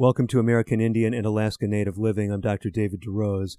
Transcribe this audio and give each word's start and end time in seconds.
Welcome 0.00 0.28
to 0.28 0.38
American 0.38 0.80
Indian 0.80 1.12
and 1.12 1.26
Alaska 1.26 1.66
Native 1.66 1.98
Living. 1.98 2.32
I'm 2.32 2.40
Dr. 2.40 2.70
David 2.70 3.02
DeRose. 3.06 3.58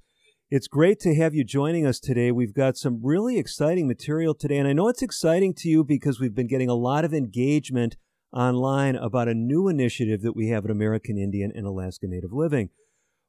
It's 0.50 0.68
great 0.68 1.00
to 1.02 1.14
have 1.14 1.36
you 1.36 1.44
joining 1.44 1.86
us 1.86 2.00
today. 2.00 2.32
We've 2.32 2.56
got 2.56 2.78
some 2.78 3.00
really 3.04 3.38
exciting 3.38 3.88
material 3.88 4.34
today, 4.34 4.58
and 4.58 4.68
I 4.68 4.74
know 4.74 4.88
it's 4.88 5.04
exciting 5.04 5.54
to 5.58 5.70
you 5.70 5.84
because 5.84 6.20
we've 6.20 6.34
been 6.34 6.48
getting 6.48 6.68
a 6.68 6.74
lot 6.74 7.06
of 7.06 7.14
engagement 7.14 7.96
online 8.34 8.96
about 8.96 9.28
a 9.28 9.36
new 9.36 9.68
initiative 9.68 10.24
that 10.24 10.36
we 10.36 10.48
have 10.48 10.66
at 10.66 10.72
American 10.72 11.16
Indian 11.16 11.52
and 11.54 11.68
Alaska 11.68 12.08
Native 12.08 12.34
Living. 12.34 12.72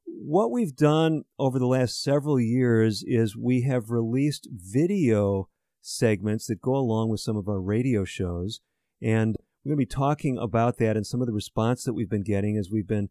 What 0.06 0.50
we've 0.50 0.74
done 0.74 1.24
over 1.38 1.58
the 1.58 1.66
last 1.66 2.02
several 2.02 2.40
years 2.40 3.04
is 3.06 3.36
we 3.36 3.64
have 3.64 3.90
released 3.90 4.48
video 4.50 5.50
segments 5.82 6.46
that 6.46 6.62
go 6.62 6.74
along 6.74 7.10
with 7.10 7.20
some 7.20 7.36
of 7.36 7.46
our 7.46 7.60
radio 7.60 8.06
shows, 8.06 8.62
and 9.02 9.36
we're 9.64 9.70
going 9.70 9.78
to 9.78 9.86
be 9.86 9.94
talking 9.94 10.38
about 10.38 10.78
that 10.78 10.96
and 10.96 11.06
some 11.06 11.20
of 11.20 11.26
the 11.26 11.32
response 11.32 11.84
that 11.84 11.94
we've 11.94 12.10
been 12.10 12.24
getting 12.24 12.56
as 12.56 12.70
we've 12.70 12.86
been 12.86 13.10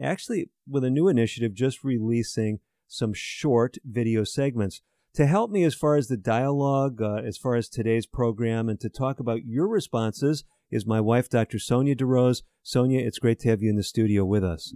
actually, 0.00 0.50
with 0.68 0.84
a 0.84 0.90
new 0.90 1.08
initiative, 1.08 1.54
just 1.54 1.84
releasing 1.84 2.60
some 2.86 3.12
short 3.14 3.76
video 3.84 4.24
segments. 4.24 4.80
To 5.14 5.26
help 5.26 5.50
me 5.50 5.62
as 5.64 5.74
far 5.74 5.96
as 5.96 6.08
the 6.08 6.16
dialogue, 6.16 7.02
uh, 7.02 7.16
as 7.16 7.36
far 7.36 7.54
as 7.54 7.68
today's 7.68 8.06
program, 8.06 8.70
and 8.70 8.80
to 8.80 8.88
talk 8.88 9.20
about 9.20 9.44
your 9.44 9.68
responses 9.68 10.44
is 10.70 10.86
my 10.86 11.00
wife, 11.00 11.28
Dr. 11.28 11.58
Sonia 11.58 11.94
DeRose. 11.94 12.42
Sonia, 12.62 13.00
it's 13.00 13.18
great 13.18 13.38
to 13.40 13.50
have 13.50 13.60
you 13.60 13.68
in 13.68 13.76
the 13.76 13.82
studio 13.82 14.24
with 14.24 14.42
us. 14.42 14.74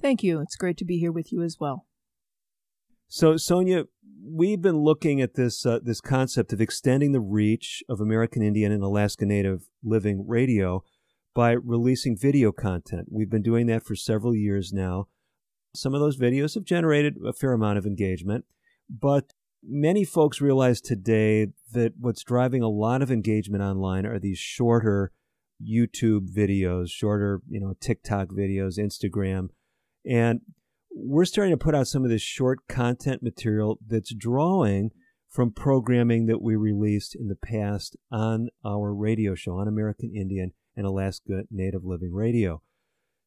Thank 0.00 0.22
you. 0.22 0.40
It's 0.40 0.54
great 0.54 0.76
to 0.76 0.84
be 0.84 0.98
here 0.98 1.10
with 1.10 1.32
you 1.32 1.42
as 1.42 1.56
well. 1.58 1.87
So, 3.10 3.38
Sonia, 3.38 3.84
we've 4.22 4.60
been 4.60 4.80
looking 4.80 5.22
at 5.22 5.32
this 5.32 5.64
uh, 5.64 5.78
this 5.82 6.00
concept 6.00 6.52
of 6.52 6.60
extending 6.60 7.12
the 7.12 7.20
reach 7.20 7.82
of 7.88 8.02
American 8.02 8.42
Indian 8.42 8.70
and 8.70 8.82
Alaska 8.82 9.24
Native 9.24 9.62
Living 9.82 10.26
Radio 10.28 10.84
by 11.34 11.52
releasing 11.52 12.18
video 12.18 12.52
content. 12.52 13.08
We've 13.10 13.30
been 13.30 13.42
doing 13.42 13.66
that 13.68 13.82
for 13.82 13.96
several 13.96 14.34
years 14.34 14.74
now. 14.74 15.08
Some 15.74 15.94
of 15.94 16.00
those 16.00 16.18
videos 16.18 16.54
have 16.54 16.64
generated 16.64 17.16
a 17.26 17.32
fair 17.32 17.54
amount 17.54 17.78
of 17.78 17.86
engagement, 17.86 18.44
but 18.90 19.32
many 19.62 20.04
folks 20.04 20.42
realize 20.42 20.82
today 20.82 21.46
that 21.72 21.94
what's 21.98 22.22
driving 22.22 22.62
a 22.62 22.68
lot 22.68 23.00
of 23.00 23.10
engagement 23.10 23.62
online 23.62 24.04
are 24.04 24.18
these 24.18 24.38
shorter 24.38 25.12
YouTube 25.62 26.28
videos, 26.28 26.90
shorter, 26.90 27.40
you 27.48 27.58
know, 27.58 27.74
TikTok 27.80 28.28
videos, 28.28 28.78
Instagram. 28.78 29.48
And 30.04 30.40
we're 31.00 31.24
starting 31.24 31.52
to 31.52 31.64
put 31.64 31.74
out 31.74 31.86
some 31.86 32.04
of 32.04 32.10
this 32.10 32.22
short 32.22 32.66
content 32.68 33.22
material 33.22 33.78
that's 33.86 34.12
drawing 34.12 34.90
from 35.28 35.52
programming 35.52 36.26
that 36.26 36.42
we 36.42 36.56
released 36.56 37.14
in 37.14 37.28
the 37.28 37.36
past 37.36 37.96
on 38.10 38.48
our 38.66 38.92
radio 38.92 39.34
show 39.34 39.58
on 39.58 39.68
American 39.68 40.12
Indian 40.14 40.52
and 40.76 40.86
Alaska 40.86 41.44
Native 41.50 41.84
Living 41.84 42.12
Radio. 42.12 42.62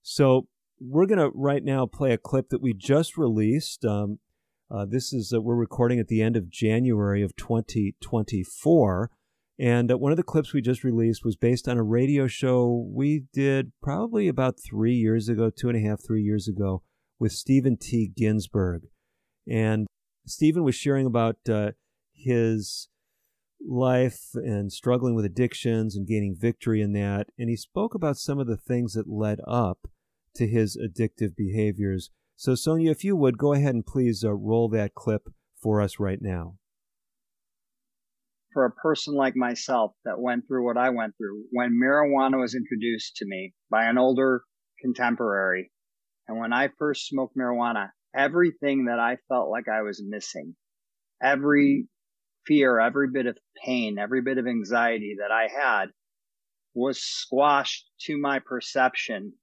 So 0.02 0.48
we're 0.82 1.06
going 1.06 1.20
to 1.20 1.32
right 1.34 1.64
now 1.64 1.86
play 1.86 2.12
a 2.12 2.18
clip 2.18 2.50
that 2.50 2.62
we 2.62 2.74
just 2.74 3.18
released. 3.18 3.86
Um, 3.86 4.20
uh, 4.70 4.86
this 4.90 5.14
is 5.14 5.32
uh, 5.34 5.42
we're 5.42 5.56
recording 5.56 6.00
at 6.00 6.08
the 6.08 6.22
end 6.22 6.36
of 6.36 6.50
January 6.50 7.22
of 7.22 7.36
2024, 7.36 9.12
and 9.60 9.92
uh, 9.92 9.98
one 9.98 10.12
of 10.12 10.18
the 10.18 10.24
clips 10.24 10.54
we 10.54 10.62
just 10.62 10.84
released 10.84 11.24
was 11.24 11.36
based 11.36 11.68
on 11.68 11.78
a 11.78 11.84
radio 11.84 12.28
show 12.28 12.88
we 12.92 13.26
did 13.32 13.72
probably 13.82 14.28
about 14.28 14.56
three 14.60 14.96
years 14.96 15.30
ago, 15.30 15.50
two 15.50 15.70
and 15.70 15.78
a 15.78 15.88
half, 15.88 16.00
three 16.04 16.24
years 16.24 16.48
ago, 16.48 16.84
with 17.22 17.32
Stephen 17.32 17.78
T. 17.78 18.12
Ginsburg. 18.18 18.88
And 19.48 19.86
Stephen 20.26 20.64
was 20.64 20.74
sharing 20.74 21.06
about 21.06 21.38
uh, 21.48 21.74
his 22.12 22.90
life 23.64 24.30
and 24.34 24.74
struggling 24.74 25.14
with 25.14 25.24
addictions 25.24 25.96
and 25.96 26.08
gaining 26.08 26.36
victory 26.36 26.82
in 26.82 26.94
that. 26.94 27.28
And 27.38 27.48
he 27.48 27.56
spoke 27.56 27.94
about 27.94 28.18
some 28.18 28.40
of 28.40 28.48
the 28.48 28.58
things 28.58 28.94
that 28.94 29.08
led 29.08 29.40
up 29.48 29.88
to 30.34 30.48
his 30.48 30.76
addictive 30.76 31.36
behaviors. 31.38 32.10
So, 32.36 32.56
Sonia, 32.56 32.90
if 32.90 33.04
you 33.04 33.16
would, 33.16 33.38
go 33.38 33.54
ahead 33.54 33.76
and 33.76 33.86
please 33.86 34.24
uh, 34.24 34.34
roll 34.34 34.68
that 34.70 34.96
clip 34.96 35.28
for 35.62 35.80
us 35.80 36.00
right 36.00 36.20
now. 36.20 36.56
For 38.52 38.66
a 38.66 38.72
person 38.72 39.14
like 39.14 39.36
myself 39.36 39.92
that 40.06 40.20
went 40.20 40.48
through 40.48 40.66
what 40.66 40.76
I 40.76 40.90
went 40.90 41.14
through, 41.18 41.44
when 41.52 41.80
marijuana 41.80 42.42
was 42.42 42.56
introduced 42.56 43.18
to 43.18 43.26
me 43.28 43.54
by 43.70 43.86
an 43.86 44.00
older 44.00 44.42
contemporary, 44.82 45.70
and 46.32 46.40
when 46.40 46.54
I 46.54 46.70
first 46.80 47.10
smoked 47.10 47.36
marijuana, 47.36 47.90
everything 48.16 48.86
that 48.86 49.00
I 49.00 49.18
felt 49.28 49.50
like 49.50 49.68
I 49.68 49.82
was 49.82 50.02
missing, 50.02 50.56
every 51.22 51.90
fear, 52.48 52.80
every 52.80 53.10
bit 53.12 53.26
of 53.26 53.38
pain, 53.66 54.00
every 54.00 54.22
bit 54.22 54.38
of 54.38 54.48
anxiety 54.48 55.18
that 55.20 55.30
I 55.30 55.50
had 55.50 55.88
was 56.74 57.04
squashed 57.04 57.86
to 58.06 58.18
my 58.18 58.40
perception 58.40 59.34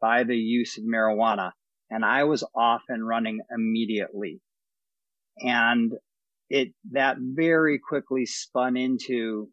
by 0.00 0.22
the 0.22 0.36
use 0.36 0.78
of 0.78 0.84
marijuana. 0.84 1.50
And 1.90 2.04
I 2.04 2.22
was 2.22 2.46
off 2.54 2.82
and 2.88 3.04
running 3.04 3.40
immediately. 3.52 4.40
And 5.40 5.94
it, 6.48 6.68
that 6.92 7.16
very 7.18 7.80
quickly 7.80 8.24
spun 8.24 8.76
into 8.76 9.48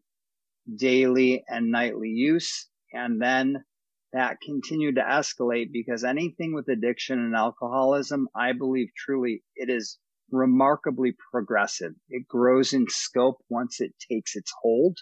daily 0.76 1.42
and 1.48 1.72
nightly 1.72 2.10
use. 2.10 2.68
And 2.92 3.20
then 3.20 3.64
that 4.12 4.40
continued 4.40 4.96
to 4.96 5.02
escalate 5.02 5.70
because 5.72 6.04
anything 6.04 6.54
with 6.54 6.68
addiction 6.68 7.18
and 7.18 7.34
alcoholism, 7.34 8.28
I 8.34 8.52
believe 8.52 8.88
truly 8.96 9.42
it 9.54 9.68
is 9.68 9.98
remarkably 10.30 11.14
progressive. 11.30 11.92
It 12.08 12.26
grows 12.28 12.72
in 12.72 12.86
scope 12.88 13.38
once 13.48 13.80
it 13.80 13.94
takes 14.10 14.36
its 14.36 14.52
hold. 14.62 14.98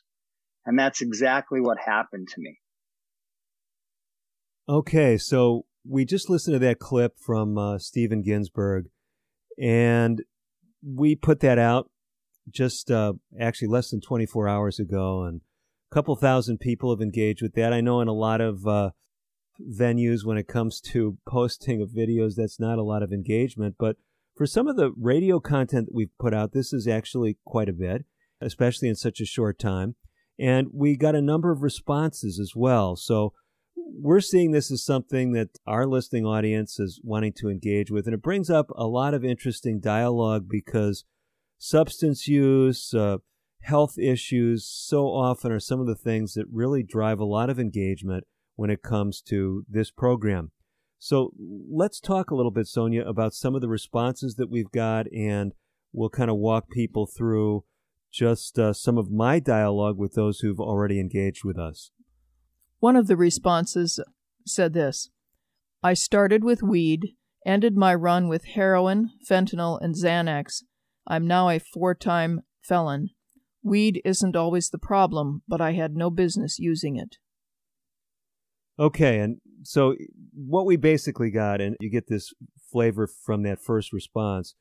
And 0.64 0.78
that's 0.78 1.00
exactly 1.00 1.60
what 1.60 1.78
happened 1.84 2.28
to 2.34 2.40
me. 2.40 2.58
Okay, 4.68 5.16
so 5.16 5.64
we 5.88 6.04
just 6.04 6.28
listened 6.28 6.54
to 6.54 6.66
that 6.66 6.80
clip 6.80 7.18
from 7.18 7.56
uh, 7.56 7.78
Stephen 7.78 8.22
Ginsburg, 8.22 8.86
and 9.60 10.22
we 10.84 11.14
put 11.14 11.38
that 11.40 11.58
out 11.58 11.88
just 12.50 12.90
uh, 12.90 13.12
actually 13.40 13.68
less 13.68 13.90
than 13.90 14.00
24 14.00 14.48
hours 14.48 14.80
ago, 14.80 15.22
and 15.22 15.40
a 15.90 15.94
couple 15.94 16.16
thousand 16.16 16.58
people 16.58 16.90
have 16.90 17.00
engaged 17.00 17.42
with 17.42 17.54
that. 17.54 17.72
I 17.72 17.80
know 17.80 18.00
in 18.00 18.08
a 18.08 18.12
lot 18.12 18.40
of 18.40 18.66
uh, 18.66 18.90
venues 19.60 20.24
when 20.24 20.36
it 20.36 20.48
comes 20.48 20.80
to 20.80 21.18
posting 21.28 21.80
of 21.80 21.90
videos, 21.90 22.34
that's 22.36 22.60
not 22.60 22.78
a 22.78 22.82
lot 22.82 23.02
of 23.02 23.12
engagement. 23.12 23.76
But 23.78 23.96
for 24.36 24.46
some 24.46 24.68
of 24.68 24.76
the 24.76 24.92
radio 24.96 25.40
content 25.40 25.86
that 25.86 25.94
we've 25.94 26.16
put 26.18 26.34
out, 26.34 26.52
this 26.52 26.72
is 26.72 26.86
actually 26.86 27.38
quite 27.44 27.68
a 27.68 27.72
bit, 27.72 28.04
especially 28.40 28.88
in 28.88 28.96
such 28.96 29.20
a 29.20 29.26
short 29.26 29.58
time. 29.58 29.96
And 30.38 30.68
we 30.72 30.96
got 30.96 31.14
a 31.14 31.22
number 31.22 31.50
of 31.50 31.62
responses 31.62 32.38
as 32.38 32.52
well. 32.54 32.96
So 32.96 33.32
we're 33.74 34.20
seeing 34.20 34.50
this 34.50 34.70
as 34.70 34.84
something 34.84 35.32
that 35.32 35.58
our 35.66 35.86
listening 35.86 36.26
audience 36.26 36.78
is 36.78 37.00
wanting 37.02 37.32
to 37.38 37.48
engage 37.48 37.90
with. 37.90 38.06
And 38.06 38.14
it 38.14 38.22
brings 38.22 38.50
up 38.50 38.66
a 38.76 38.86
lot 38.86 39.14
of 39.14 39.24
interesting 39.24 39.80
dialogue 39.80 40.46
because 40.50 41.04
substance 41.58 42.28
use, 42.28 42.92
uh, 42.92 43.18
health 43.66 43.98
issues 43.98 44.64
so 44.64 45.06
often 45.06 45.50
are 45.50 45.58
some 45.58 45.80
of 45.80 45.88
the 45.88 45.96
things 45.96 46.34
that 46.34 46.46
really 46.52 46.84
drive 46.84 47.18
a 47.18 47.24
lot 47.24 47.50
of 47.50 47.58
engagement 47.58 48.24
when 48.54 48.70
it 48.70 48.80
comes 48.80 49.20
to 49.20 49.64
this 49.68 49.90
program. 49.90 50.52
So 50.98 51.32
let's 51.38 52.00
talk 52.00 52.30
a 52.30 52.36
little 52.36 52.52
bit, 52.52 52.68
Sonia, 52.68 53.04
about 53.04 53.34
some 53.34 53.56
of 53.56 53.60
the 53.60 53.68
responses 53.68 54.36
that 54.36 54.48
we've 54.48 54.70
got, 54.70 55.06
and 55.12 55.52
we'll 55.92 56.10
kind 56.10 56.30
of 56.30 56.36
walk 56.36 56.70
people 56.70 57.06
through 57.06 57.64
just 58.12 58.56
uh, 58.56 58.72
some 58.72 58.96
of 58.96 59.10
my 59.10 59.40
dialogue 59.40 59.98
with 59.98 60.14
those 60.14 60.40
who've 60.40 60.60
already 60.60 61.00
engaged 61.00 61.44
with 61.44 61.58
us. 61.58 61.90
One 62.78 62.94
of 62.94 63.08
the 63.08 63.16
responses 63.16 64.00
said 64.46 64.74
this 64.74 65.10
I 65.82 65.94
started 65.94 66.44
with 66.44 66.62
weed, 66.62 67.16
ended 67.44 67.76
my 67.76 67.96
run 67.96 68.28
with 68.28 68.44
heroin, 68.44 69.10
fentanyl, 69.28 69.78
and 69.82 69.96
Xanax. 69.96 70.62
I'm 71.04 71.26
now 71.26 71.48
a 71.48 71.58
four 71.58 71.96
time 71.96 72.42
felon. 72.62 73.10
Weed 73.66 74.00
isn't 74.04 74.36
always 74.36 74.70
the 74.70 74.78
problem, 74.78 75.42
but 75.48 75.60
I 75.60 75.72
had 75.72 75.96
no 75.96 76.08
business 76.08 76.60
using 76.60 76.94
it. 76.94 77.16
Okay, 78.78 79.18
and 79.18 79.38
so 79.64 79.96
what 80.32 80.66
we 80.66 80.76
basically 80.76 81.32
got, 81.32 81.60
and 81.60 81.76
you 81.80 81.90
get 81.90 82.06
this 82.06 82.32
flavor 82.70 83.08
from 83.08 83.42
that 83.42 83.60
first 83.60 83.92
response, 83.92 84.54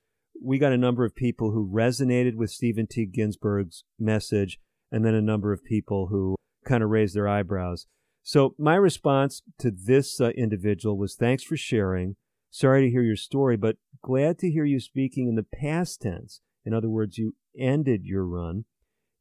we 0.44 0.58
got 0.58 0.74
a 0.74 0.78
number 0.78 1.06
of 1.06 1.16
people 1.16 1.52
who 1.52 1.72
resonated 1.72 2.34
with 2.34 2.50
Stephen 2.50 2.88
T. 2.88 3.06
Ginsburg's 3.06 3.84
message, 4.00 4.60
and 4.92 5.06
then 5.06 5.14
a 5.14 5.22
number 5.22 5.54
of 5.54 5.64
people 5.64 6.08
who 6.08 6.36
kind 6.66 6.82
of 6.82 6.90
raised 6.90 7.16
their 7.16 7.28
eyebrows. 7.28 7.86
So 8.24 8.56
my 8.58 8.74
response 8.74 9.44
to 9.60 9.70
this 9.70 10.20
uh, 10.20 10.30
individual 10.30 10.98
was 10.98 11.14
thanks 11.16 11.44
for 11.44 11.58
sharing. 11.58 12.16
Sorry 12.50 12.82
to 12.82 12.90
hear 12.90 13.04
your 13.04 13.18
story, 13.18 13.56
but 13.56 13.78
glad 14.02 14.40
to 14.40 14.50
hear 14.50 14.66
you 14.66 14.80
speaking 14.80 15.28
in 15.28 15.36
the 15.36 15.44
past 15.44 16.02
tense. 16.02 16.42
In 16.66 16.74
other 16.74 16.90
words, 16.90 17.20
you 17.20 17.36
ended 17.56 18.06
your 18.06 18.26
run, 18.26 18.66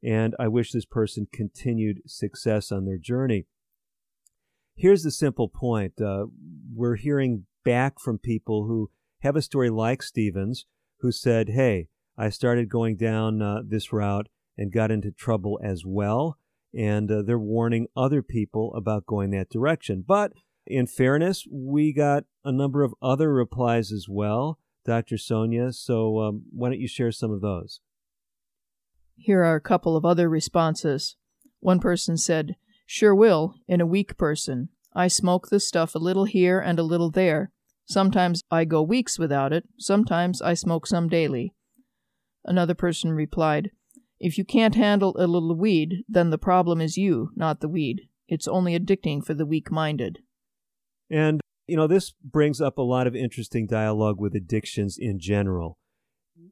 and 0.04 0.34
I 0.38 0.48
wish 0.48 0.72
this 0.72 0.84
person 0.84 1.26
continued 1.32 2.02
success 2.06 2.70
on 2.70 2.84
their 2.84 2.98
journey. 2.98 3.46
Here's 4.76 5.02
the 5.02 5.10
simple 5.10 5.48
point 5.48 6.00
uh, 6.00 6.26
we're 6.74 6.96
hearing 6.96 7.46
back 7.64 7.98
from 7.98 8.18
people 8.18 8.66
who 8.66 8.90
have 9.20 9.36
a 9.36 9.42
story 9.42 9.70
like 9.70 10.02
Stephen's, 10.02 10.66
who 11.00 11.10
said, 11.10 11.50
Hey, 11.50 11.88
I 12.18 12.28
started 12.28 12.68
going 12.68 12.96
down 12.96 13.40
uh, 13.40 13.62
this 13.66 13.92
route 13.92 14.28
and 14.58 14.72
got 14.72 14.90
into 14.90 15.10
trouble 15.10 15.58
as 15.62 15.84
well. 15.86 16.38
And 16.76 17.10
uh, 17.10 17.22
they're 17.22 17.38
warning 17.38 17.86
other 17.96 18.22
people 18.22 18.74
about 18.74 19.06
going 19.06 19.30
that 19.30 19.50
direction. 19.50 20.04
But 20.06 20.32
in 20.66 20.86
fairness, 20.86 21.46
we 21.50 21.92
got 21.92 22.24
a 22.44 22.52
number 22.52 22.82
of 22.82 22.94
other 23.00 23.32
replies 23.32 23.92
as 23.92 24.06
well, 24.08 24.58
Dr. 24.84 25.16
Sonia. 25.16 25.72
So 25.72 26.20
um, 26.20 26.44
why 26.50 26.70
don't 26.70 26.80
you 26.80 26.88
share 26.88 27.12
some 27.12 27.30
of 27.30 27.40
those? 27.40 27.80
Here 29.16 29.42
are 29.44 29.56
a 29.56 29.60
couple 29.60 29.96
of 29.96 30.04
other 30.04 30.28
responses. 30.28 31.16
One 31.60 31.80
person 31.80 32.16
said, 32.16 32.56
Sure 32.86 33.14
will, 33.14 33.54
in 33.66 33.80
a 33.80 33.86
weak 33.86 34.16
person. 34.16 34.68
I 34.94 35.08
smoke 35.08 35.48
the 35.48 35.60
stuff 35.60 35.94
a 35.94 35.98
little 35.98 36.24
here 36.26 36.60
and 36.60 36.78
a 36.78 36.82
little 36.84 37.10
there. 37.10 37.50
Sometimes 37.86 38.42
I 38.50 38.64
go 38.64 38.82
weeks 38.82 39.18
without 39.18 39.52
it, 39.52 39.64
sometimes 39.78 40.40
I 40.40 40.54
smoke 40.54 40.86
some 40.86 41.08
daily. 41.08 41.52
Another 42.44 42.74
person 42.74 43.12
replied, 43.12 43.70
If 44.20 44.38
you 44.38 44.44
can't 44.44 44.74
handle 44.74 45.16
a 45.18 45.26
little 45.26 45.56
weed, 45.56 46.04
then 46.08 46.30
the 46.30 46.38
problem 46.38 46.80
is 46.80 46.96
you, 46.96 47.30
not 47.34 47.60
the 47.60 47.68
weed. 47.68 48.08
It's 48.28 48.48
only 48.48 48.78
addicting 48.78 49.24
for 49.24 49.34
the 49.34 49.46
weak 49.46 49.70
minded. 49.70 50.20
And, 51.10 51.40
you 51.66 51.76
know, 51.76 51.86
this 51.86 52.12
brings 52.22 52.60
up 52.60 52.78
a 52.78 52.82
lot 52.82 53.06
of 53.06 53.14
interesting 53.14 53.66
dialogue 53.66 54.20
with 54.20 54.34
addictions 54.34 54.96
in 54.98 55.18
general. 55.18 55.78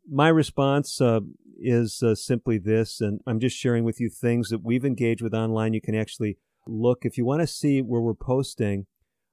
My 0.08 0.28
response 0.28 1.00
uh, 1.00 1.20
is 1.60 2.02
uh, 2.02 2.14
simply 2.14 2.58
this, 2.58 3.00
and 3.00 3.20
I'm 3.26 3.40
just 3.40 3.56
sharing 3.56 3.84
with 3.84 4.00
you 4.00 4.08
things 4.08 4.50
that 4.50 4.62
we've 4.62 4.84
engaged 4.84 5.22
with 5.22 5.34
online. 5.34 5.74
You 5.74 5.80
can 5.80 5.94
actually 5.94 6.38
look, 6.66 7.04
if 7.04 7.18
you 7.18 7.24
want 7.24 7.40
to 7.40 7.46
see 7.46 7.80
where 7.80 8.00
we're 8.00 8.14
posting, 8.14 8.86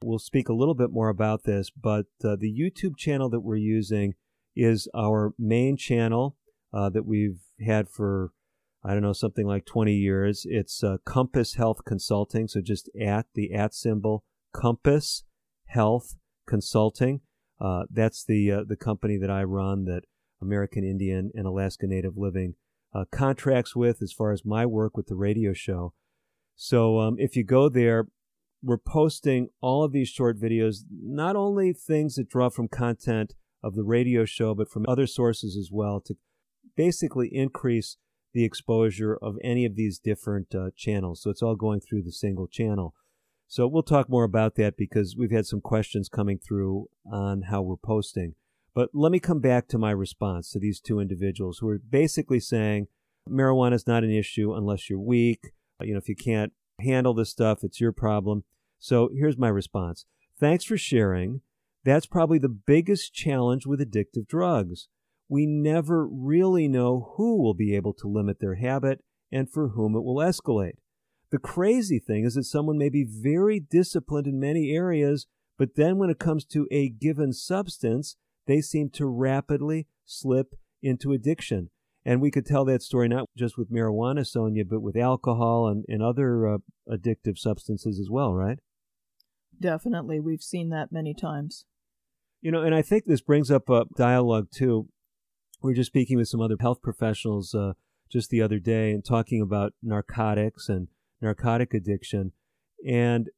we'll 0.03 0.19
speak 0.19 0.49
a 0.49 0.53
little 0.53 0.75
bit 0.75 0.91
more 0.91 1.09
about 1.09 1.43
this, 1.43 1.69
but 1.69 2.05
uh, 2.23 2.35
the 2.39 2.51
YouTube 2.51 2.97
channel 2.97 3.29
that 3.29 3.41
we're 3.41 3.55
using 3.57 4.13
is 4.55 4.87
our 4.95 5.33
main 5.37 5.77
channel 5.77 6.37
uh, 6.73 6.89
that 6.89 7.05
we've 7.05 7.41
had 7.65 7.89
for, 7.89 8.31
I 8.83 8.93
don't 8.93 9.03
know, 9.03 9.13
something 9.13 9.45
like 9.45 9.65
20 9.65 9.93
years. 9.93 10.45
It's 10.47 10.83
uh, 10.83 10.97
Compass 11.05 11.55
Health 11.55 11.83
Consulting, 11.85 12.47
so 12.47 12.61
just 12.61 12.89
at 12.99 13.27
the 13.35 13.53
at 13.53 13.73
symbol 13.73 14.23
Compass 14.53 15.23
Health 15.67 16.15
Consulting. 16.47 17.21
Uh, 17.59 17.83
that's 17.91 18.23
the 18.23 18.63
the 18.65 18.77
company 18.77 19.17
that 19.17 19.29
I 19.29 19.43
run 19.43 19.83
that 19.85 20.03
American 20.41 20.83
Indian 20.83 21.31
and 21.33 21.45
Alaska 21.45 21.87
Native 21.87 22.17
Living 22.17 22.55
uh, 22.93 23.05
contracts 23.11 23.75
with 23.75 24.01
as 24.01 24.13
far 24.13 24.31
as 24.31 24.45
my 24.45 24.65
work 24.65 24.97
with 24.97 25.07
the 25.07 25.15
radio 25.15 25.53
show. 25.53 25.93
So 26.55 26.99
um, 26.99 27.15
if 27.19 27.35
you 27.35 27.43
go 27.43 27.69
there, 27.69 28.07
we're 28.61 28.77
posting 28.77 29.49
all 29.61 29.83
of 29.83 29.91
these 29.91 30.09
short 30.09 30.39
videos, 30.39 30.79
not 30.91 31.35
only 31.35 31.71
things 31.71 32.15
that 32.15 32.29
draw 32.29 32.49
from 32.49 32.67
content 32.67 33.35
of 33.63 33.75
the 33.75 33.83
radio 33.83 34.25
show, 34.25 34.53
but 34.53 34.69
from 34.69 34.85
other 34.87 35.07
sources 35.07 35.55
as 35.55 35.69
well 35.71 36.01
to 36.01 36.15
basically 36.75 37.29
increase 37.33 37.97
the 38.33 38.43
exposure 38.43 39.17
of 39.21 39.37
any 39.43 39.65
of 39.65 39.75
these 39.75 39.99
different 39.99 40.53
uh, 40.53 40.69
channels. 40.75 41.21
So 41.21 41.29
it's 41.29 41.41
all 41.41 41.55
going 41.55 41.79
through 41.79 42.03
the 42.03 42.11
single 42.11 42.47
channel. 42.47 42.93
So 43.47 43.67
we'll 43.67 43.83
talk 43.83 44.09
more 44.09 44.23
about 44.23 44.55
that 44.55 44.77
because 44.77 45.15
we've 45.17 45.31
had 45.31 45.47
some 45.47 45.61
questions 45.61 46.07
coming 46.07 46.37
through 46.37 46.87
on 47.11 47.43
how 47.43 47.61
we're 47.63 47.77
posting. 47.77 48.35
But 48.73 48.89
let 48.93 49.11
me 49.11 49.19
come 49.19 49.39
back 49.39 49.67
to 49.69 49.77
my 49.77 49.91
response 49.91 50.51
to 50.51 50.59
these 50.59 50.79
two 50.79 50.99
individuals 50.99 51.59
who 51.59 51.69
are 51.69 51.79
basically 51.79 52.39
saying 52.39 52.87
marijuana 53.29 53.73
is 53.73 53.87
not 53.87 54.03
an 54.03 54.11
issue 54.11 54.53
unless 54.53 54.89
you're 54.89 54.99
weak. 54.99 55.51
You 55.81 55.93
know, 55.93 55.99
if 55.99 56.09
you 56.09 56.15
can't 56.15 56.53
handle 56.81 57.13
this 57.13 57.29
stuff, 57.29 57.63
it's 57.63 57.81
your 57.81 57.91
problem. 57.91 58.43
So 58.77 59.09
here's 59.13 59.37
my 59.37 59.49
response. 59.49 60.05
Thanks 60.39 60.63
for 60.63 60.77
sharing. 60.77 61.41
That's 61.83 62.05
probably 62.05 62.39
the 62.39 62.49
biggest 62.49 63.13
challenge 63.13 63.65
with 63.65 63.79
addictive 63.79 64.27
drugs. 64.27 64.87
We 65.27 65.45
never 65.45 66.07
really 66.07 66.67
know 66.67 67.13
who 67.15 67.41
will 67.41 67.53
be 67.53 67.75
able 67.75 67.93
to 67.93 68.07
limit 68.07 68.39
their 68.39 68.55
habit 68.55 69.03
and 69.31 69.49
for 69.49 69.69
whom 69.69 69.95
it 69.95 70.03
will 70.03 70.17
escalate. 70.17 70.77
The 71.31 71.37
crazy 71.37 71.99
thing 71.99 72.25
is 72.25 72.33
that 72.33 72.45
someone 72.45 72.77
may 72.77 72.89
be 72.89 73.05
very 73.07 73.59
disciplined 73.59 74.27
in 74.27 74.39
many 74.39 74.71
areas, 74.71 75.27
but 75.57 75.75
then 75.75 75.97
when 75.97 76.09
it 76.09 76.19
comes 76.19 76.45
to 76.45 76.67
a 76.71 76.89
given 76.89 77.33
substance, 77.33 78.15
they 78.49 78.61
seem 78.61 78.89
to 78.89 79.05
rapidly 79.05 79.87
slip 80.05 80.55
into 80.81 81.13
addiction. 81.13 81.69
And 82.03 82.19
we 82.19 82.31
could 82.31 82.47
tell 82.47 82.65
that 82.65 82.81
story 82.81 83.07
not 83.07 83.29
just 83.37 83.57
with 83.57 83.71
marijuana, 83.71 84.25
Sonia, 84.25 84.65
but 84.65 84.81
with 84.81 84.97
alcohol 84.97 85.67
and, 85.67 85.85
and 85.87 86.01
other 86.01 86.47
uh, 86.47 86.57
addictive 86.89 87.37
substances 87.37 87.99
as 87.99 88.09
well, 88.09 88.33
right? 88.33 88.57
Definitely. 89.59 90.19
We've 90.19 90.41
seen 90.41 90.69
that 90.69 90.91
many 90.91 91.13
times. 91.13 91.65
You 92.41 92.51
know, 92.51 92.63
and 92.63 92.73
I 92.73 92.81
think 92.81 93.03
this 93.05 93.21
brings 93.21 93.51
up 93.51 93.69
a 93.69 93.85
dialogue 93.95 94.47
too. 94.51 94.87
We 95.61 95.71
were 95.71 95.75
just 95.75 95.91
speaking 95.91 96.17
with 96.17 96.29
some 96.29 96.41
other 96.41 96.55
health 96.59 96.81
professionals 96.81 97.53
uh, 97.53 97.73
just 98.09 98.31
the 98.31 98.41
other 98.41 98.57
day 98.57 98.91
and 98.91 99.05
talking 99.05 99.41
about 99.41 99.73
narcotics 99.83 100.69
and 100.69 100.87
narcotic 101.21 101.75
addiction. 101.75 102.31
And 102.87 103.29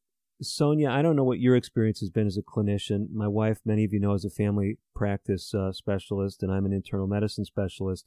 Sonia, 0.41 0.89
I 0.89 1.01
don't 1.01 1.15
know 1.15 1.23
what 1.23 1.39
your 1.39 1.55
experience 1.55 1.99
has 1.99 2.09
been 2.09 2.27
as 2.27 2.37
a 2.37 2.41
clinician. 2.41 3.11
My 3.11 3.27
wife, 3.27 3.59
many 3.65 3.83
of 3.83 3.93
you 3.93 3.99
know, 3.99 4.13
is 4.13 4.25
a 4.25 4.29
family 4.29 4.77
practice 4.95 5.53
uh, 5.53 5.71
specialist, 5.71 6.41
and 6.41 6.51
I'm 6.51 6.65
an 6.65 6.73
internal 6.73 7.07
medicine 7.07 7.45
specialist. 7.45 8.05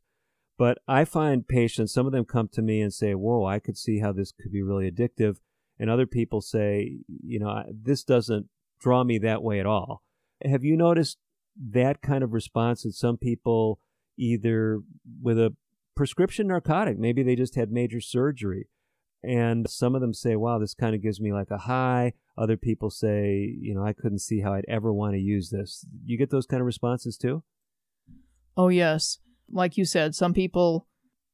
But 0.59 0.79
I 0.87 1.05
find 1.05 1.47
patients, 1.47 1.93
some 1.93 2.07
of 2.07 2.13
them 2.13 2.25
come 2.25 2.49
to 2.53 2.63
me 2.63 2.81
and 2.81 2.93
say, 2.93 3.15
Whoa, 3.15 3.45
I 3.45 3.59
could 3.59 3.77
see 3.77 4.01
how 4.01 4.13
this 4.13 4.33
could 4.33 4.53
be 4.53 4.63
really 4.63 4.91
addictive. 4.91 5.37
And 5.79 5.91
other 5.91 6.07
people 6.07 6.41
say, 6.41 6.99
You 7.09 7.41
know, 7.41 7.65
this 7.73 8.05
doesn't 8.05 8.49
draw 8.81 9.05
me 9.05 9.19
that 9.19 9.43
way 9.43 9.61
at 9.61 9.67
all. 9.67 10.03
Have 10.45 10.65
you 10.65 10.77
noticed 10.77 11.19
that 11.57 12.03
kind 12.03 12.23
of 12.23 12.33
response 12.33 12.83
that 12.83 12.93
some 12.93 13.17
people, 13.17 13.79
either 14.19 14.81
with 15.23 15.39
a 15.39 15.55
prescription 15.97 16.49
narcotic, 16.49 16.99
maybe 16.99 17.23
they 17.23 17.37
just 17.37 17.55
had 17.55 17.71
major 17.71 18.01
surgery, 18.01 18.69
and 19.27 19.69
some 19.69 19.95
of 19.95 20.01
them 20.01 20.15
say, 20.15 20.37
wow, 20.37 20.59
this 20.59 20.75
kind 20.75 20.95
of 20.95 21.03
gives 21.03 21.21
me 21.21 21.33
like 21.33 21.51
a 21.51 21.59
high. 21.59 22.13
Other 22.37 22.57
people 22.57 22.91
say, 22.91 23.55
you 23.61 23.75
know, 23.75 23.85
I 23.85 23.93
couldn't 23.93 24.21
see 24.21 24.41
how 24.41 24.55
I'd 24.55 24.65
ever 24.69 24.93
want 24.93 25.15
to 25.15 25.21
use 25.21 25.51
this. 25.51 25.87
You 26.05 26.19
get 26.19 26.31
those 26.31 26.47
kind 26.47 26.61
of 26.61 26.67
responses 26.67 27.17
too? 27.17 27.43
Oh, 28.57 28.69
yes. 28.69 29.19
Like 29.51 29.77
you 29.77 29.85
said, 29.85 30.15
some 30.15 30.35
people 30.35 30.87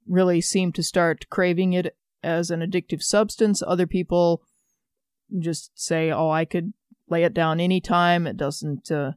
really 0.06 0.40
seem 0.40 0.72
to 0.72 0.82
start 0.82 1.28
craving 1.30 1.72
it 1.72 1.96
as 2.22 2.50
an 2.50 2.60
addictive 2.60 3.02
substance. 3.02 3.62
Other 3.66 3.86
people 3.86 4.42
just 5.38 5.70
say, 5.74 6.10
oh, 6.10 6.30
I 6.30 6.44
could 6.44 6.72
lay 7.08 7.24
it 7.24 7.34
down 7.34 7.60
anytime. 7.60 8.26
It 8.26 8.36
doesn't 8.36 8.90
uh, 8.90 9.12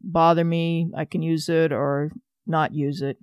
bother 0.00 0.44
me. 0.44 0.90
I 0.96 1.04
can 1.04 1.22
use 1.22 1.48
it 1.48 1.72
or 1.72 2.12
not 2.46 2.72
use 2.72 3.02
it. 3.02 3.18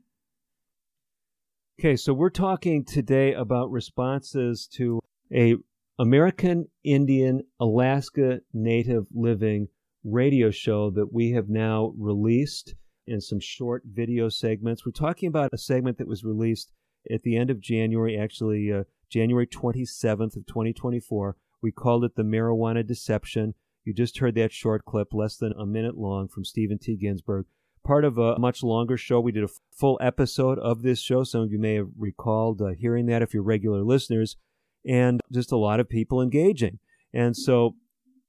Okay, 1.80 1.96
so 1.96 2.13
we're 2.13 2.30
talking 2.30 2.86
today 2.86 3.34
about 3.34 3.72
responses 3.72 4.68
to 4.74 5.00
a 5.34 5.56
American 5.98 6.68
Indian 6.84 7.42
Alaska 7.60 8.42
Native 8.53 9.08
Living 9.12 9.70
radio 10.03 10.51
show 10.51 10.92
that 10.92 11.12
we 11.12 11.32
have 11.32 11.50
now 11.50 11.92
released 11.98 12.75
in 13.08 13.20
some 13.20 13.39
short 13.39 13.82
video 13.92 14.30
segments. 14.30 14.86
We're 14.86 14.92
talking 14.92 15.27
about 15.27 15.50
a 15.51 15.58
segment 15.58 15.98
that 15.98 16.08
was 16.08 16.24
released 16.24 16.72
at 17.12 17.24
the 17.24 17.36
end 17.36 17.50
of 17.50 17.60
January, 17.60 18.20
actually 18.20 18.72
uh, 18.72 18.84
January 19.10 19.48
27th 19.48 20.38
of 20.38 20.46
2024. 20.46 21.36
We 21.63 21.72
called 21.72 22.06
it 22.06 22.15
the 22.15 22.22
Marijuana 22.22 22.86
Deception. 22.86 23.56
You 23.84 23.96
just 23.96 24.20
heard 24.20 24.36
that 24.36 24.53
short 24.53 24.86
clip, 24.86 25.12
less 25.12 25.38
than 25.38 25.53
a 25.53 25.65
minute 25.65 25.98
long, 25.98 26.27
from 26.27 26.46
Stephen 26.46 26.77
T. 26.77 26.96
Ginsburg 26.96 27.48
part 27.83 28.05
of 28.05 28.17
a 28.17 28.37
much 28.39 28.63
longer 28.63 28.97
show. 28.97 29.19
We 29.19 29.31
did 29.31 29.43
a 29.43 29.49
full 29.71 29.97
episode 30.01 30.59
of 30.59 30.81
this 30.81 30.99
show. 30.99 31.23
Some 31.23 31.41
of 31.41 31.51
you 31.51 31.59
may 31.59 31.75
have 31.75 31.89
recalled 31.97 32.61
uh, 32.61 32.69
hearing 32.77 33.05
that 33.07 33.21
if 33.21 33.33
you're 33.33 33.43
regular 33.43 33.83
listeners, 33.83 34.37
and 34.85 35.21
just 35.31 35.51
a 35.51 35.57
lot 35.57 35.79
of 35.79 35.89
people 35.89 36.21
engaging. 36.21 36.79
And 37.13 37.35
so, 37.37 37.75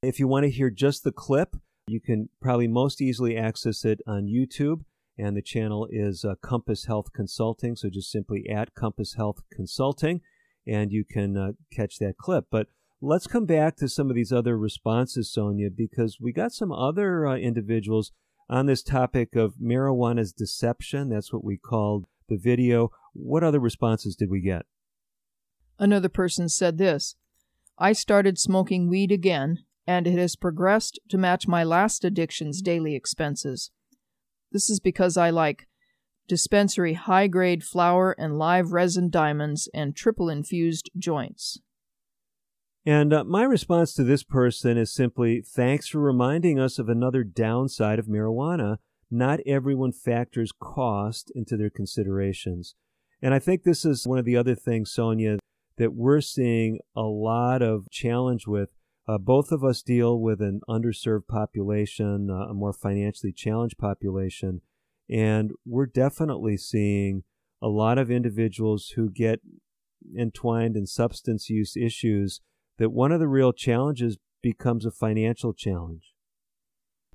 if 0.02 0.20
you 0.20 0.28
want 0.28 0.44
to 0.44 0.50
hear 0.50 0.70
just 0.70 1.02
the 1.02 1.12
clip, 1.12 1.56
you 1.86 2.00
can 2.00 2.28
probably 2.40 2.68
most 2.68 3.00
easily 3.00 3.36
access 3.36 3.84
it 3.84 4.00
on 4.06 4.26
YouTube. 4.26 4.84
And 5.16 5.36
the 5.36 5.42
channel 5.42 5.86
is 5.90 6.24
uh, 6.24 6.34
Compass 6.42 6.86
Health 6.86 7.12
Consulting. 7.12 7.76
So 7.76 7.88
just 7.88 8.10
simply 8.10 8.48
at 8.48 8.74
Compass 8.74 9.14
Health 9.14 9.42
Consulting, 9.52 10.20
and 10.66 10.90
you 10.90 11.04
can 11.04 11.36
uh, 11.36 11.52
catch 11.72 11.98
that 11.98 12.16
clip. 12.18 12.46
But 12.50 12.66
let's 13.00 13.26
come 13.26 13.46
back 13.46 13.76
to 13.76 13.88
some 13.88 14.10
of 14.10 14.16
these 14.16 14.32
other 14.32 14.58
responses, 14.58 15.32
Sonia, 15.32 15.70
because 15.70 16.18
we 16.20 16.32
got 16.32 16.52
some 16.52 16.72
other 16.72 17.26
uh, 17.26 17.36
individuals 17.36 18.10
on 18.48 18.66
this 18.66 18.82
topic 18.82 19.36
of 19.36 19.54
marijuana's 19.56 20.32
deception. 20.32 21.08
That's 21.08 21.32
what 21.32 21.44
we 21.44 21.56
called 21.56 22.06
the 22.28 22.36
video. 22.36 22.90
What 23.12 23.44
other 23.44 23.60
responses 23.60 24.16
did 24.16 24.30
we 24.30 24.40
get? 24.40 24.66
Another 25.78 26.08
person 26.08 26.48
said 26.48 26.78
this 26.78 27.16
I 27.78 27.92
started 27.92 28.38
smoking 28.38 28.88
weed 28.88 29.10
again. 29.10 29.64
and 29.86 30.06
it 30.06 30.18
has 30.18 30.34
progressed 30.36 30.98
to 31.10 31.18
match 31.18 31.46
my 31.46 31.62
last 31.62 32.04
addiction's 32.04 32.62
daily 32.62 32.94
expenses. 32.94 33.70
This 34.50 34.70
is 34.70 34.80
because 34.80 35.16
I 35.16 35.30
like 35.30 35.68
dispensary 36.26 36.94
high 36.94 37.26
grade 37.26 37.62
flower 37.62 38.14
and 38.18 38.38
live 38.38 38.72
resin 38.72 39.10
diamonds 39.10 39.68
and 39.74 39.94
triple 39.94 40.30
infused 40.30 40.90
joints. 40.96 41.60
And 42.86 43.14
uh, 43.14 43.24
my 43.24 43.44
response 43.44 43.94
to 43.94 44.04
this 44.04 44.22
person 44.22 44.76
is 44.76 44.92
simply 44.92 45.40
thanks 45.40 45.88
for 45.88 46.00
reminding 46.00 46.58
us 46.58 46.78
of 46.78 46.88
another 46.88 47.24
downside 47.24 47.98
of 47.98 48.06
marijuana. 48.06 48.76
Not 49.10 49.40
everyone 49.46 49.92
factors 49.92 50.52
cost 50.52 51.32
into 51.34 51.56
their 51.56 51.70
considerations. 51.70 52.74
And 53.22 53.32
I 53.32 53.38
think 53.38 53.62
this 53.62 53.84
is 53.84 54.06
one 54.06 54.18
of 54.18 54.26
the 54.26 54.36
other 54.36 54.54
things, 54.54 54.92
Sonia, 54.92 55.38
that 55.78 55.94
we're 55.94 56.20
seeing 56.20 56.78
a 56.94 57.02
lot 57.02 57.62
of 57.62 57.90
challenge 57.90 58.46
with. 58.46 58.70
Uh, 59.06 59.18
both 59.18 59.52
of 59.52 59.62
us 59.62 59.82
deal 59.82 60.18
with 60.18 60.40
an 60.40 60.60
underserved 60.68 61.26
population, 61.26 62.30
uh, 62.30 62.50
a 62.50 62.54
more 62.54 62.72
financially 62.72 63.32
challenged 63.32 63.76
population, 63.76 64.62
and 65.10 65.52
we're 65.66 65.84
definitely 65.84 66.56
seeing 66.56 67.22
a 67.60 67.68
lot 67.68 67.98
of 67.98 68.10
individuals 68.10 68.92
who 68.96 69.10
get 69.10 69.40
entwined 70.18 70.74
in 70.74 70.86
substance 70.86 71.50
use 71.50 71.76
issues 71.76 72.40
that 72.78 72.90
one 72.90 73.12
of 73.12 73.20
the 73.20 73.28
real 73.28 73.52
challenges 73.52 74.18
becomes 74.42 74.84
a 74.84 74.90
financial 74.90 75.52
challenge. 75.52 76.12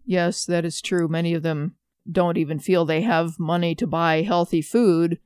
Yes, 0.06 0.46
that 0.46 0.66
is 0.66 0.82
true. 0.82 1.08
Many 1.08 1.34
of 1.34 1.44
them 1.44 1.75
don't 2.10 2.38
even 2.38 2.60
feel 2.60 2.86
they 2.86 3.01
have 3.01 3.39
money 3.39 3.75
to 3.75 3.86
buy 3.86 4.22
healthy 4.22 4.62
food, 4.62 5.20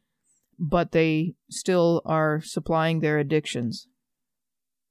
but 0.59 0.91
they 0.91 1.35
still 1.49 2.01
are 2.05 2.41
supplying 2.41 2.99
their 2.99 3.19
addictions. 3.19 3.87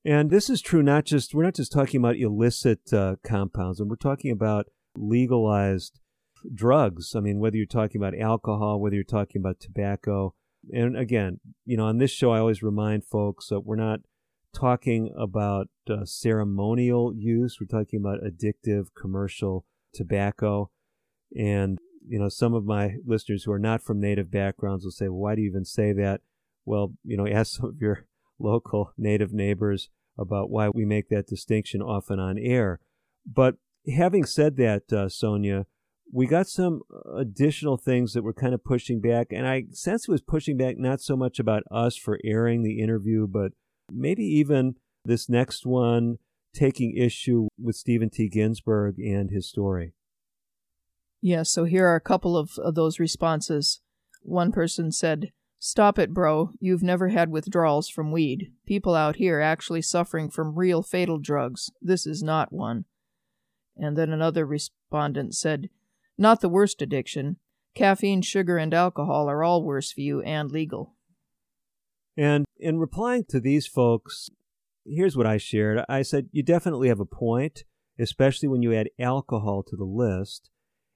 And 0.05 0.31
this 0.31 0.51
is 0.51 0.63
true 0.63 0.83
not 0.83 1.05
just, 1.05 1.35
we're 1.35 1.45
not 1.45 1.55
just 1.55 1.73
talking 1.73 2.01
about 2.01 2.17
illicit 2.17 2.93
uh, 2.93 3.17
compounds, 3.23 3.79
and 3.79 3.89
we're 3.89 3.97
talking 3.97 4.33
about 4.33 4.67
legalized 4.97 6.01
drugs. 6.55 7.15
I 7.15 7.21
mean, 7.21 7.39
whether 7.39 7.57
you're 7.57 7.67
talking 7.67 8.01
about 8.01 8.19
alcohol, 8.19 8.81
whether 8.81 8.97
you're 8.97 9.05
talking 9.05 9.41
about 9.41 9.61
tobacco. 9.61 10.35
And 10.73 10.97
again, 10.97 11.41
you 11.65 11.77
know, 11.77 11.85
on 11.85 11.99
this 11.99 12.11
show, 12.11 12.33
I 12.33 12.39
always 12.39 12.63
remind 12.63 13.05
folks 13.05 13.49
that 13.49 13.61
we're 13.61 13.77
not 13.77 14.01
talking 14.55 15.13
about 15.17 15.69
uh, 15.89 16.05
ceremonial 16.05 17.13
use. 17.15 17.59
We're 17.61 17.67
talking 17.67 18.01
about 18.01 18.21
addictive 18.23 18.89
commercial 18.99 19.65
tobacco. 19.95 20.71
And, 21.37 21.79
you 22.07 22.19
know, 22.19 22.29
some 22.29 22.55
of 22.55 22.65
my 22.65 22.97
listeners 23.07 23.45
who 23.45 23.53
are 23.53 23.59
not 23.59 23.83
from 23.83 24.01
native 24.01 24.31
backgrounds 24.31 24.85
will 24.85 24.93
say, 24.93 25.09
well, 25.09 25.19
why 25.19 25.35
do 25.35 25.43
you 25.43 25.51
even 25.51 25.65
say 25.65 25.93
that? 25.93 26.21
Well, 26.65 26.95
you 27.05 27.17
know, 27.17 27.27
ask 27.33 27.57
some 27.57 27.71
of 27.71 27.81
your 27.81 28.07
local 28.39 28.93
native 28.97 29.33
neighbors 29.33 29.89
about 30.19 30.51
why 30.51 30.69
we 30.69 30.85
make 30.85 31.09
that 31.09 31.27
distinction 31.27 31.81
often 31.81 32.19
on 32.19 32.39
air. 32.39 32.81
But 33.27 33.57
having 33.95 34.25
said 34.25 34.57
that, 34.57 34.93
uh, 34.93 35.09
Sonia, 35.09 35.67
we 36.13 36.27
got 36.27 36.47
some 36.47 36.83
additional 37.17 37.79
things 37.79 38.13
that 38.13 38.23
were 38.23 38.35
kind 38.35 38.53
of 38.53 38.63
pushing 38.63 39.01
back, 39.01 39.29
and 39.31 39.49
I 39.49 39.65
sense 39.71 40.07
it 40.07 40.11
was 40.11 40.21
pushing 40.21 40.59
back 40.59 40.77
not 40.77 41.01
so 41.01 41.17
much 41.17 41.39
about 41.39 41.63
us 41.71 41.97
for 41.97 42.21
airing 42.23 42.63
the 42.63 42.81
interview, 42.81 43.27
but 43.27 43.53
maybe 43.91 44.25
even 44.25 44.77
this 45.05 45.29
next 45.29 45.67
one 45.67 46.19
taking 46.55 46.97
issue 46.97 47.49
with 47.61 47.77
Stephen 47.77 48.11
T. 48.11 48.29
Ginsburg 48.29 48.99
and 48.99 49.31
his 49.31 49.49
story. 49.49 49.95
Yeah, 51.21 51.45
so 51.45 51.65
here 51.65 51.87
are 51.87 51.97
a 51.97 52.01
couple 52.01 52.37
of, 52.37 52.59
of 52.59 52.75
those 52.75 52.99
responses. 52.99 53.81
One 54.23 54.53
person 54.53 54.93
said, 54.93 55.33
Stop 55.59 55.97
it, 55.97 56.13
bro. 56.13 56.51
You've 56.59 56.83
never 56.83 57.11
had 57.11 57.31
withdrawals 57.31 57.89
from 57.89 58.11
weed. 58.11 58.51
People 58.67 58.97
out 58.97 59.17
here 59.17 59.41
actually 59.41 59.83
suffering 59.83 60.29
from 60.29 60.59
real 60.59 60.83
fatal 60.83 61.19
drugs. 61.19 61.71
This 61.81 62.05
is 62.05 62.21
not 62.21 62.53
one. 62.53 62.85
And 63.77 63.97
then 63.97 64.13
another 64.13 64.45
respondent 64.45 65.37
said, 65.37 65.71
Not 66.19 66.41
the 66.41 66.49
worst 66.49 66.83
addiction. 66.83 67.37
Caffeine, 67.77 68.23
sugar, 68.23 68.59
and 68.59 68.75
alcohol 68.75 69.31
are 69.31 69.45
all 69.45 69.63
worse 69.63 69.93
for 69.93 70.01
you 70.01 70.21
and 70.23 70.51
legal. 70.51 70.97
And 72.17 72.45
in 72.59 72.79
replying 72.79 73.25
to 73.31 73.41
these 73.41 73.67
folks, 73.67 74.31
here's 74.85 75.17
what 75.17 75.27
I 75.27 75.39
shared. 75.39 75.85
I 75.89 76.03
said, 76.03 76.29
You 76.33 76.43
definitely 76.43 76.89
have 76.89 77.01
a 77.01 77.07
point, 77.07 77.65
especially 77.99 78.49
when 78.49 78.63
you 78.63 78.75
add 78.75 78.91
alcohol 78.99 79.63
to 79.65 79.77
the 79.77 79.85
list. 79.85 80.51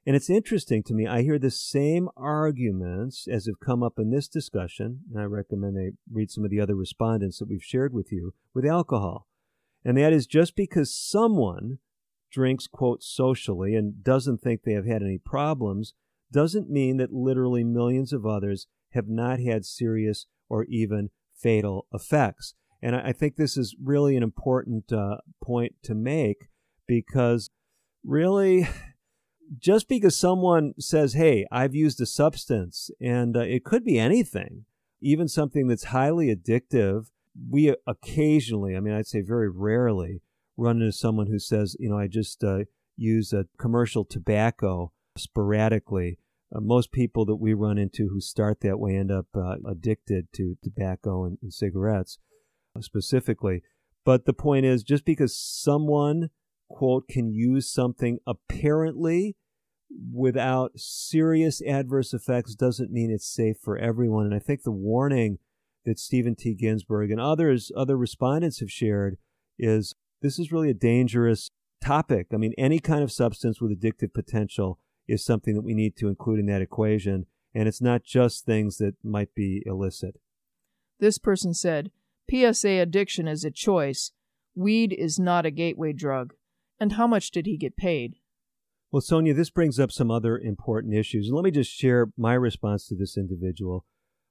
And 0.06 0.14
it's 0.14 0.30
interesting 0.30 0.84
to 0.84 0.94
me, 0.94 1.06
I 1.06 1.22
hear 1.22 1.38
the 1.38 1.50
same 1.50 2.08
arguments 2.16 3.26
as 3.26 3.46
have 3.46 3.58
come 3.58 3.82
up 3.82 3.98
in 3.98 4.10
this 4.10 4.28
discussion, 4.28 5.00
and 5.12 5.20
I 5.20 5.24
recommend 5.24 5.76
they 5.76 5.92
read 6.10 6.30
some 6.30 6.44
of 6.44 6.50
the 6.50 6.60
other 6.60 6.76
respondents 6.76 7.38
that 7.38 7.48
we've 7.48 7.62
shared 7.62 7.92
with 7.92 8.12
you 8.12 8.32
with 8.54 8.64
alcohol. 8.64 9.26
And 9.84 9.98
that 9.98 10.12
is 10.12 10.26
just 10.26 10.54
because 10.54 10.94
someone 10.94 11.78
drinks, 12.30 12.66
quote, 12.68 13.02
socially 13.02 13.74
and 13.74 14.04
doesn't 14.04 14.42
think 14.42 14.62
they 14.62 14.74
have 14.74 14.86
had 14.86 15.02
any 15.02 15.18
problems, 15.18 15.94
doesn't 16.30 16.70
mean 16.70 16.98
that 16.98 17.12
literally 17.12 17.64
millions 17.64 18.12
of 18.12 18.26
others 18.26 18.66
have 18.90 19.08
not 19.08 19.40
had 19.40 19.64
serious 19.64 20.26
or 20.48 20.64
even 20.64 21.10
fatal 21.34 21.86
effects. 21.92 22.54
And 22.82 22.94
I 22.94 23.12
think 23.12 23.36
this 23.36 23.56
is 23.56 23.74
really 23.82 24.16
an 24.16 24.22
important 24.22 24.92
uh, 24.92 25.18
point 25.42 25.74
to 25.84 25.94
make 25.94 26.48
because 26.86 27.50
really, 28.04 28.68
just 29.58 29.88
because 29.88 30.16
someone 30.16 30.74
says, 30.78 31.14
hey, 31.14 31.46
I've 31.50 31.74
used 31.74 32.00
a 32.00 32.06
substance, 32.06 32.90
and 33.00 33.36
uh, 33.36 33.40
it 33.40 33.64
could 33.64 33.84
be 33.84 33.98
anything, 33.98 34.64
even 35.00 35.28
something 35.28 35.68
that's 35.68 35.84
highly 35.84 36.34
addictive, 36.34 37.06
we 37.50 37.74
occasionally, 37.86 38.76
I 38.76 38.80
mean, 38.80 38.94
I'd 38.94 39.06
say 39.06 39.20
very 39.20 39.50
rarely, 39.50 40.22
run 40.56 40.80
into 40.80 40.92
someone 40.92 41.26
who 41.26 41.38
says, 41.38 41.76
you 41.78 41.88
know, 41.88 41.98
I 41.98 42.06
just 42.06 42.42
uh, 42.42 42.60
use 42.96 43.32
a 43.32 43.46
commercial 43.58 44.04
tobacco 44.04 44.92
sporadically 45.16 46.18
uh, 46.54 46.60
most 46.60 46.92
people 46.92 47.24
that 47.26 47.36
we 47.36 47.54
run 47.54 47.78
into 47.78 48.08
who 48.08 48.20
start 48.20 48.60
that 48.60 48.78
way 48.78 48.96
end 48.96 49.10
up 49.10 49.26
uh, 49.34 49.56
addicted 49.68 50.32
to 50.34 50.56
tobacco 50.62 51.24
and, 51.24 51.38
and 51.42 51.52
cigarettes 51.52 52.18
uh, 52.76 52.80
specifically. 52.80 53.62
But 54.04 54.24
the 54.24 54.32
point 54.32 54.64
is, 54.64 54.84
just 54.84 55.04
because 55.04 55.36
someone, 55.36 56.30
quote, 56.68 57.08
can 57.08 57.32
use 57.32 57.72
something 57.72 58.18
apparently 58.26 59.36
without 60.12 60.72
serious 60.76 61.62
adverse 61.62 62.12
effects 62.12 62.54
doesn't 62.54 62.92
mean 62.92 63.10
it's 63.10 63.28
safe 63.28 63.56
for 63.60 63.76
everyone. 63.76 64.26
And 64.26 64.34
I 64.34 64.38
think 64.38 64.62
the 64.62 64.70
warning 64.70 65.38
that 65.84 65.98
Stephen 65.98 66.34
T. 66.34 66.54
Ginsburg 66.54 67.10
and 67.10 67.20
others, 67.20 67.70
other 67.76 67.96
respondents 67.96 68.60
have 68.60 68.70
shared 68.70 69.16
is 69.58 69.94
this 70.22 70.38
is 70.38 70.52
really 70.52 70.70
a 70.70 70.74
dangerous 70.74 71.50
topic. 71.82 72.28
I 72.32 72.36
mean, 72.36 72.52
any 72.58 72.78
kind 72.78 73.02
of 73.02 73.12
substance 73.12 73.60
with 73.60 73.70
addictive 73.70 74.12
potential 74.12 74.78
is 75.08 75.24
something 75.24 75.54
that 75.54 75.62
we 75.62 75.74
need 75.74 75.96
to 75.96 76.08
include 76.08 76.40
in 76.40 76.46
that 76.46 76.62
equation. 76.62 77.26
And 77.54 77.68
it's 77.68 77.80
not 77.80 78.04
just 78.04 78.44
things 78.44 78.78
that 78.78 78.94
might 79.02 79.34
be 79.34 79.62
illicit. 79.66 80.20
This 80.98 81.18
person 81.18 81.54
said 81.54 81.90
PSA 82.30 82.80
addiction 82.80 83.28
is 83.28 83.44
a 83.44 83.50
choice. 83.50 84.12
Weed 84.54 84.92
is 84.92 85.18
not 85.18 85.46
a 85.46 85.50
gateway 85.50 85.92
drug. 85.92 86.34
And 86.80 86.92
how 86.92 87.06
much 87.06 87.30
did 87.30 87.46
he 87.46 87.56
get 87.56 87.76
paid? 87.76 88.16
Well, 88.90 89.00
Sonia, 89.00 89.34
this 89.34 89.50
brings 89.50 89.80
up 89.80 89.90
some 89.90 90.10
other 90.10 90.38
important 90.38 90.94
issues. 90.94 91.30
Let 91.30 91.44
me 91.44 91.50
just 91.50 91.70
share 91.70 92.10
my 92.16 92.34
response 92.34 92.86
to 92.88 92.94
this 92.94 93.16
individual. 93.16 93.84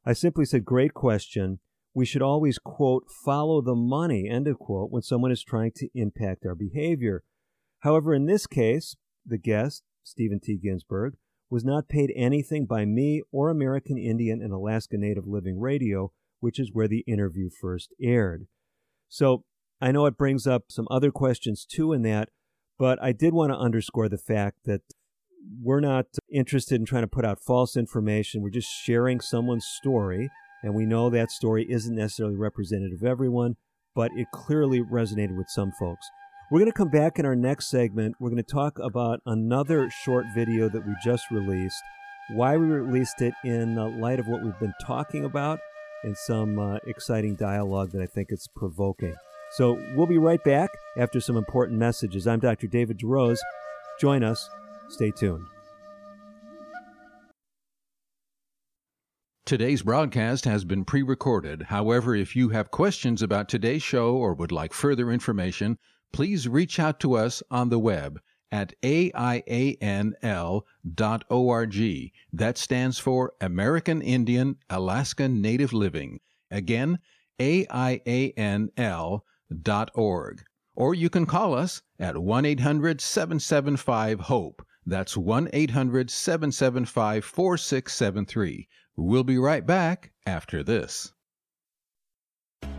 I 0.06 0.14
simply 0.14 0.46
said, 0.46 0.66
Great 0.66 0.94
question. 0.94 1.60
We 1.94 2.06
should 2.06 2.22
always, 2.22 2.60
quote, 2.60 3.06
follow 3.10 3.62
the 3.62 3.76
money, 3.76 4.28
end 4.30 4.48
of 4.48 4.60
quote, 4.60 4.92
when 4.92 5.02
someone 5.02 5.32
is 5.32 5.44
trying 5.44 5.72
to 5.78 5.88
impact 5.96 6.46
our 6.46 6.56
behavior. 6.56 7.24
However, 7.80 8.14
in 8.14 8.26
this 8.26 8.48
case, 8.48 8.98
the 9.26 9.38
guest 9.38 9.84
Stephen 10.06 10.40
T. 10.40 10.58
Ginsburg, 10.58 11.16
was 11.50 11.66
not 11.66 11.90
paid 11.90 12.12
anything 12.16 12.66
by 12.66 12.86
me 12.86 13.22
or 13.32 13.50
American 13.50 13.98
Indian 13.98 14.42
and 14.42 14.54
Alaska 14.54 14.98
Native 14.98 15.28
Living 15.28 15.60
Radio, 15.60 16.12
which 16.40 16.60
is 16.60 16.72
where 16.72 16.88
the 16.88 17.04
interview 17.08 17.50
first 17.50 17.94
aired. 18.02 18.48
So 19.10 19.44
I 19.82 19.92
know 19.92 20.06
it 20.06 20.18
brings 20.18 20.48
up 20.48 20.66
some 20.70 20.88
other 20.90 21.12
questions 21.12 21.66
too 21.66 21.92
in 21.92 22.02
that, 22.04 22.30
but 22.78 23.02
I 23.02 23.12
did 23.12 23.34
want 23.34 23.52
to 23.52 23.58
underscore 23.58 24.10
the 24.10 24.18
fact 24.18 24.60
that 24.66 24.82
we're 25.62 25.80
not 25.80 26.06
interested 26.32 26.76
in 26.80 26.86
trying 26.86 27.04
to 27.04 27.08
put 27.08 27.26
out 27.26 27.40
false 27.40 27.78
information. 27.78 28.42
We're 28.42 28.50
just 28.50 28.70
sharing 28.70 29.20
someone's 29.20 29.66
story, 29.66 30.30
and 30.64 30.74
we 30.74 30.86
know 30.86 31.10
that 31.10 31.32
story 31.32 31.68
isn't 31.70 31.96
necessarily 31.96 32.36
representative 32.36 33.02
of 33.02 33.08
everyone, 33.08 33.56
but 33.94 34.12
it 34.16 34.28
clearly 34.34 34.82
resonated 34.82 35.38
with 35.38 35.48
some 35.50 35.72
folks. 35.80 36.08
We're 36.52 36.60
going 36.60 36.72
to 36.72 36.78
come 36.78 36.90
back 36.90 37.18
in 37.18 37.26
our 37.26 37.36
next 37.36 37.72
segment. 37.72 38.18
We're 38.20 38.30
going 38.30 38.44
to 38.44 38.44
talk 38.44 38.78
about 38.78 39.20
another 39.26 39.90
short 39.90 40.26
video 40.36 40.70
that 40.70 40.86
we 40.86 40.94
just 41.04 41.32
released, 41.32 41.82
why 42.30 42.56
we 42.56 42.68
released 42.68 43.20
it 43.22 43.34
in 43.44 43.76
light 44.00 44.20
of 44.20 44.28
what 44.28 44.44
we've 44.44 44.60
been 44.60 44.76
talking 44.86 45.26
about, 45.26 45.58
and 46.04 46.16
some 46.16 46.60
uh, 46.60 46.78
exciting 46.86 47.36
dialogue 47.36 47.94
that 47.94 48.02
I 48.04 48.06
think 48.06 48.28
it's 48.30 48.48
provoking. 48.56 49.16
So 49.54 49.82
we'll 49.96 50.06
be 50.06 50.20
right 50.20 50.44
back 50.44 50.70
after 51.00 51.20
some 51.20 51.36
important 51.36 51.80
messages. 51.80 52.28
I'm 52.28 52.40
Dr. 52.40 52.68
David 52.68 53.00
DeRose. 53.00 53.40
Join 54.00 54.24
us. 54.24 54.48
Stay 54.90 55.10
tuned. 55.10 55.48
Today's 59.48 59.82
broadcast 59.82 60.46
has 60.46 60.64
been 60.64 60.86
pre 60.86 61.02
recorded. 61.02 61.64
However, 61.64 62.16
if 62.16 62.36
you 62.36 62.50
have 62.50 62.70
questions 62.70 63.24
about 63.24 63.50
today's 63.50 63.84
show 63.84 64.16
or 64.16 64.36
would 64.36 64.52
like 64.52 64.74
further 64.74 65.12
information, 65.12 65.78
please 66.12 66.48
reach 66.48 66.80
out 66.80 67.00
to 67.02 67.16
us 67.16 67.42
on 67.50 67.70
the 67.70 67.80
web 67.80 68.20
at 68.52 68.74
aianl.org. 68.82 70.64
That 72.32 72.58
stands 72.58 73.00
for 73.00 73.34
American 73.42 74.02
Indian 74.02 74.58
Alaska 74.70 75.28
Native 75.28 75.74
Living. 75.74 76.20
Again, 76.52 77.00
aianl.org. 77.40 77.64
Or 80.78 80.94
you 80.94 81.10
can 81.10 81.26
call 81.26 81.54
us 81.54 81.82
at 82.00 82.18
1 82.18 82.46
800 82.46 83.02
775 83.02 84.20
HOPE. 84.20 84.66
That's 84.86 85.18
1 85.18 85.50
800 85.52 86.12
775 86.12 87.26
4673. 87.26 88.68
We'll 88.96 89.24
be 89.24 89.38
right 89.38 89.66
back 89.66 90.12
after 90.26 90.64
this. 90.64 91.12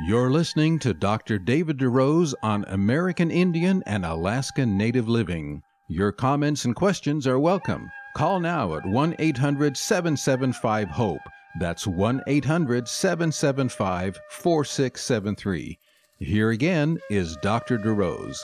You're 0.00 0.30
listening 0.30 0.78
to 0.78 0.94
Dr. 0.94 1.38
David 1.38 1.76
DeRose 1.76 2.32
on 2.42 2.64
American 2.68 3.30
Indian 3.30 3.82
and 3.84 4.06
Alaska 4.06 4.64
Native 4.64 5.06
Living. 5.06 5.62
Your 5.90 6.10
comments 6.12 6.64
and 6.64 6.74
questions 6.74 7.26
are 7.26 7.38
welcome. 7.38 7.90
Call 8.16 8.40
now 8.40 8.74
at 8.74 8.86
1 8.86 9.16
800 9.18 9.76
775 9.76 10.88
HOPE. 10.88 11.20
That's 11.60 11.86
1 11.86 12.22
800 12.26 12.88
775 12.88 14.18
4673. 14.30 15.78
Here 16.20 16.50
again 16.50 16.98
is 17.10 17.36
Dr. 17.42 17.76
DeRose. 17.76 18.38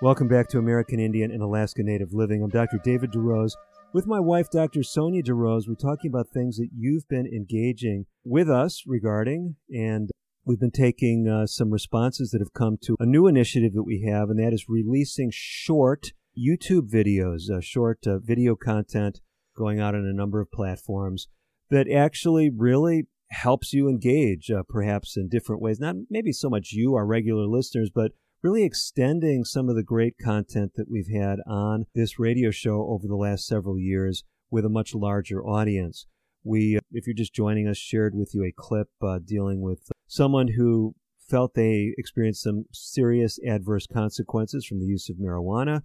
Welcome 0.00 0.28
back 0.28 0.48
to 0.48 0.58
American 0.58 0.98
Indian 0.98 1.30
and 1.30 1.42
Alaska 1.42 1.82
Native 1.82 2.14
Living. 2.14 2.42
I'm 2.42 2.48
Dr. 2.48 2.80
David 2.82 3.12
DeRose. 3.12 3.52
With 3.92 4.06
my 4.06 4.18
wife, 4.18 4.48
Dr. 4.50 4.82
Sonia 4.82 5.22
DeRose, 5.22 5.68
we're 5.68 5.74
talking 5.74 6.10
about 6.10 6.30
things 6.30 6.56
that 6.56 6.70
you've 6.74 7.06
been 7.06 7.26
engaging 7.26 8.06
with 8.24 8.48
us 8.48 8.84
regarding, 8.86 9.56
and 9.70 10.10
We've 10.46 10.60
been 10.60 10.70
taking 10.70 11.26
uh, 11.26 11.48
some 11.48 11.72
responses 11.72 12.30
that 12.30 12.40
have 12.40 12.52
come 12.52 12.78
to 12.82 12.94
a 13.00 13.04
new 13.04 13.26
initiative 13.26 13.72
that 13.74 13.82
we 13.82 14.02
have, 14.02 14.30
and 14.30 14.38
that 14.38 14.52
is 14.52 14.68
releasing 14.68 15.32
short 15.32 16.12
YouTube 16.38 16.88
videos, 16.88 17.50
uh, 17.50 17.60
short 17.60 18.06
uh, 18.06 18.20
video 18.20 18.54
content 18.54 19.18
going 19.56 19.80
out 19.80 19.96
on 19.96 20.06
a 20.06 20.12
number 20.12 20.40
of 20.40 20.52
platforms 20.52 21.26
that 21.70 21.90
actually 21.90 22.48
really 22.48 23.08
helps 23.32 23.72
you 23.72 23.88
engage, 23.88 24.48
uh, 24.48 24.62
perhaps 24.68 25.16
in 25.16 25.28
different 25.28 25.60
ways. 25.60 25.80
Not 25.80 25.96
maybe 26.08 26.30
so 26.30 26.48
much 26.48 26.70
you, 26.70 26.94
our 26.94 27.06
regular 27.06 27.48
listeners, 27.48 27.90
but 27.92 28.12
really 28.40 28.62
extending 28.62 29.42
some 29.42 29.68
of 29.68 29.74
the 29.74 29.82
great 29.82 30.14
content 30.22 30.74
that 30.76 30.88
we've 30.88 31.10
had 31.12 31.40
on 31.48 31.86
this 31.92 32.20
radio 32.20 32.52
show 32.52 32.86
over 32.88 33.08
the 33.08 33.16
last 33.16 33.48
several 33.48 33.80
years 33.80 34.22
with 34.48 34.64
a 34.64 34.68
much 34.68 34.94
larger 34.94 35.44
audience. 35.44 36.06
We, 36.44 36.76
uh, 36.76 36.80
if 36.92 37.08
you're 37.08 37.14
just 37.14 37.34
joining 37.34 37.66
us, 37.66 37.78
shared 37.78 38.14
with 38.14 38.30
you 38.32 38.44
a 38.44 38.52
clip 38.56 38.90
uh, 39.02 39.18
dealing 39.18 39.60
with 39.60 39.90
someone 40.06 40.48
who 40.56 40.94
felt 41.28 41.54
they 41.54 41.92
experienced 41.98 42.42
some 42.42 42.64
serious 42.72 43.38
adverse 43.46 43.86
consequences 43.86 44.64
from 44.64 44.78
the 44.78 44.86
use 44.86 45.10
of 45.10 45.16
marijuana. 45.16 45.82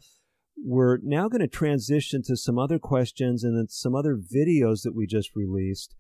We're 0.64 1.00
now 1.02 1.28
going 1.28 1.42
to 1.42 1.48
transition 1.48 2.22
to 2.24 2.38
some 2.38 2.60
other 2.60 2.78
questions 2.78 3.44
and 3.44 3.58
then 3.58 3.68
some 3.70 3.96
other 3.96 4.16
videos 4.16 4.84
that 4.84 4.96
we 4.96 5.08
just 5.08 5.36
released. 5.36 5.96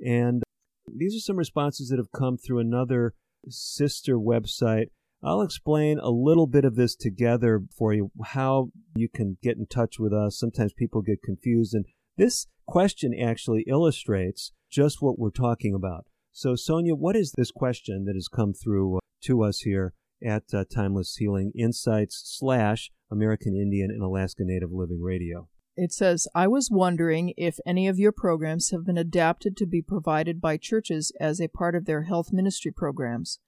And 0.00 0.42
these 0.86 1.14
are 1.16 1.20
some 1.20 1.36
responses 1.36 1.88
that 1.88 1.98
have 1.98 2.12
come 2.12 2.38
through 2.38 2.60
another 2.60 3.14
sister 3.48 4.16
website. 4.16 4.86
I'll 5.22 5.42
explain 5.42 5.98
a 5.98 6.10
little 6.10 6.46
bit 6.46 6.64
of 6.64 6.76
this 6.76 6.94
together 6.94 7.62
for 7.76 7.92
you, 7.92 8.10
how 8.24 8.70
you 8.94 9.08
can 9.08 9.38
get 9.42 9.56
in 9.56 9.66
touch 9.66 9.98
with 9.98 10.12
us. 10.12 10.38
Sometimes 10.38 10.72
people 10.72 11.02
get 11.02 11.22
confused, 11.22 11.74
and 11.74 11.86
this 12.16 12.46
question 12.66 13.12
actually 13.18 13.64
illustrates 13.68 14.52
just 14.70 15.02
what 15.02 15.18
we're 15.18 15.30
talking 15.30 15.74
about. 15.74 16.06
So, 16.38 16.54
Sonia, 16.54 16.94
what 16.94 17.16
is 17.16 17.32
this 17.32 17.50
question 17.50 18.04
that 18.04 18.14
has 18.14 18.28
come 18.28 18.52
through 18.52 18.98
uh, 18.98 19.00
to 19.22 19.42
us 19.42 19.60
here 19.60 19.94
at 20.22 20.42
uh, 20.52 20.66
Timeless 20.70 21.16
Healing 21.16 21.50
Insights 21.58 22.20
slash 22.26 22.90
American 23.10 23.56
Indian 23.56 23.90
and 23.90 24.02
Alaska 24.02 24.42
Native 24.44 24.70
Living 24.70 25.00
Radio? 25.00 25.48
It 25.78 25.94
says, 25.94 26.28
I 26.34 26.46
was 26.46 26.68
wondering 26.70 27.32
if 27.38 27.56
any 27.64 27.88
of 27.88 27.98
your 27.98 28.12
programs 28.12 28.70
have 28.70 28.84
been 28.84 28.98
adapted 28.98 29.56
to 29.56 29.66
be 29.66 29.80
provided 29.80 30.38
by 30.38 30.58
churches 30.58 31.10
as 31.18 31.40
a 31.40 31.48
part 31.48 31.74
of 31.74 31.86
their 31.86 32.02
health 32.02 32.34
ministry 32.34 32.70
programs. 32.70 33.38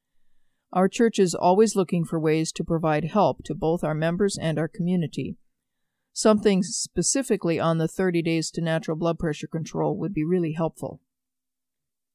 Our 0.73 0.89
church 0.89 1.19
is 1.19 1.35
always 1.35 1.77
looking 1.77 2.07
for 2.07 2.19
ways 2.19 2.51
to 2.53 2.65
provide 2.65 3.05
help 3.05 3.45
to 3.45 3.55
both 3.55 3.85
our 3.85 3.95
members 3.95 4.39
and 4.41 4.59
our 4.59 4.67
community. 4.67 5.37
Something 6.15 6.63
specifically 6.63 7.61
on 7.61 7.77
the 7.77 7.87
30 7.87 8.23
days 8.23 8.51
to 8.53 8.63
natural 8.63 8.97
blood 8.97 9.19
pressure 9.19 9.47
control 9.47 9.95
would 9.99 10.15
be 10.15 10.25
really 10.25 10.53
helpful. 10.53 11.03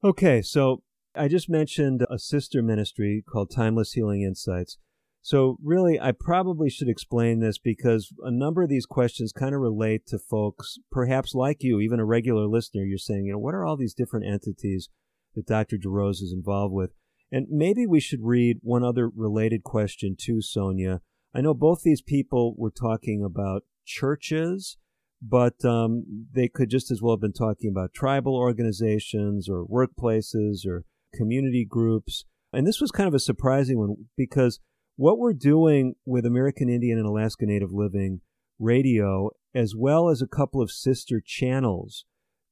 Okay, 0.06 0.42
so 0.42 0.84
I 1.16 1.30
just 1.30 1.50
mentioned 1.50 2.06
a 2.10 2.20
sister 2.20 2.62
ministry 2.62 3.24
called 3.26 3.52
Timeless 3.56 3.94
Healing 3.94 4.22
Insights. 4.22 4.78
So, 5.22 5.56
really, 5.64 5.98
I 5.98 6.12
probably 6.12 6.70
should 6.70 6.90
explain 6.90 7.40
this 7.40 7.58
because 7.58 8.14
a 8.22 8.30
number 8.30 8.62
of 8.62 8.68
these 8.68 8.86
questions 8.86 9.32
kind 9.32 9.56
of 9.56 9.62
relate 9.62 10.06
to 10.08 10.20
folks, 10.20 10.78
perhaps 10.92 11.34
like 11.34 11.64
you, 11.64 11.80
even 11.80 12.02
a 12.02 12.06
regular 12.06 12.48
listener. 12.48 12.84
You're 12.84 12.98
saying, 12.98 13.28
you 13.28 13.32
know, 13.32 13.40
what 13.40 13.56
are 13.56 13.64
all 13.64 13.78
these 13.78 13.94
different 13.94 14.26
entities 14.26 14.90
that 15.36 15.48
Dr. 15.48 15.78
DeRose 15.78 16.22
is 16.22 16.34
involved 16.36 16.74
with? 16.74 16.92
And 17.32 17.48
maybe 17.50 17.88
we 17.88 18.02
should 18.02 18.20
read 18.24 18.58
one 18.62 18.84
other 18.84 19.08
related 19.08 19.64
question 19.64 20.18
to 20.26 20.42
Sonia. 20.42 21.00
I 21.34 21.40
know 21.40 21.54
both 21.54 21.82
these 21.82 22.02
people 22.02 22.56
were 22.58 22.72
talking 22.72 23.24
about 23.24 23.64
churches 23.86 24.78
but 25.26 25.64
um, 25.64 26.28
they 26.34 26.50
could 26.50 26.70
just 26.70 26.92
as 26.92 27.02
well 27.02 27.16
have 27.16 27.22
been 27.22 27.32
talking 27.32 27.70
about 27.70 27.94
tribal 27.94 28.36
organizations 28.36 29.48
or 29.48 29.66
workplaces 29.66 30.66
or 30.68 30.84
community 31.16 31.66
groups. 31.68 32.26
And 32.52 32.68
this 32.68 32.82
was 32.82 32.92
kind 32.92 33.08
of 33.08 33.14
a 33.14 33.20
surprising 33.20 33.80
one 33.80 33.96
because 34.18 34.60
what 34.98 35.18
we're 35.18 35.34
doing 35.34 35.96
with 36.06 36.26
American 36.26 36.70
Indian 36.70 36.98
and 36.98 37.08
Alaska 37.08 37.46
Native 37.46 37.72
Living 37.72 38.22
radio, 38.60 39.30
as 39.56 39.74
well 39.76 40.10
as 40.10 40.22
a 40.22 40.28
couple 40.28 40.62
of 40.62 40.72
sister 40.72 41.22
channels 41.26 42.06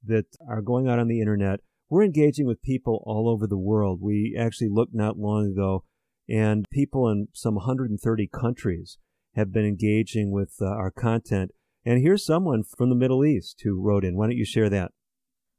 that 0.04 0.26
are 0.50 0.62
going 0.62 0.88
out 0.88 0.98
on 0.98 1.08
the 1.08 1.20
internet, 1.20 1.60
we're 1.90 2.04
engaging 2.04 2.48
with 2.48 2.62
people 2.62 3.04
all 3.06 3.30
over 3.30 3.46
the 3.46 3.58
world. 3.58 4.00
We 4.02 4.36
actually 4.40 4.70
looked 4.72 4.96
not 4.96 5.20
long 5.20 5.52
ago, 5.52 5.84
and 6.30 6.66
people 6.72 7.10
in 7.10 7.28
some 7.34 7.56
130 7.56 8.30
countries 8.34 8.98
have 9.36 9.52
been 9.52 9.66
engaging 9.66 10.32
with 10.32 10.56
uh, 10.62 10.66
our 10.66 10.90
content. 10.90 11.52
And 11.86 12.02
here's 12.02 12.26
someone 12.26 12.64
from 12.64 12.90
the 12.90 12.96
Middle 12.96 13.26
East 13.26 13.62
who 13.64 13.82
wrote 13.82 14.06
in. 14.06 14.16
Why 14.16 14.28
don't 14.28 14.38
you 14.38 14.46
share 14.46 14.70
that? 14.70 14.92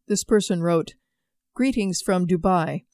This 0.06 0.24
person 0.24 0.62
wrote 0.62 0.94
Greetings 1.54 2.00
from 2.00 2.26
Dubai. 2.26 2.85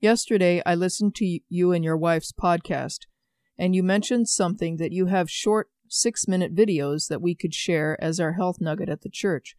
Yesterday, 0.00 0.62
I 0.64 0.74
listened 0.74 1.14
to 1.16 1.40
you 1.48 1.72
and 1.72 1.84
your 1.84 1.96
wife's 1.96 2.32
podcast, 2.32 3.00
and 3.58 3.74
you 3.74 3.82
mentioned 3.82 4.28
something 4.28 4.76
that 4.76 4.92
you 4.92 5.06
have 5.06 5.30
short 5.30 5.68
six 5.88 6.28
minute 6.28 6.54
videos 6.54 7.08
that 7.08 7.22
we 7.22 7.34
could 7.34 7.54
share 7.54 7.96
as 8.02 8.20
our 8.20 8.32
health 8.32 8.56
nugget 8.60 8.88
at 8.88 9.02
the 9.02 9.10
church. 9.10 9.56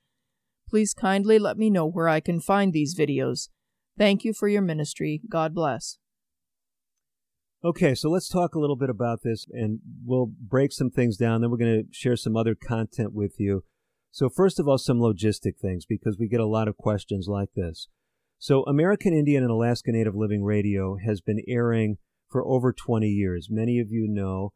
Please 0.70 0.94
kindly 0.94 1.40
let 1.40 1.58
me 1.58 1.70
know 1.70 1.86
where 1.86 2.10
I 2.10 2.20
can 2.20 2.40
find 2.40 2.74
these 2.74 2.98
videos. 2.98 3.50
Thank 3.98 4.24
you 4.24 4.34
for 4.34 4.48
your 4.48 4.62
ministry. 4.62 5.22
God 5.30 5.54
bless. 5.54 5.98
Okay, 7.66 7.96
so 7.96 8.10
let's 8.10 8.30
talk 8.30 8.54
a 8.54 8.60
little 8.60 8.76
bit 8.76 8.90
about 8.90 9.24
this 9.24 9.48
and 9.52 9.80
we'll 10.06 10.28
break 10.28 10.72
some 10.72 10.92
things 10.92 11.18
down. 11.18 11.42
Then 11.42 11.50
we're 11.50 11.58
going 11.58 11.84
to 11.84 11.88
share 11.92 12.16
some 12.16 12.38
other 12.38 12.56
content 12.56 13.14
with 13.14 13.40
you. 13.40 13.64
So, 14.12 14.30
first 14.30 14.60
of 14.60 14.68
all, 14.68 14.78
some 14.78 15.00
logistic 15.00 15.58
things 15.60 15.86
because 15.86 16.18
we 16.20 16.28
get 16.28 16.40
a 16.40 16.46
lot 16.46 16.68
of 16.68 16.78
questions 16.78 17.28
like 17.28 17.50
this. 17.56 17.88
So, 18.38 18.64
American 18.64 19.14
Indian 19.14 19.44
and 19.44 19.52
Alaska 19.52 19.92
Native 19.92 20.16
Living 20.16 20.44
Radio 20.44 20.98
has 21.04 21.20
been 21.20 21.42
airing 21.48 21.98
for 22.30 22.46
over 22.46 22.72
20 22.74 23.08
years. 23.08 23.48
Many 23.50 23.80
of 23.80 23.88
you 23.90 24.08
know 24.08 24.54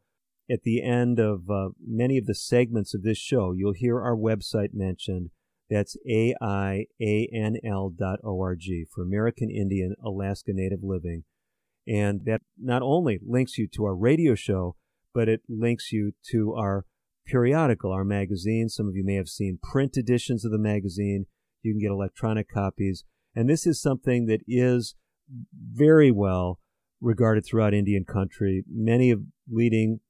at 0.50 0.62
the 0.62 0.82
end 0.82 1.18
of 1.18 1.50
uh, 1.50 1.70
many 1.84 2.18
of 2.18 2.26
the 2.26 2.34
segments 2.34 2.94
of 2.94 3.02
this 3.02 3.18
show, 3.18 3.52
you'll 3.52 3.74
hear 3.74 4.00
our 4.00 4.16
website 4.16 4.74
mentioned. 4.74 5.30
That's 5.70 5.96
aianl.org 6.06 6.34
for 8.94 9.02
American 9.02 9.50
Indian 9.50 9.94
Alaska 10.04 10.52
Native 10.52 10.80
Living. 10.82 11.24
And 11.86 12.24
that 12.24 12.42
not 12.60 12.82
only 12.82 13.18
links 13.26 13.58
you 13.58 13.66
to 13.74 13.84
our 13.84 13.94
radio 13.94 14.34
show, 14.34 14.76
but 15.14 15.28
it 15.28 15.42
links 15.48 15.92
you 15.92 16.12
to 16.30 16.54
our 16.54 16.86
periodical, 17.26 17.92
our 17.92 18.04
magazine. 18.04 18.68
Some 18.68 18.88
of 18.88 18.96
you 18.96 19.04
may 19.04 19.14
have 19.14 19.28
seen 19.28 19.58
print 19.62 19.96
editions 19.96 20.44
of 20.44 20.52
the 20.52 20.58
magazine. 20.58 21.26
You 21.62 21.72
can 21.72 21.80
get 21.80 21.90
electronic 21.90 22.48
copies. 22.48 23.04
And 23.34 23.48
this 23.48 23.66
is 23.66 23.80
something 23.80 24.26
that 24.26 24.40
is 24.46 24.94
very 25.72 26.10
well 26.10 26.60
regarded 27.00 27.44
throughout 27.44 27.74
Indian 27.74 28.04
country. 28.04 28.64
Many 28.70 29.10
of 29.10 29.22
leading 29.50 30.00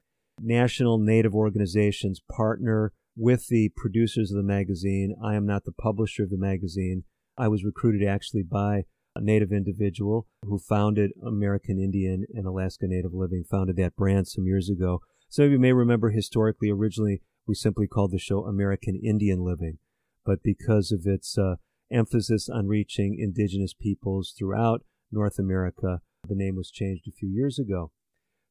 national 0.40 0.98
Native 0.98 1.34
organizations 1.34 2.20
partner 2.30 2.92
with 3.16 3.48
the 3.48 3.70
producers 3.76 4.30
of 4.30 4.36
the 4.36 4.42
magazine. 4.42 5.14
I 5.22 5.34
am 5.34 5.46
not 5.46 5.64
the 5.64 5.72
publisher 5.72 6.24
of 6.24 6.30
the 6.30 6.38
magazine. 6.38 7.04
I 7.36 7.48
was 7.48 7.64
recruited 7.64 8.06
actually 8.06 8.42
by 8.42 8.84
a 9.14 9.20
Native 9.20 9.52
individual 9.52 10.26
who 10.44 10.58
founded 10.58 11.12
American 11.24 11.78
Indian 11.78 12.24
and 12.34 12.46
Alaska 12.46 12.86
Native 12.86 13.12
Living, 13.12 13.44
founded 13.44 13.76
that 13.76 13.96
brand 13.96 14.28
some 14.28 14.46
years 14.46 14.70
ago. 14.70 15.00
Some 15.28 15.46
of 15.46 15.52
you 15.52 15.58
may 15.58 15.72
remember 15.72 16.10
historically, 16.10 16.70
originally, 16.70 17.22
we 17.46 17.54
simply 17.54 17.86
called 17.86 18.12
the 18.12 18.18
show 18.18 18.44
American 18.44 19.00
Indian 19.02 19.44
Living. 19.44 19.78
But 20.24 20.42
because 20.42 20.92
of 20.92 21.06
its 21.06 21.36
uh, 21.36 21.56
emphasis 21.90 22.48
on 22.48 22.68
reaching 22.68 23.16
indigenous 23.18 23.74
peoples 23.74 24.34
throughout 24.38 24.82
North 25.10 25.38
America, 25.38 26.00
the 26.28 26.34
name 26.34 26.56
was 26.56 26.70
changed 26.70 27.06
a 27.08 27.12
few 27.12 27.28
years 27.28 27.58
ago. 27.58 27.90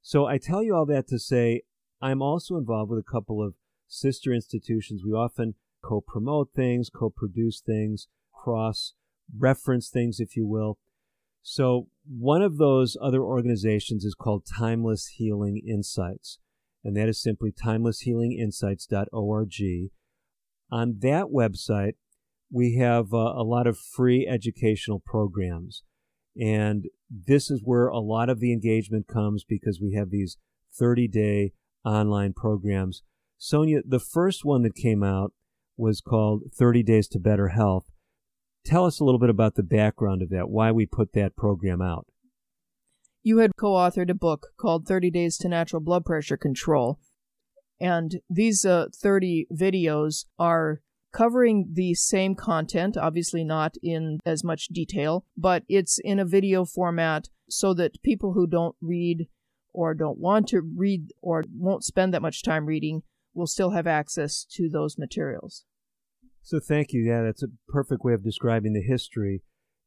So 0.02 0.26
I 0.26 0.38
tell 0.38 0.64
you 0.64 0.76
all 0.76 0.86
that 0.88 1.08
to 1.08 1.20
say 1.20 1.62
I'm 2.02 2.22
also 2.22 2.58
involved 2.58 2.92
with 2.92 3.00
a 3.00 3.12
couple 3.12 3.44
of 3.44 3.56
sister 3.88 4.34
institutions. 4.34 5.04
We 5.06 5.14
often 5.14 5.56
co 5.84 6.02
promote 6.02 6.50
things, 6.56 6.90
co 6.90 7.10
produce 7.10 7.62
things, 7.62 8.08
cross 8.34 8.94
reference 9.38 9.90
things, 9.90 10.20
if 10.20 10.36
you 10.36 10.46
will. 10.46 10.78
So, 11.42 11.88
one 12.08 12.42
of 12.42 12.58
those 12.58 12.98
other 13.02 13.24
organizations 13.24 14.04
is 14.06 14.16
called 14.16 14.46
Timeless 14.46 15.08
Healing 15.16 15.62
Insights, 15.68 16.40
and 16.84 16.96
that 16.96 17.10
is 17.10 17.22
simply 17.22 17.52
timelesshealinginsights.org. 17.52 19.92
On 20.72 20.96
that 21.00 21.26
website, 21.26 21.94
we 22.52 22.76
have 22.76 23.14
uh, 23.14 23.18
a 23.18 23.44
lot 23.44 23.68
of 23.68 23.78
free 23.78 24.28
educational 24.28 25.00
programs. 25.00 25.84
And 26.40 26.86
this 27.10 27.52
is 27.52 27.62
where 27.64 27.88
a 27.88 28.00
lot 28.00 28.30
of 28.30 28.40
the 28.40 28.54
engagement 28.54 29.08
comes 29.08 29.44
because 29.44 29.82
we 29.82 29.94
have 29.96 30.10
these 30.10 30.38
30 30.78 31.08
day 31.08 31.54
online 31.84 32.34
programs. 32.34 33.04
Sonia, 33.38 33.82
the 33.86 34.00
first 34.00 34.46
one 34.46 34.62
that 34.62 34.76
came 34.76 35.04
out 35.04 35.34
was 35.76 36.00
called 36.00 36.44
30 36.54 36.84
Days 36.84 37.08
to 37.10 37.20
Better 37.20 37.50
Health. 37.50 37.91
Tell 38.64 38.86
us 38.86 39.00
a 39.00 39.04
little 39.04 39.20
bit 39.20 39.30
about 39.30 39.56
the 39.56 39.64
background 39.64 40.22
of 40.22 40.30
that, 40.30 40.50
why 40.50 40.72
we 40.72 40.86
put 40.86 41.14
that 41.14 41.36
program 41.36 41.82
out. 41.82 42.06
You 43.24 43.40
had 43.40 43.52
co 43.58 43.74
authored 43.74 44.10
a 44.10 44.16
book 44.16 44.48
called 44.60 44.88
30 44.88 45.12
Days 45.12 45.38
to 45.40 45.50
Natural 45.50 45.80
Blood 45.80 46.06
Pressure 46.06 46.38
Control. 46.38 47.00
And 47.80 48.22
these 48.30 48.64
uh, 48.66 48.88
30 48.96 49.48
videos 49.52 50.26
are 50.38 50.82
covering 51.12 51.72
the 51.74 51.94
same 51.94 52.36
content, 52.36 52.98
obviously 52.98 53.44
not 53.44 53.76
in 53.84 54.20
as 54.26 54.44
much 54.44 54.68
detail, 54.68 55.26
but 55.36 55.64
it's 55.68 56.00
in 56.04 56.20
a 56.20 56.26
video 56.26 56.64
format 56.64 57.30
so 57.50 57.74
that 57.74 58.02
people 58.02 58.34
who 58.34 58.48
don't 58.48 58.76
read 58.82 59.28
or 59.74 59.94
don't 59.94 60.20
want 60.20 60.48
to 60.50 60.62
read 60.62 61.14
or 61.22 61.44
won't 61.54 61.84
spend 61.84 62.14
that 62.14 62.22
much 62.22 62.44
time 62.44 62.66
reading 62.66 63.04
will 63.34 63.48
still 63.48 63.72
have 63.72 63.88
access 63.88 64.46
to 64.46 64.70
those 64.70 64.98
materials. 64.98 65.66
So 66.44 66.60
thank 66.60 66.92
you. 66.92 67.02
Yeah, 67.02 67.24
that's 67.24 67.44
a 67.44 67.48
perfect 67.68 68.04
way 68.04 68.14
of 68.14 68.24
describing 68.24 68.74
the 68.74 68.82
history. 68.82 69.42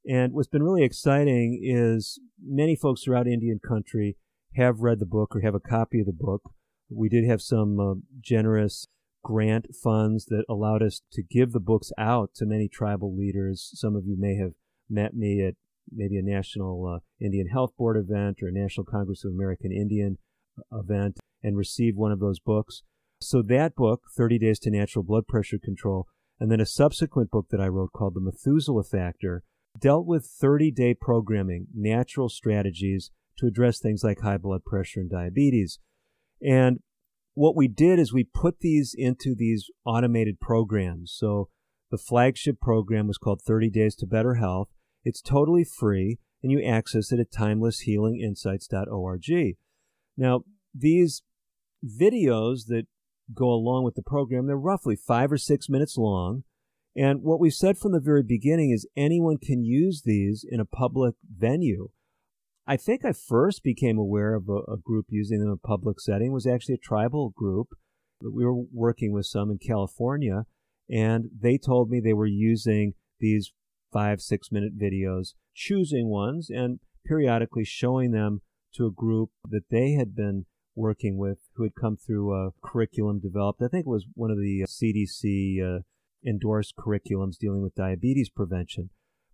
And 0.06 0.32
what's 0.32 0.48
been 0.48 0.62
really 0.62 0.84
exciting 0.84 1.60
is 1.62 2.20
many 2.42 2.76
folks 2.76 3.02
throughout 3.02 3.26
Indian 3.26 3.58
country 3.66 4.16
have 4.56 4.80
read 4.80 5.00
the 5.00 5.06
book 5.06 5.34
or 5.34 5.40
have 5.40 5.54
a 5.54 5.60
copy 5.60 6.00
of 6.00 6.06
the 6.06 6.12
book. 6.12 6.52
We 6.90 7.08
did 7.08 7.26
have 7.26 7.42
some 7.42 7.80
uh, 7.80 7.94
generous 8.20 8.86
grant 9.24 9.74
funds 9.74 10.26
that 10.26 10.44
allowed 10.48 10.82
us 10.82 11.00
to 11.12 11.22
give 11.22 11.52
the 11.52 11.60
books 11.60 11.90
out 11.98 12.30
to 12.36 12.46
many 12.46 12.68
tribal 12.68 13.16
leaders. 13.16 13.70
Some 13.74 13.96
of 13.96 14.04
you 14.06 14.16
may 14.18 14.36
have 14.36 14.52
met 14.88 15.14
me 15.14 15.42
at 15.42 15.54
maybe 15.90 16.18
a 16.18 16.22
National 16.22 16.86
uh, 16.86 17.24
Indian 17.24 17.48
Health 17.48 17.72
Board 17.76 17.96
event 17.96 18.38
or 18.42 18.48
a 18.48 18.52
National 18.52 18.84
Congress 18.84 19.24
of 19.24 19.32
American 19.32 19.72
Indian 19.72 20.18
uh, 20.58 20.78
event 20.78 21.18
and 21.42 21.56
received 21.56 21.96
one 21.96 22.12
of 22.12 22.20
those 22.20 22.38
books. 22.38 22.82
So 23.20 23.42
that 23.42 23.74
book, 23.74 24.02
30 24.14 24.38
Days 24.38 24.58
to 24.60 24.70
Natural 24.70 25.02
Blood 25.02 25.26
Pressure 25.26 25.58
Control, 25.58 26.06
and 26.44 26.52
then 26.52 26.60
a 26.60 26.66
subsequent 26.66 27.30
book 27.30 27.46
that 27.48 27.62
I 27.62 27.68
wrote 27.68 27.94
called 27.94 28.12
The 28.12 28.20
Methuselah 28.20 28.84
Factor, 28.84 29.44
dealt 29.80 30.04
with 30.04 30.26
30 30.26 30.70
day 30.72 30.92
programming, 30.92 31.68
natural 31.74 32.28
strategies 32.28 33.10
to 33.38 33.46
address 33.46 33.80
things 33.80 34.04
like 34.04 34.20
high 34.20 34.36
blood 34.36 34.62
pressure 34.66 35.00
and 35.00 35.08
diabetes. 35.08 35.78
And 36.42 36.80
what 37.32 37.56
we 37.56 37.66
did 37.66 37.98
is 37.98 38.12
we 38.12 38.24
put 38.24 38.60
these 38.60 38.94
into 38.94 39.34
these 39.34 39.70
automated 39.86 40.38
programs. 40.38 41.14
So 41.16 41.48
the 41.90 41.96
flagship 41.96 42.60
program 42.60 43.06
was 43.06 43.16
called 43.16 43.40
30 43.40 43.70
Days 43.70 43.94
to 43.96 44.06
Better 44.06 44.34
Health. 44.34 44.68
It's 45.02 45.22
totally 45.22 45.64
free, 45.64 46.18
and 46.42 46.52
you 46.52 46.62
access 46.62 47.10
it 47.10 47.20
at 47.20 47.32
timelesshealinginsights.org. 47.32 49.56
Now, 50.18 50.44
these 50.74 51.22
videos 51.82 52.66
that 52.66 52.84
go 53.32 53.46
along 53.46 53.84
with 53.84 53.94
the 53.94 54.02
program, 54.02 54.46
they're 54.46 54.56
roughly 54.56 54.96
five 54.96 55.32
or 55.32 55.38
six 55.38 55.68
minutes 55.68 55.96
long. 55.96 56.44
And 56.96 57.22
what 57.22 57.40
we 57.40 57.50
said 57.50 57.78
from 57.78 57.92
the 57.92 58.00
very 58.00 58.22
beginning 58.22 58.70
is 58.70 58.88
anyone 58.96 59.38
can 59.38 59.64
use 59.64 60.02
these 60.04 60.44
in 60.48 60.60
a 60.60 60.64
public 60.64 61.14
venue. 61.28 61.88
I 62.66 62.76
think 62.76 63.04
I 63.04 63.12
first 63.12 63.62
became 63.62 63.98
aware 63.98 64.34
of 64.34 64.48
a, 64.48 64.72
a 64.72 64.76
group 64.82 65.06
using 65.08 65.40
them 65.40 65.48
in 65.48 65.58
a 65.62 65.66
public 65.66 66.00
setting 66.00 66.32
was 66.32 66.46
actually 66.46 66.76
a 66.76 66.78
tribal 66.86 67.30
group 67.30 67.68
that 68.20 68.32
we 68.32 68.44
were 68.44 68.62
working 68.72 69.12
with 69.12 69.26
some 69.26 69.50
in 69.50 69.58
California, 69.58 70.44
and 70.88 71.26
they 71.38 71.58
told 71.58 71.90
me 71.90 72.00
they 72.00 72.14
were 72.14 72.26
using 72.26 72.94
these 73.20 73.52
five, 73.92 74.20
six 74.20 74.50
minute 74.50 74.78
videos, 74.78 75.34
choosing 75.54 76.08
ones 76.08 76.48
and 76.48 76.80
periodically 77.06 77.64
showing 77.64 78.12
them 78.12 78.40
to 78.74 78.86
a 78.86 78.90
group 78.90 79.30
that 79.48 79.68
they 79.70 79.92
had 79.92 80.14
been 80.16 80.46
working 80.74 81.16
with 81.16 81.38
who 81.54 81.62
had 81.62 81.74
come 81.74 81.96
through 81.96 82.34
a 82.34 82.50
curriculum 82.62 83.20
developed. 83.20 83.62
I 83.62 83.68
think 83.68 83.86
it 83.86 83.90
was 83.90 84.04
one 84.14 84.30
of 84.30 84.36
the 84.38 84.64
CDC 84.66 85.62
uh, 85.62 85.80
endorsed 86.26 86.76
curriculums 86.76 87.38
dealing 87.38 87.62
with 87.62 87.74
diabetes 87.74 88.28
prevention. 88.28 88.90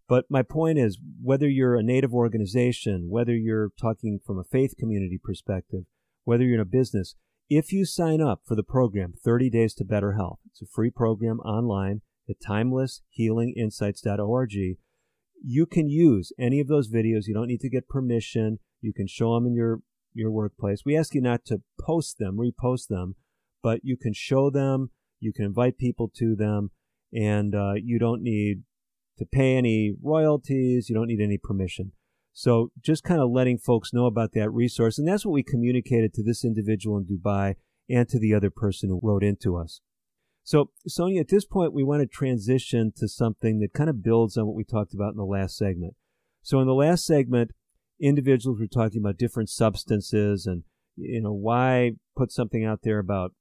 But 0.08 0.26
my 0.28 0.42
point 0.42 0.78
is 0.78 0.98
whether 1.22 1.48
you're 1.48 1.76
a 1.76 1.84
native 1.84 2.12
organization, 2.12 3.08
whether 3.08 3.34
you're 3.34 3.70
talking 3.80 4.20
from 4.24 4.38
a 4.38 4.44
faith 4.44 4.76
community 4.76 5.18
perspective, 5.22 5.84
whether 6.24 6.44
you're 6.44 6.56
in 6.56 6.60
a 6.60 6.64
business, 6.64 7.14
if 7.48 7.72
you 7.72 7.84
sign 7.84 8.20
up 8.20 8.42
for 8.46 8.56
the 8.56 8.62
program 8.62 9.14
30 9.24 9.50
Days 9.50 9.74
to 9.74 9.84
Better 9.84 10.12
Health, 10.14 10.38
it's 10.46 10.62
a 10.62 10.66
free 10.66 10.90
program 10.90 11.40
online 11.40 12.02
at 12.28 12.40
timelesshealinginsights.org. 12.40 14.52
You 15.42 15.64
can 15.66 15.88
use 15.88 16.32
any 16.38 16.60
of 16.60 16.68
those 16.68 16.88
videos. 16.88 17.26
You 17.26 17.34
don't 17.34 17.48
need 17.48 17.60
to 17.60 17.70
get 17.70 17.88
permission. 17.88 18.58
You 18.80 18.92
can 18.92 19.06
show 19.06 19.34
them 19.34 19.46
in 19.46 19.54
your 19.54 19.80
your 20.14 20.30
workplace. 20.30 20.82
We 20.84 20.96
ask 20.96 21.14
you 21.14 21.20
not 21.20 21.44
to 21.46 21.62
post 21.80 22.18
them, 22.18 22.36
repost 22.36 22.88
them, 22.88 23.16
but 23.62 23.80
you 23.82 23.96
can 23.96 24.12
show 24.12 24.50
them. 24.50 24.90
You 25.20 25.32
can 25.32 25.44
invite 25.44 25.78
people 25.78 26.10
to 26.16 26.34
them, 26.34 26.70
and 27.12 27.54
uh, 27.54 27.74
you 27.74 27.98
don't 27.98 28.22
need 28.22 28.62
to 29.18 29.26
pay 29.26 29.56
any 29.56 29.92
royalties. 30.02 30.88
You 30.88 30.94
don't 30.94 31.08
need 31.08 31.20
any 31.20 31.38
permission. 31.38 31.92
So 32.32 32.70
just 32.80 33.04
kind 33.04 33.20
of 33.20 33.30
letting 33.30 33.58
folks 33.58 33.92
know 33.92 34.06
about 34.06 34.32
that 34.32 34.50
resource. 34.50 34.98
And 34.98 35.06
that's 35.06 35.26
what 35.26 35.32
we 35.32 35.42
communicated 35.42 36.14
to 36.14 36.22
this 36.22 36.44
individual 36.44 36.96
in 36.96 37.04
Dubai 37.04 37.56
and 37.88 38.08
to 38.08 38.18
the 38.18 38.32
other 38.32 38.50
person 38.50 38.88
who 38.88 39.00
wrote 39.02 39.24
into 39.24 39.56
us. 39.56 39.80
So, 40.42 40.70
Sonia, 40.86 41.20
at 41.20 41.28
this 41.28 41.44
point, 41.44 41.74
we 41.74 41.84
want 41.84 42.00
to 42.00 42.06
transition 42.06 42.92
to 42.96 43.08
something 43.08 43.60
that 43.60 43.74
kind 43.74 43.90
of 43.90 44.02
builds 44.02 44.36
on 44.36 44.46
what 44.46 44.56
we 44.56 44.64
talked 44.64 44.94
about 44.94 45.12
in 45.12 45.16
the 45.16 45.24
last 45.24 45.56
segment. 45.56 45.94
So, 46.42 46.60
in 46.60 46.66
the 46.66 46.74
last 46.74 47.04
segment, 47.04 47.50
individuals 48.00 48.58
were 48.58 48.66
talking 48.66 49.00
about 49.00 49.18
different 49.18 49.50
substances 49.50 50.46
and, 50.46 50.64
you 50.96 51.20
know, 51.20 51.32
why 51.32 51.92
put 52.16 52.32
something 52.32 52.64
out 52.64 52.80
there 52.82 52.98
about 52.98 53.32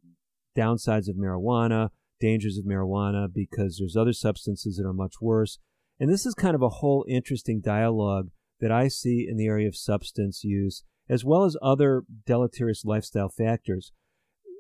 downsides 0.58 1.08
of 1.08 1.16
marijuana, 1.16 1.90
dangers 2.20 2.58
of 2.58 2.66
marijuana, 2.66 3.28
because 3.34 3.78
there's 3.78 3.96
other 3.96 4.14
substances 4.14 4.78
that 4.78 4.88
are 4.88 4.94
much 4.94 5.16
worse. 5.22 5.60
And 6.00 6.10
this 6.12 6.26
is 6.26 6.34
kind 6.34 6.56
of 6.56 6.62
a 6.62 6.70
whole 6.70 7.06
interesting 7.08 7.62
dialogue 7.62 8.30
that 8.60 8.72
I 8.72 8.88
see 8.88 9.26
in 9.30 9.38
the 9.38 9.48
area 9.48 9.68
of 9.68 9.76
substance 9.76 10.44
use, 10.44 10.84
as 11.10 11.24
well 11.24 11.46
as 11.46 11.58
other 11.62 12.04
deleterious 12.26 12.84
lifestyle 12.86 13.30
factors. 13.30 13.92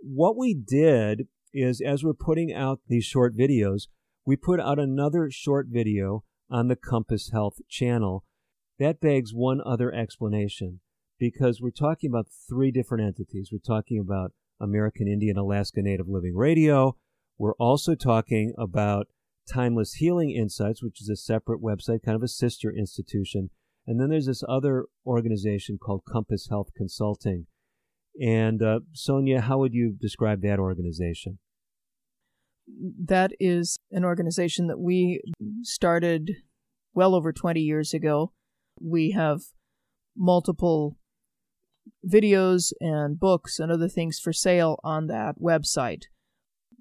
What 0.01 0.37
we 0.37 0.53
did 0.53 1.27
is, 1.53 1.81
as 1.81 2.03
we're 2.03 2.13
putting 2.13 2.53
out 2.53 2.79
these 2.87 3.05
short 3.05 3.37
videos, 3.37 3.87
we 4.25 4.35
put 4.35 4.59
out 4.59 4.79
another 4.79 5.29
short 5.31 5.67
video 5.69 6.23
on 6.49 6.67
the 6.67 6.75
Compass 6.75 7.31
Health 7.31 7.57
channel. 7.67 8.23
That 8.79 9.01
begs 9.01 9.33
one 9.33 9.61
other 9.65 9.93
explanation 9.93 10.79
because 11.19 11.61
we're 11.61 11.69
talking 11.71 12.09
about 12.09 12.27
three 12.47 12.71
different 12.71 13.03
entities. 13.03 13.49
We're 13.51 13.59
talking 13.59 13.99
about 13.99 14.31
American 14.59 15.07
Indian 15.07 15.37
Alaska 15.37 15.81
Native 15.81 16.07
Living 16.07 16.35
Radio. 16.35 16.95
We're 17.37 17.55
also 17.55 17.93
talking 17.93 18.53
about 18.57 19.07
Timeless 19.51 19.95
Healing 19.95 20.31
Insights, 20.31 20.81
which 20.81 21.01
is 21.01 21.09
a 21.09 21.15
separate 21.15 21.61
website, 21.61 22.03
kind 22.03 22.15
of 22.15 22.23
a 22.23 22.27
sister 22.27 22.71
institution. 22.71 23.49
And 23.85 23.99
then 23.99 24.09
there's 24.09 24.27
this 24.27 24.43
other 24.47 24.85
organization 25.05 25.77
called 25.77 26.03
Compass 26.09 26.47
Health 26.49 26.69
Consulting. 26.75 27.47
And 28.21 28.61
uh, 28.61 28.79
Sonia, 28.93 29.41
how 29.41 29.57
would 29.59 29.73
you 29.73 29.95
describe 29.99 30.41
that 30.41 30.59
organization? 30.59 31.39
That 32.67 33.31
is 33.39 33.79
an 33.91 34.05
organization 34.05 34.67
that 34.67 34.79
we 34.79 35.21
started 35.63 36.31
well 36.93 37.15
over 37.15 37.33
20 37.33 37.59
years 37.61 37.93
ago. 37.93 38.31
We 38.81 39.11
have 39.11 39.41
multiple 40.15 40.97
videos 42.07 42.71
and 42.79 43.19
books 43.19 43.59
and 43.59 43.71
other 43.71 43.89
things 43.89 44.19
for 44.19 44.33
sale 44.33 44.79
on 44.83 45.07
that 45.07 45.39
website. 45.39 46.03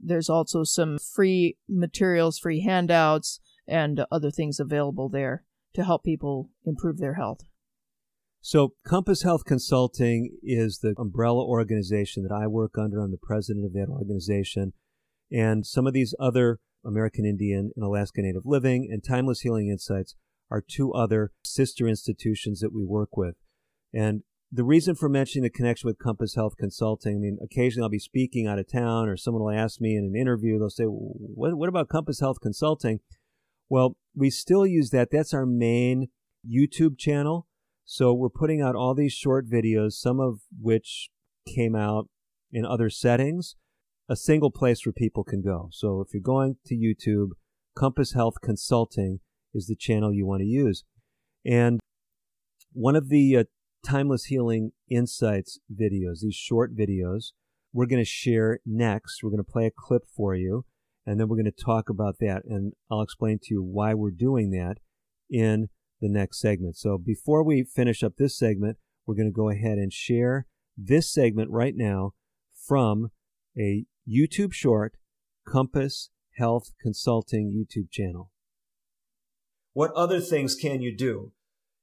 There's 0.01 0.29
also 0.29 0.65
some 0.65 0.99
free 0.99 1.57
materials, 1.69 2.39
free 2.39 2.61
handouts, 2.61 3.41
and 3.67 4.05
other 4.11 4.31
things 4.31 4.61
available 4.61 5.09
there 5.09 5.45
to 5.75 5.85
help 5.85 6.05
people 6.05 6.51
improve 6.65 6.99
their 6.99 7.15
health. 7.15 7.41
So, 8.41 8.75
Compass 8.87 9.23
Health 9.23 9.45
Consulting 9.45 10.39
is 10.43 10.79
the 10.79 10.95
umbrella 10.97 11.45
organization 11.45 12.23
that 12.23 12.33
I 12.33 12.47
work 12.47 12.79
under. 12.79 13.01
I'm 13.01 13.11
the 13.11 13.19
president 13.19 13.67
of 13.67 13.73
that 13.73 13.89
organization. 13.89 14.73
And 15.31 15.67
some 15.67 15.87
of 15.87 15.93
these 15.93 16.15
other 16.21 16.61
American 16.85 17.27
Indian 17.27 17.73
and 17.75 17.85
Alaska 17.85 18.23
Native 18.23 18.47
Living 18.47 18.89
and 18.91 19.03
Timeless 19.05 19.41
Healing 19.41 19.69
Insights 19.69 20.15
are 20.51 20.63
two 20.67 20.93
other 20.93 21.33
sister 21.45 21.87
institutions 21.87 22.61
that 22.61 22.73
we 22.73 22.85
work 22.85 23.17
with. 23.17 23.37
And 23.93 24.23
the 24.51 24.65
reason 24.65 24.95
for 24.95 25.09
mentioning 25.09 25.43
the 25.43 25.51
connection 25.51 25.87
with 25.87 25.99
Compass 25.99 26.35
Health 26.35 26.57
Consulting, 26.59 27.17
I 27.17 27.19
mean, 27.19 27.39
occasionally 27.43 27.85
I'll 27.85 27.91
be 27.91 27.99
speaking 27.99 28.47
out 28.47 28.59
of 28.59 28.71
town 28.71 29.09
or 29.09 29.17
someone 29.17 29.43
will 29.43 29.51
ask 29.51 29.81
me 29.81 29.95
in 29.95 30.05
an 30.05 30.17
interview, 30.19 30.59
they'll 30.59 30.71
say, 30.71 30.85
what, 30.85 31.55
what 31.55 31.69
about 31.69 31.89
Compass 31.89 32.21
Health 32.21 32.41
Consulting? 32.41 33.01
Well, 33.69 33.97
we 34.15 34.31
still 34.31 34.67
use 34.67 34.91
that. 34.91 35.11
That's 35.11 35.35
our 35.35 35.45
main 35.45 36.09
YouTube 36.49 36.99
channel. 36.99 37.47
So 37.85 38.15
we're 38.15 38.31
putting 38.31 38.63
out 38.63 38.75
all 38.75 38.95
these 38.95 39.13
short 39.13 39.49
videos, 39.49 39.93
some 39.93 40.21
of 40.21 40.41
which 40.59 41.11
came 41.47 41.75
out 41.75 42.09
in 42.51 42.65
other 42.65 42.89
settings, 42.89 43.57
a 44.09 44.17
single 44.17 44.51
place 44.51 44.85
where 44.85 44.93
people 44.93 45.25
can 45.25 45.43
go. 45.43 45.69
So 45.73 46.01
if 46.01 46.15
you're 46.15 46.23
going 46.23 46.57
to 46.67 46.75
YouTube, 46.75 47.31
Compass 47.77 48.13
Health 48.13 48.41
Consulting 48.43 49.21
is 49.55 49.67
the 49.67 49.77
channel 49.77 50.13
you 50.13 50.27
want 50.27 50.41
to 50.41 50.47
use. 50.47 50.85
And 51.45 51.81
one 52.73 52.97
of 52.97 53.09
the 53.09 53.37
uh, 53.37 53.45
Timeless 53.85 54.25
Healing 54.25 54.73
Insights 54.91 55.59
videos, 55.73 56.21
these 56.23 56.35
short 56.35 56.77
videos, 56.77 57.33
we're 57.73 57.87
going 57.87 58.03
to 58.03 58.09
share 58.09 58.61
next. 58.67 59.23
We're 59.23 59.31
going 59.31 59.45
to 59.45 59.51
play 59.51 59.67
a 59.67 59.71
clip 59.71 60.03
for 60.15 60.35
you 60.35 60.65
and 61.09 61.19
then 61.19 61.27
we're 61.27 61.37
going 61.37 61.51
to 61.51 61.65
talk 61.65 61.89
about 61.89 62.19
that. 62.21 62.43
And 62.45 62.75
I'll 62.91 63.01
explain 63.01 63.39
to 63.45 63.55
you 63.55 63.63
why 63.63 63.95
we're 63.95 64.11
doing 64.11 64.51
that 64.51 64.77
in 65.31 65.69
the 66.03 66.09
next 66.11 66.39
segment. 66.39 66.77
So 66.77 66.99
before 66.99 67.43
we 67.43 67.65
finish 67.65 68.03
up 68.03 68.17
this 68.19 68.37
segment, 68.37 68.77
we're 69.07 69.15
going 69.15 69.31
to 69.31 69.35
go 69.35 69.49
ahead 69.49 69.79
and 69.79 69.91
share 69.91 70.47
this 70.77 71.11
segment 71.11 71.51
right 71.51 71.75
now 71.75 72.13
from 72.55 73.11
a 73.59 73.87
YouTube 74.07 74.53
short, 74.53 74.97
Compass 75.47 76.11
Health 76.37 76.73
Consulting 76.83 77.51
YouTube 77.51 77.91
channel. 77.91 78.31
What 79.79 79.93
other 79.93 80.19
things 80.21 80.57
can 80.57 80.83
you 80.83 80.93
do? 80.97 81.31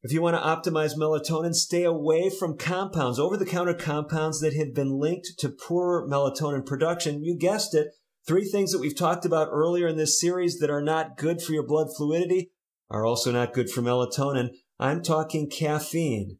If 0.03 0.11
you 0.11 0.21
want 0.21 0.35
to 0.35 0.41
optimize 0.41 0.97
melatonin, 0.97 1.53
stay 1.53 1.85
away 1.85 2.29
from 2.29 2.57
compounds, 2.57 3.17
over 3.17 3.37
the 3.37 3.45
counter 3.45 3.73
compounds 3.73 4.41
that 4.41 4.53
have 4.53 4.75
been 4.75 4.99
linked 4.99 5.29
to 5.37 5.47
poorer 5.47 6.05
melatonin 6.05 6.65
production. 6.65 7.23
You 7.23 7.37
guessed 7.39 7.73
it 7.73 7.87
Three 8.27 8.43
things 8.43 8.73
that 8.73 8.81
we've 8.81 8.97
talked 8.97 9.23
about 9.23 9.47
earlier 9.49 9.87
in 9.87 9.95
this 9.95 10.19
series 10.19 10.57
that 10.57 10.69
are 10.69 10.81
not 10.81 11.15
good 11.15 11.41
for 11.41 11.53
your 11.53 11.65
blood 11.65 11.87
fluidity 11.95 12.51
are 12.89 13.05
also 13.05 13.31
not 13.31 13.53
good 13.53 13.69
for 13.69 13.81
melatonin. 13.81 14.49
I'm 14.77 15.01
talking 15.01 15.49
caffeine, 15.49 16.39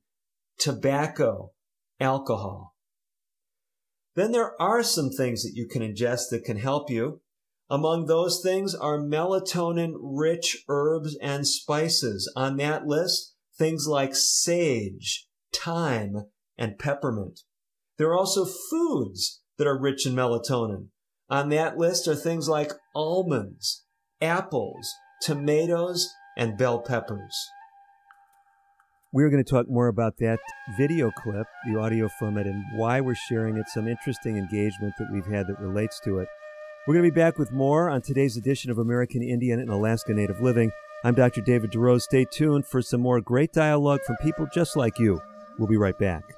tobacco, 0.59 1.51
alcohol. 2.01 2.75
Then 4.15 4.33
there 4.33 4.61
are 4.61 4.83
some 4.83 5.09
things 5.09 5.43
that 5.43 5.53
you 5.53 5.69
can 5.69 5.81
ingest 5.81 6.31
that 6.31 6.43
can 6.43 6.57
help 6.57 6.89
you. 6.89 7.21
Among 7.69 8.05
those 8.05 8.41
things 8.43 8.75
are 8.75 8.99
melatonin 8.99 9.93
rich 9.99 10.63
herbs 10.69 11.17
and 11.21 11.47
spices. 11.47 12.31
On 12.35 12.57
that 12.57 12.85
list, 12.85 13.33
things 13.57 13.87
like 13.87 14.15
sage, 14.15 15.27
thyme, 15.53 16.25
and 16.57 16.77
peppermint. 16.77 17.41
There 17.97 18.09
are 18.09 18.17
also 18.17 18.45
foods 18.45 19.41
that 19.57 19.67
are 19.67 19.79
rich 19.79 20.05
in 20.05 20.13
melatonin. 20.13 20.89
On 21.29 21.49
that 21.49 21.77
list 21.77 22.07
are 22.07 22.15
things 22.15 22.47
like 22.47 22.71
almonds, 22.93 23.83
apples, 24.21 24.93
tomatoes, 25.21 26.07
and 26.37 26.57
bell 26.57 26.79
peppers. 26.81 27.35
We're 29.11 29.29
going 29.29 29.43
to 29.43 29.49
talk 29.49 29.67
more 29.69 29.87
about 29.87 30.17
that 30.19 30.39
video 30.77 31.09
clip, 31.23 31.47
the 31.65 31.79
audio 31.79 32.09
from 32.19 32.37
it, 32.37 32.45
and 32.45 32.63
why 32.75 32.99
we're 32.99 33.15
sharing 33.15 33.57
it, 33.57 33.69
some 33.69 33.87
interesting 33.87 34.37
engagement 34.37 34.93
that 34.99 35.07
we've 35.11 35.25
had 35.25 35.47
that 35.47 35.59
relates 35.59 35.99
to 36.03 36.19
it. 36.19 36.27
We're 36.87 36.93
going 36.93 37.05
to 37.05 37.11
be 37.11 37.19
back 37.19 37.39
with 37.39 37.51
more 37.51 37.89
on 37.89 38.03
today's 38.03 38.37
edition 38.37 38.69
of 38.69 38.77
American 38.77 39.23
Indian 39.23 39.59
and 39.59 39.71
Alaska 39.71 40.13
Native 40.13 40.39
Living. 40.39 40.69
I'm 41.03 41.15
Dr. 41.15 41.41
David 41.41 41.71
DeRose. 41.71 42.03
Stay 42.03 42.27
tuned 42.31 42.67
for 42.67 42.79
some 42.83 43.01
more 43.01 43.19
great 43.19 43.51
dialogue 43.51 44.01
from 44.05 44.17
people 44.17 44.47
just 44.53 44.77
like 44.77 44.99
you. 44.99 45.19
We'll 45.57 45.67
be 45.67 45.77
right 45.77 45.97
back. 45.97 46.35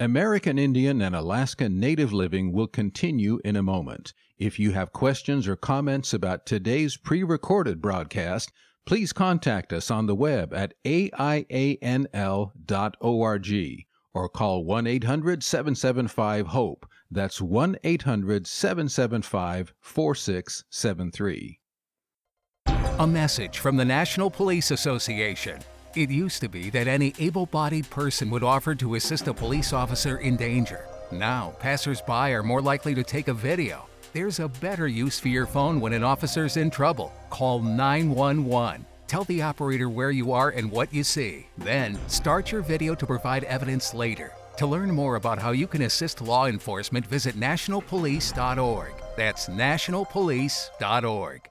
American 0.00 0.58
Indian 0.58 1.02
and 1.02 1.14
Alaska 1.14 1.68
Native 1.68 2.14
Living 2.14 2.54
will 2.54 2.68
continue 2.68 3.38
in 3.44 3.56
a 3.56 3.62
moment. 3.62 4.14
If 4.38 4.58
you 4.58 4.72
have 4.72 4.94
questions 4.94 5.46
or 5.46 5.56
comments 5.56 6.14
about 6.14 6.46
today's 6.46 6.96
pre 6.96 7.22
recorded 7.22 7.82
broadcast, 7.82 8.50
please 8.86 9.12
contact 9.12 9.74
us 9.74 9.90
on 9.90 10.06
the 10.06 10.14
web 10.14 10.54
at 10.54 10.72
aianl.org 10.86 12.16
or 14.16 14.28
call 14.28 14.64
1 14.64 14.86
800 14.86 15.42
775 15.42 16.46
HOPE. 16.48 16.88
That's 17.10 17.40
1 17.40 17.76
800 17.84 18.46
775 18.46 19.74
4673. 19.80 21.58
A 22.98 23.06
message 23.06 23.58
from 23.58 23.76
the 23.76 23.84
National 23.84 24.30
Police 24.30 24.70
Association. 24.70 25.60
It 25.94 26.10
used 26.10 26.40
to 26.40 26.48
be 26.48 26.70
that 26.70 26.88
any 26.88 27.12
able 27.18 27.44
bodied 27.46 27.88
person 27.90 28.30
would 28.30 28.42
offer 28.42 28.74
to 28.74 28.94
assist 28.94 29.28
a 29.28 29.34
police 29.34 29.74
officer 29.74 30.16
in 30.18 30.36
danger. 30.36 30.86
Now, 31.12 31.54
passersby 31.60 32.32
are 32.32 32.42
more 32.42 32.62
likely 32.62 32.94
to 32.94 33.04
take 33.04 33.28
a 33.28 33.34
video. 33.34 33.86
There's 34.14 34.40
a 34.40 34.48
better 34.48 34.88
use 34.88 35.20
for 35.20 35.28
your 35.28 35.46
phone 35.46 35.78
when 35.78 35.92
an 35.92 36.02
officer's 36.02 36.56
in 36.56 36.70
trouble. 36.70 37.12
Call 37.28 37.60
911. 37.60 38.86
Tell 39.08 39.24
the 39.24 39.42
operator 39.42 39.88
where 39.88 40.10
you 40.10 40.32
are 40.32 40.50
and 40.50 40.70
what 40.70 40.92
you 40.92 41.04
see. 41.04 41.46
Then, 41.58 41.96
start 42.08 42.50
your 42.50 42.62
video 42.62 42.94
to 42.96 43.06
provide 43.06 43.44
evidence 43.44 43.94
later. 43.94 44.32
To 44.58 44.66
learn 44.66 44.90
more 44.90 45.16
about 45.16 45.38
how 45.38 45.52
you 45.52 45.66
can 45.66 45.82
assist 45.82 46.20
law 46.20 46.46
enforcement, 46.46 47.06
visit 47.06 47.36
nationalpolice.org. 47.36 48.92
That's 49.16 49.48
nationalpolice.org. 49.48 51.48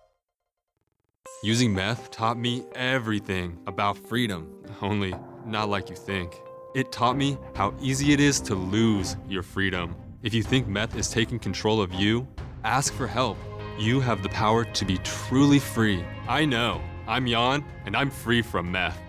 Using 1.44 1.74
meth 1.74 2.12
taught 2.12 2.38
me 2.38 2.66
everything 2.74 3.60
about 3.68 3.98
freedom, 3.98 4.52
only 4.82 5.14
not 5.46 5.70
like 5.70 5.90
you 5.90 5.96
think. 5.96 6.34
It 6.74 6.92
taught 6.92 7.16
me 7.16 7.38
how 7.54 7.74
easy 7.80 8.12
it 8.12 8.20
is 8.20 8.42
to 8.42 8.56
lose 8.56 9.16
your 9.30 9.44
freedom. 9.44 9.96
If 10.24 10.34
you 10.34 10.44
think 10.44 10.68
meth 10.68 10.98
is 10.98 11.10
taking 11.10 11.40
control 11.40 11.80
of 11.80 11.94
you, 11.94 12.28
ask 12.64 12.94
for 12.94 13.08
help. 13.08 13.38
You 13.78 14.00
have 14.00 14.24
the 14.24 14.30
power 14.30 14.66
to 14.66 14.86
be 14.86 14.98
truly 15.00 15.60
free. 15.60 16.04
I 16.28 16.46
know. 16.46 16.82
I'm 17.08 17.28
Jan, 17.28 17.64
and 17.86 17.96
I'm 17.96 18.10
free 18.10 18.42
from 18.42 18.72
meth. 18.72 19.00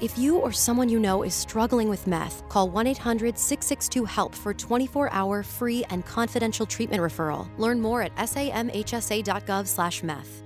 If 0.00 0.18
you 0.18 0.38
or 0.38 0.50
someone 0.50 0.88
you 0.88 0.98
know 0.98 1.22
is 1.22 1.32
struggling 1.34 1.88
with 1.88 2.06
meth, 2.06 2.48
call 2.48 2.68
1 2.68 2.86
800 2.88 3.38
662 3.38 4.04
HELP 4.04 4.34
for 4.34 4.52
24 4.52 5.12
hour 5.12 5.42
free 5.42 5.84
and 5.90 6.04
confidential 6.04 6.66
treatment 6.66 7.02
referral. 7.02 7.46
Learn 7.58 7.80
more 7.80 8.02
at 8.02 8.14
samhsa.gov 8.16 9.66
slash 9.68 10.02
meth. 10.02 10.42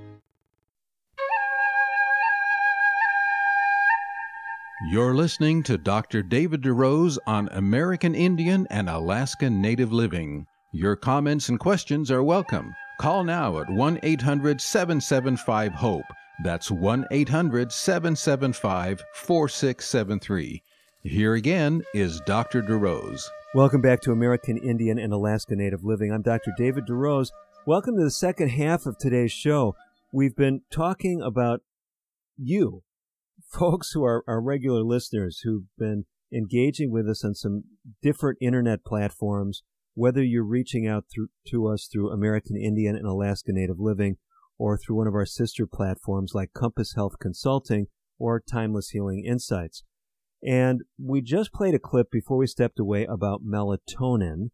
You're 4.91 5.15
listening 5.15 5.63
to 5.65 5.79
Dr. 5.79 6.23
David 6.23 6.61
DeRose 6.61 7.17
on 7.27 7.49
American 7.53 8.15
Indian 8.15 8.67
and 8.69 8.91
Alaska 8.91 9.49
Native 9.49 9.91
Living. 9.91 10.47
Your 10.73 10.97
comments 10.97 11.49
and 11.49 11.59
questions 11.59 12.11
are 12.11 12.23
welcome. 12.23 12.75
Call 13.01 13.25
now 13.25 13.59
at 13.59 13.71
1 13.71 14.01
800 14.03 14.61
775 14.61 15.73
HOPE. 15.73 16.05
That's 16.39 16.71
1 16.71 17.07
800 17.11 17.73
775 17.73 19.03
4673. 19.15 20.63
Here 21.03 21.35
again 21.35 21.83
is 21.95 22.21
Dr. 22.27 22.61
DeRose. 22.61 23.23
Welcome 23.55 23.81
back 23.81 24.03
to 24.03 24.13
American 24.13 24.59
Indian 24.59 24.99
and 24.99 25.15
Alaska 25.15 25.57
Native 25.57 25.83
Living. 25.83 26.13
I'm 26.13 26.21
Dr. 26.21 26.53
David 26.59 26.85
DeRose. 26.87 27.31
Welcome 27.67 27.97
to 27.97 28.05
the 28.05 28.11
second 28.11 28.51
half 28.51 28.85
of 28.85 28.99
today's 28.99 29.33
show. 29.33 29.77
We've 30.13 30.37
been 30.37 30.61
talking 30.71 31.23
about 31.23 31.61
you, 32.37 32.83
folks 33.51 33.93
who 33.93 34.05
are 34.05 34.23
our 34.29 34.43
regular 34.43 34.83
listeners 34.83 35.41
who've 35.43 35.65
been 35.79 36.05
engaging 36.31 36.93
with 36.93 37.09
us 37.09 37.25
on 37.25 37.35
some 37.35 37.65
different 38.03 38.37
internet 38.43 38.85
platforms, 38.85 39.63
whether 39.95 40.23
you're 40.23 40.45
reaching 40.45 40.87
out 40.87 41.05
through, 41.13 41.29
to 41.49 41.67
us 41.67 41.89
through 41.91 42.11
American 42.11 42.57
Indian 42.57 42.95
and 42.95 43.07
Alaska 43.07 43.53
Native 43.53 43.81
Living 43.81 44.19
or 44.59 44.79
through 44.79 44.97
one 44.97 45.07
of 45.07 45.15
our 45.15 45.27
sister 45.27 45.67
platforms 45.67 46.33
like 46.35 46.53
Compass 46.53 46.95
Health 46.95 47.19
Consulting 47.21 47.87
or 48.19 48.41
Timeless 48.41 48.91
Healing 48.91 49.25
Insights. 49.25 49.83
And 50.43 50.83
we 50.99 51.21
just 51.21 51.53
played 51.53 51.75
a 51.75 51.79
clip 51.79 52.11
before 52.11 52.37
we 52.37 52.47
stepped 52.47 52.79
away 52.79 53.05
about 53.05 53.45
melatonin. 53.45 54.51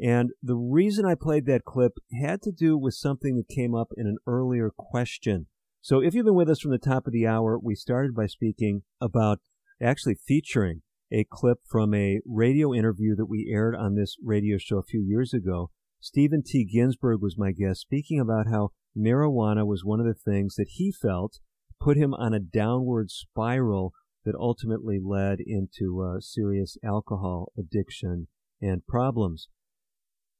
And 0.00 0.30
the 0.42 0.56
reason 0.56 1.04
I 1.04 1.14
played 1.14 1.46
that 1.46 1.64
clip 1.64 1.92
had 2.22 2.42
to 2.42 2.52
do 2.52 2.76
with 2.76 2.94
something 2.94 3.36
that 3.36 3.54
came 3.54 3.74
up 3.74 3.88
in 3.96 4.06
an 4.06 4.18
earlier 4.26 4.70
question. 4.76 5.46
So 5.82 6.00
if 6.00 6.14
you've 6.14 6.26
been 6.26 6.34
with 6.34 6.50
us 6.50 6.60
from 6.60 6.72
the 6.72 6.78
top 6.78 7.06
of 7.06 7.12
the 7.12 7.26
hour, 7.26 7.58
we 7.58 7.74
started 7.74 8.14
by 8.14 8.26
speaking 8.26 8.82
about 9.00 9.40
actually 9.82 10.14
featuring 10.14 10.82
a 11.12 11.24
clip 11.30 11.58
from 11.68 11.94
a 11.94 12.20
radio 12.26 12.72
interview 12.72 13.16
that 13.16 13.26
we 13.26 13.50
aired 13.52 13.74
on 13.74 13.94
this 13.94 14.16
radio 14.22 14.58
show 14.58 14.78
a 14.78 14.84
few 14.84 15.00
years 15.00 15.32
ago. 15.34 15.70
Stephen 15.98 16.42
T. 16.42 16.64
Ginsburg 16.64 17.20
was 17.20 17.36
my 17.36 17.52
guest 17.52 17.80
speaking 17.80 18.20
about 18.20 18.46
how 18.46 18.70
marijuana 18.96 19.66
was 19.66 19.84
one 19.84 20.00
of 20.00 20.06
the 20.06 20.14
things 20.14 20.54
that 20.56 20.68
he 20.72 20.92
felt 20.92 21.38
put 21.80 21.96
him 21.96 22.14
on 22.14 22.34
a 22.34 22.40
downward 22.40 23.10
spiral 23.10 23.92
that 24.24 24.34
ultimately 24.34 24.98
led 25.02 25.38
into 25.40 26.02
uh, 26.02 26.20
serious 26.20 26.76
alcohol 26.84 27.52
addiction 27.58 28.28
and 28.60 28.86
problems. 28.86 29.48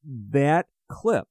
That 0.05 0.67
clip 0.89 1.29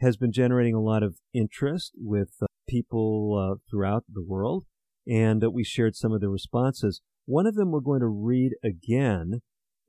has 0.00 0.16
been 0.16 0.32
generating 0.32 0.74
a 0.74 0.82
lot 0.82 1.02
of 1.02 1.16
interest 1.32 1.92
with 1.96 2.30
uh, 2.42 2.46
people 2.68 3.34
uh, 3.34 3.56
throughout 3.70 4.04
the 4.12 4.22
world, 4.22 4.64
and 5.06 5.42
we 5.52 5.64
shared 5.64 5.96
some 5.96 6.12
of 6.12 6.20
the 6.20 6.28
responses. 6.28 7.00
One 7.24 7.46
of 7.46 7.54
them 7.54 7.70
we're 7.70 7.80
going 7.80 8.00
to 8.00 8.06
read 8.06 8.52
again, 8.62 9.40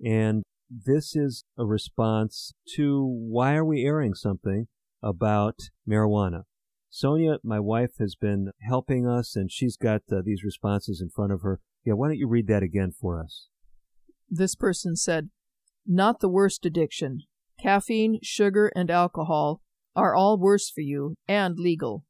and 0.03 0.43
this 0.69 1.15
is 1.15 1.43
a 1.57 1.65
response 1.65 2.53
to 2.75 3.03
why 3.03 3.55
are 3.55 3.65
we 3.65 3.83
airing 3.83 4.13
something 4.13 4.67
about 5.01 5.55
marijuana? 5.87 6.43
Sonia, 6.89 7.37
my 7.43 7.59
wife, 7.59 7.97
has 7.99 8.15
been 8.15 8.51
helping 8.67 9.07
us, 9.07 9.35
and 9.35 9.51
she's 9.51 9.77
got 9.77 10.01
uh, 10.11 10.21
these 10.23 10.43
responses 10.43 11.01
in 11.01 11.09
front 11.09 11.31
of 11.31 11.41
her. 11.41 11.59
Yeah, 11.85 11.93
why 11.93 12.07
don't 12.07 12.17
you 12.17 12.27
read 12.27 12.47
that 12.47 12.63
again 12.63 12.91
for 12.91 13.21
us? 13.21 13.47
This 14.29 14.55
person 14.55 14.95
said, 14.95 15.29
Not 15.85 16.19
the 16.19 16.29
worst 16.29 16.65
addiction. 16.65 17.21
Caffeine, 17.61 18.19
sugar, 18.23 18.71
and 18.75 18.89
alcohol 18.89 19.61
are 19.95 20.15
all 20.15 20.39
worse 20.39 20.69
for 20.69 20.81
you 20.81 21.15
and 21.27 21.57
legal. 21.57 22.05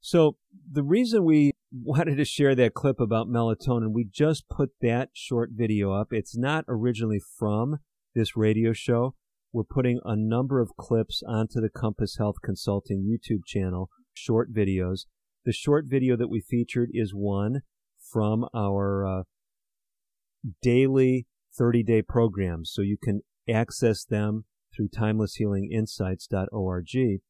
So, 0.00 0.36
the 0.70 0.82
reason 0.82 1.24
we 1.24 1.52
wanted 1.72 2.16
to 2.16 2.24
share 2.24 2.54
that 2.54 2.74
clip 2.74 3.00
about 3.00 3.28
melatonin, 3.28 3.92
we 3.92 4.04
just 4.04 4.48
put 4.48 4.70
that 4.80 5.10
short 5.12 5.50
video 5.52 5.92
up. 5.92 6.08
It's 6.10 6.36
not 6.36 6.64
originally 6.68 7.20
from 7.38 7.78
this 8.14 8.36
radio 8.36 8.72
show. 8.72 9.14
We're 9.52 9.64
putting 9.64 9.98
a 10.04 10.14
number 10.14 10.60
of 10.60 10.76
clips 10.76 11.24
onto 11.26 11.60
the 11.60 11.70
Compass 11.70 12.18
Health 12.18 12.36
Consulting 12.42 13.02
YouTube 13.02 13.44
channel, 13.44 13.90
short 14.14 14.54
videos. 14.54 15.06
The 15.44 15.52
short 15.52 15.86
video 15.88 16.16
that 16.16 16.28
we 16.28 16.40
featured 16.40 16.90
is 16.92 17.12
one 17.12 17.62
from 17.98 18.46
our 18.54 19.04
uh, 19.04 19.24
daily 20.62 21.26
30 21.58 21.82
day 21.82 22.00
programs. 22.00 22.70
So 22.72 22.82
you 22.82 22.96
can 23.02 23.22
access 23.48 24.04
them 24.04 24.44
through 24.74 24.90
timelesshealinginsights.org. 24.90 27.20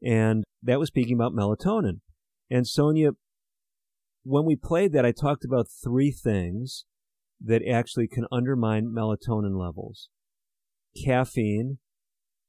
And 0.00 0.44
that 0.62 0.78
was 0.78 0.86
speaking 0.86 1.16
about 1.16 1.32
melatonin. 1.32 2.02
And 2.48 2.68
Sonia, 2.68 3.10
when 4.22 4.44
we 4.44 4.54
played 4.54 4.92
that, 4.92 5.04
I 5.04 5.10
talked 5.10 5.44
about 5.44 5.66
three 5.68 6.12
things 6.12 6.84
that 7.44 7.66
actually 7.68 8.06
can 8.06 8.26
undermine 8.30 8.94
melatonin 8.96 9.58
levels 9.58 10.08
caffeine, 11.04 11.78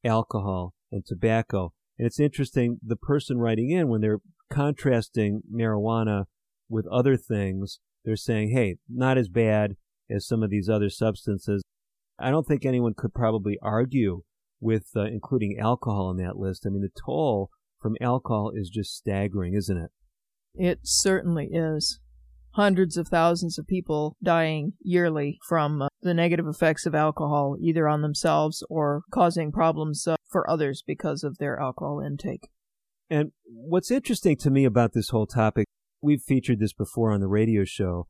alcohol, 0.03 0.73
and 0.91 1.05
tobacco. 1.05 1.73
And 1.97 2.05
it's 2.05 2.19
interesting, 2.19 2.79
the 2.85 2.95
person 2.95 3.37
writing 3.37 3.71
in, 3.71 3.89
when 3.89 4.01
they're 4.01 4.21
contrasting 4.51 5.41
marijuana 5.53 6.25
with 6.69 6.87
other 6.87 7.17
things, 7.17 7.79
they're 8.05 8.15
saying, 8.15 8.51
hey, 8.51 8.77
not 8.89 9.17
as 9.17 9.27
bad 9.27 9.75
as 10.09 10.27
some 10.27 10.43
of 10.43 10.49
these 10.49 10.69
other 10.69 10.89
substances. 10.89 11.63
I 12.17 12.31
don't 12.31 12.47
think 12.47 12.65
anyone 12.65 12.93
could 12.95 13.13
probably 13.13 13.57
argue 13.61 14.21
with 14.59 14.87
uh, 14.95 15.03
including 15.05 15.57
alcohol 15.59 16.07
on 16.07 16.17
that 16.17 16.37
list. 16.37 16.65
I 16.65 16.69
mean, 16.69 16.81
the 16.81 17.01
toll 17.05 17.49
from 17.81 17.95
alcohol 18.01 18.51
is 18.53 18.69
just 18.69 18.95
staggering, 18.95 19.53
isn't 19.53 19.77
it? 19.77 19.91
It 20.55 20.79
certainly 20.83 21.49
is 21.51 21.99
hundreds 22.59 22.97
of 22.97 23.07
thousands 23.07 23.57
of 23.57 23.65
people 23.65 24.17
dying 24.21 24.73
yearly 24.81 25.39
from 25.47 25.81
uh, 25.81 25.87
the 26.01 26.13
negative 26.13 26.45
effects 26.45 26.85
of 26.85 26.93
alcohol, 26.93 27.55
either 27.61 27.87
on 27.87 28.01
themselves 28.01 28.61
or 28.69 29.03
causing 29.11 29.49
problems 29.49 30.05
uh, 30.05 30.17
for 30.29 30.49
others 30.49 30.83
because 30.85 31.23
of 31.23 31.37
their 31.37 31.57
alcohol 31.57 32.01
intake. 32.05 32.49
And 33.09 33.31
what's 33.45 33.89
interesting 33.89 34.35
to 34.37 34.49
me 34.49 34.65
about 34.65 34.91
this 34.93 35.09
whole 35.09 35.25
topic, 35.25 35.67
we've 36.01 36.21
featured 36.21 36.59
this 36.59 36.73
before 36.73 37.13
on 37.13 37.21
the 37.21 37.29
radio 37.29 37.63
show, 37.63 38.07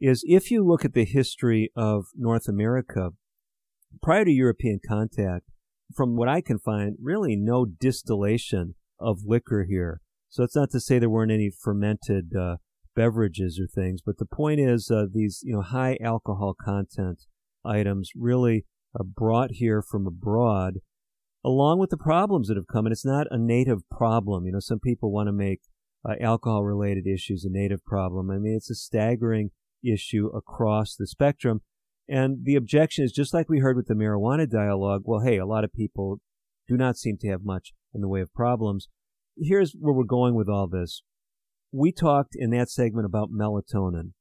is 0.00 0.24
if 0.26 0.50
you 0.50 0.66
look 0.66 0.84
at 0.84 0.94
the 0.94 1.04
history 1.04 1.70
of 1.76 2.06
North 2.16 2.48
America 2.48 3.10
prior 4.02 4.24
to 4.24 4.32
European 4.32 4.80
contact, 4.86 5.46
from 5.94 6.16
what 6.16 6.28
I 6.28 6.40
can 6.40 6.58
find, 6.58 6.96
really 7.00 7.36
no 7.36 7.66
distillation 7.66 8.74
of 8.98 9.20
liquor 9.24 9.64
here. 9.68 10.00
So 10.28 10.42
it's 10.42 10.56
not 10.56 10.70
to 10.72 10.80
say 10.80 10.98
there 10.98 11.08
weren't 11.08 11.30
any 11.30 11.50
fermented 11.50 12.32
uh, 12.34 12.56
beverages 12.94 13.60
or 13.60 13.66
things. 13.66 14.00
But 14.04 14.18
the 14.18 14.26
point 14.26 14.60
is, 14.60 14.90
uh, 14.90 15.06
these 15.12 15.40
you 15.42 15.54
know 15.54 15.62
high 15.62 15.98
alcohol 16.02 16.54
content 16.58 17.22
items 17.64 18.10
really 18.16 18.64
uh, 18.98 19.04
brought 19.04 19.52
here 19.52 19.82
from 19.82 20.06
abroad, 20.06 20.74
along 21.44 21.78
with 21.78 21.90
the 21.90 21.96
problems 21.96 22.48
that 22.48 22.56
have 22.56 22.66
come. 22.66 22.86
And 22.86 22.92
it's 22.92 23.06
not 23.06 23.26
a 23.30 23.38
native 23.38 23.88
problem. 23.90 24.46
You 24.46 24.52
know, 24.52 24.60
some 24.60 24.80
people 24.80 25.12
want 25.12 25.28
to 25.28 25.32
make 25.32 25.60
uh, 26.08 26.14
alcohol 26.20 26.64
related 26.64 27.06
issues 27.06 27.44
a 27.44 27.50
native 27.50 27.84
problem. 27.84 28.30
I 28.30 28.38
mean, 28.38 28.54
it's 28.56 28.70
a 28.70 28.74
staggering 28.74 29.50
issue 29.84 30.28
across 30.34 30.94
the 30.94 31.06
spectrum. 31.06 31.62
And 32.08 32.44
the 32.44 32.56
objection 32.56 33.04
is 33.04 33.12
just 33.12 33.32
like 33.32 33.48
we 33.48 33.60
heard 33.60 33.76
with 33.76 33.86
the 33.86 33.94
marijuana 33.94 34.50
dialogue. 34.50 35.02
Well, 35.04 35.20
hey, 35.20 35.38
a 35.38 35.46
lot 35.46 35.64
of 35.64 35.72
people 35.72 36.20
do 36.68 36.76
not 36.76 36.96
seem 36.96 37.16
to 37.18 37.28
have 37.28 37.44
much 37.44 37.72
in 37.94 38.00
the 38.00 38.08
way 38.08 38.20
of 38.20 38.32
problems. 38.34 38.88
Here's 39.36 39.72
where 39.78 39.94
we're 39.94 40.04
going 40.04 40.34
with 40.34 40.48
all 40.48 40.66
this 40.66 41.02
we 41.72 41.90
talked 41.90 42.34
in 42.34 42.50
that 42.50 42.70
segment 42.70 43.06
about 43.06 43.30
melatonin. 43.30 44.12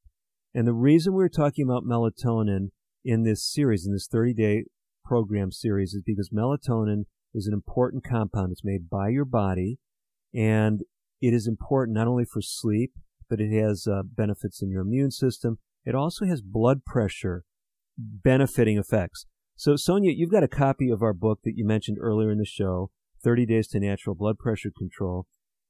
And 0.54 0.68
the 0.68 0.74
reason 0.74 1.14
we 1.14 1.24
are 1.24 1.30
talking 1.30 1.66
about 1.66 1.84
melatonin 1.84 2.70
in 3.04 3.24
this 3.24 3.44
series, 3.44 3.86
in 3.86 3.94
this 3.94 4.08
30 4.08 4.34
day 4.34 4.64
program 5.04 5.52
series, 5.52 5.94
is 5.94 6.02
because 6.06 6.30
melatonin 6.30 7.04
is 7.34 7.48
an 7.48 7.54
important 7.54 8.04
compound. 8.04 8.52
It's 8.52 8.64
made 8.64 8.90
by 8.90 9.10
your 9.10 9.26
body 9.26 9.78
and 10.34 10.82
it 11.22 11.34
is 11.34 11.48
important 11.48 11.96
not 11.96 12.08
only 12.08 12.26
for 12.26 12.42
sleep, 12.42 12.94
but 13.30 13.40
it 13.40 13.52
has 13.52 13.86
uh, 13.86 14.02
benefits 14.04 14.62
in 14.62 14.70
your 14.70 14.82
immune 14.82 15.12
system. 15.12 15.60
It 15.86 15.96
also 15.96 16.26
has 16.26 16.42
blood 16.42 16.86
pressure 16.86 17.44
benefiting 17.98 18.78
effects. 18.78 19.26
So, 19.56 19.76
Sonia, 19.76 20.12
you've 20.16 20.32
got 20.32 20.44
a 20.44 20.48
copy 20.48 20.90
of 20.90 21.02
our 21.02 21.14
book 21.14 21.40
that 21.44 21.56
you 21.56 21.66
mentioned 21.66 21.98
earlier 22.00 22.32
in 22.32 22.40
the 22.40 22.46
show, 22.46 22.92
30 23.24 23.46
Days 23.46 23.68
to 23.70 23.80
Natural 23.80 24.16
Blood 24.16 24.38
Pressure 24.40 24.72
Control. 24.76 25.28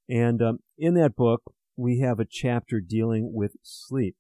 And 0.08 0.42
um, 0.42 0.60
in 0.78 0.94
that 0.94 1.16
book, 1.16 1.42
we 1.76 2.00
have 2.00 2.20
a 2.20 2.28
chapter 2.30 2.80
dealing 2.80 3.32
with 3.34 3.54
sleep. 3.64 4.16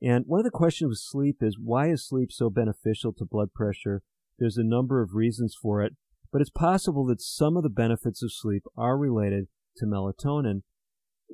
And 0.00 0.24
one 0.26 0.40
of 0.40 0.44
the 0.44 0.50
questions 0.50 0.88
with 0.88 0.98
sleep 0.98 1.38
is 1.40 1.58
why 1.58 1.90
is 1.90 2.06
sleep 2.06 2.30
so 2.30 2.50
beneficial 2.50 3.12
to 3.14 3.24
blood 3.24 3.52
pressure? 3.52 4.02
There's 4.38 4.56
a 4.56 4.64
number 4.64 5.02
of 5.02 5.14
reasons 5.14 5.56
for 5.60 5.82
it, 5.82 5.94
but 6.32 6.40
it's 6.40 6.50
possible 6.50 7.04
that 7.06 7.20
some 7.20 7.56
of 7.56 7.62
the 7.62 7.68
benefits 7.68 8.22
of 8.22 8.32
sleep 8.32 8.62
are 8.76 8.96
related 8.96 9.48
to 9.78 9.86
melatonin. 9.86 10.62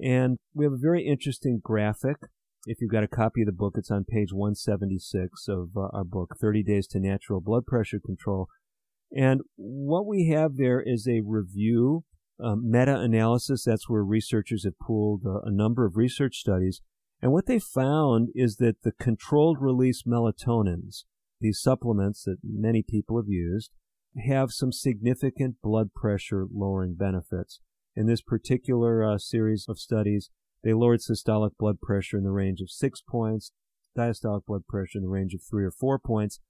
And 0.03 0.39
we 0.55 0.65
have 0.65 0.73
a 0.73 0.79
very 0.79 1.07
interesting 1.07 1.61
graphic. 1.62 2.17
If 2.67 2.81
you've 2.81 2.91
got 2.91 3.05
a 3.05 3.09
copy 3.09 3.43
of 3.43 3.47
the 3.47 3.53
book, 3.53 3.75
it's 3.77 3.91
on 3.91 4.05
page 4.05 4.33
176 4.33 5.47
of 5.49 5.71
uh, 5.77 5.89
our 5.93 6.05
book, 6.05 6.37
30 6.41 6.62
Days 6.62 6.87
to 6.89 7.01
Natural 7.01 7.41
Blood 7.41 7.67
Pressure 7.67 8.01
Control. 8.05 8.49
And 9.15 9.43
what 9.57 10.07
we 10.07 10.29
have 10.35 10.57
there 10.57 10.81
is 10.81 11.07
a 11.07 11.21
review, 11.25 12.05
meta 12.39 12.99
analysis. 12.99 13.64
That's 13.64 13.89
where 13.89 14.03
researchers 14.03 14.64
have 14.64 14.78
pooled 14.78 15.22
uh, 15.26 15.41
a 15.45 15.51
number 15.51 15.85
of 15.85 15.97
research 15.97 16.37
studies. 16.37 16.80
And 17.22 17.32
what 17.32 17.47
they 17.47 17.59
found 17.59 18.28
is 18.35 18.57
that 18.57 18.82
the 18.82 18.93
controlled 18.93 19.59
release 19.61 20.03
melatonins, 20.03 21.05
these 21.41 21.61
supplements 21.61 22.24
that 22.24 22.39
many 22.43 22.82
people 22.82 23.16
have 23.16 23.28
used, 23.28 23.70
have 24.26 24.53
some 24.53 24.72
significant 24.72 25.57
blood 25.62 25.95
pressure 25.95 26.47
lowering 26.53 26.95
benefits. 26.95 27.61
In 27.97 28.07
this 28.07 28.22
particular 28.22 29.05
uh, 29.05 29.18
series 29.18 29.66
of 29.68 29.78
studies, 29.78 30.30
they 30.62 30.72
lowered 30.72 31.01
systolic 31.01 31.51
blood 31.59 31.80
pressure 31.80 32.16
in 32.16 32.24
the 32.24 32.30
range 32.30 32.61
of 32.61 32.70
six 32.70 33.01
points, 33.01 33.53
diastolic 33.97 34.47
blood 34.47 34.66
pressure 34.68 34.99
in 34.99 35.03
the 35.03 35.09
range 35.09 35.35
of 35.35 35.41
three 35.43 35.64
or 35.64 35.70
four 35.70 35.99
points. 35.99 36.41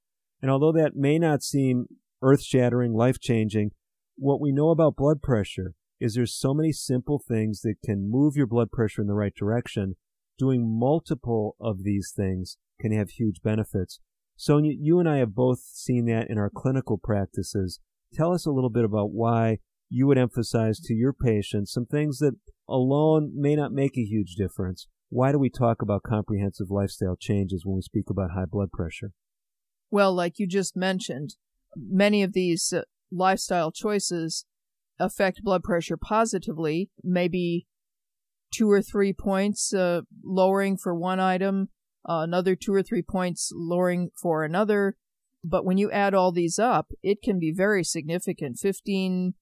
And 0.40 0.50
although 0.50 0.72
that 0.72 0.96
may 0.96 1.18
not 1.18 1.42
seem 1.42 1.86
earth 2.22 2.42
shattering, 2.42 2.94
life 2.94 3.20
changing, 3.20 3.72
what 4.16 4.40
we 4.40 4.52
know 4.52 4.70
about 4.70 4.96
blood 4.96 5.22
pressure 5.22 5.74
is 6.00 6.14
there's 6.14 6.34
so 6.34 6.52
many 6.52 6.72
simple 6.72 7.18
things 7.18 7.60
that 7.62 7.76
can 7.84 8.10
move 8.10 8.36
your 8.36 8.46
blood 8.46 8.70
pressure 8.70 9.02
in 9.02 9.08
the 9.08 9.14
right 9.14 9.34
direction. 9.34 9.96
Doing 10.38 10.78
multiple 10.78 11.56
of 11.60 11.84
these 11.84 12.12
things 12.14 12.58
can 12.80 12.92
have 12.92 13.10
huge 13.10 13.40
benefits. 13.42 14.00
Sonia, 14.36 14.72
you 14.78 14.98
and 14.98 15.08
I 15.08 15.18
have 15.18 15.34
both 15.34 15.60
seen 15.60 16.06
that 16.06 16.28
in 16.28 16.38
our 16.38 16.50
clinical 16.50 16.98
practices. 16.98 17.80
Tell 18.12 18.32
us 18.32 18.46
a 18.46 18.50
little 18.50 18.70
bit 18.70 18.84
about 18.84 19.12
why 19.12 19.58
you 19.88 20.06
would 20.08 20.18
emphasize 20.18 20.80
to 20.80 20.94
your 20.94 21.12
patients 21.12 21.72
some 21.72 21.86
things 21.86 22.18
that 22.18 22.34
alone 22.68 23.32
may 23.34 23.54
not 23.54 23.72
make 23.72 23.96
a 23.96 24.04
huge 24.04 24.34
difference. 24.34 24.88
Why 25.08 25.30
do 25.30 25.38
we 25.38 25.50
talk 25.50 25.82
about 25.82 26.02
comprehensive 26.02 26.70
lifestyle 26.70 27.16
changes 27.16 27.64
when 27.64 27.76
we 27.76 27.82
speak 27.82 28.10
about 28.10 28.32
high 28.32 28.46
blood 28.46 28.72
pressure? 28.72 29.12
Well, 29.90 30.12
like 30.12 30.40
you 30.40 30.48
just 30.48 30.74
mentioned, 30.74 31.36
many 31.76 32.24
of 32.24 32.32
these 32.32 32.72
uh, 32.72 32.82
lifestyle 33.12 33.70
choices 33.72 34.44
affect 34.98 35.42
blood 35.42 35.62
pressure 35.62 35.96
positively, 35.96 36.90
maybe 37.02 37.66
two 38.52 38.70
or 38.70 38.80
three 38.80 39.12
points 39.12 39.74
uh, 39.74 40.02
lowering 40.22 40.76
for 40.76 40.94
one 40.94 41.20
item, 41.20 41.68
uh, 42.08 42.20
another 42.20 42.54
two 42.54 42.72
or 42.72 42.82
three 42.82 43.02
points 43.02 43.50
lowering 43.54 44.10
for 44.20 44.44
another. 44.44 44.96
But 45.42 45.64
when 45.64 45.76
you 45.76 45.90
add 45.90 46.14
all 46.14 46.32
these 46.32 46.58
up, 46.58 46.92
it 47.02 47.20
can 47.22 47.38
be 47.38 47.52
very 47.52 47.84
significant 47.84 48.58
15, 48.58 49.34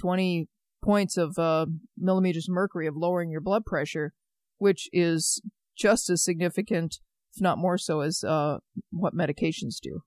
20 0.00 0.48
points 0.82 1.16
of 1.16 1.38
uh, 1.38 1.66
millimeters 1.96 2.48
of 2.48 2.54
mercury 2.54 2.86
of 2.86 2.96
lowering 2.96 3.30
your 3.30 3.40
blood 3.40 3.64
pressure, 3.64 4.14
which 4.58 4.88
is 4.92 5.42
just 5.76 6.10
as 6.10 6.24
significant, 6.24 6.98
if 7.34 7.40
not 7.40 7.58
more 7.58 7.78
so, 7.78 8.00
as 8.00 8.24
uh, 8.24 8.58
what 8.90 9.14
medications 9.14 9.76
do. 9.80 10.02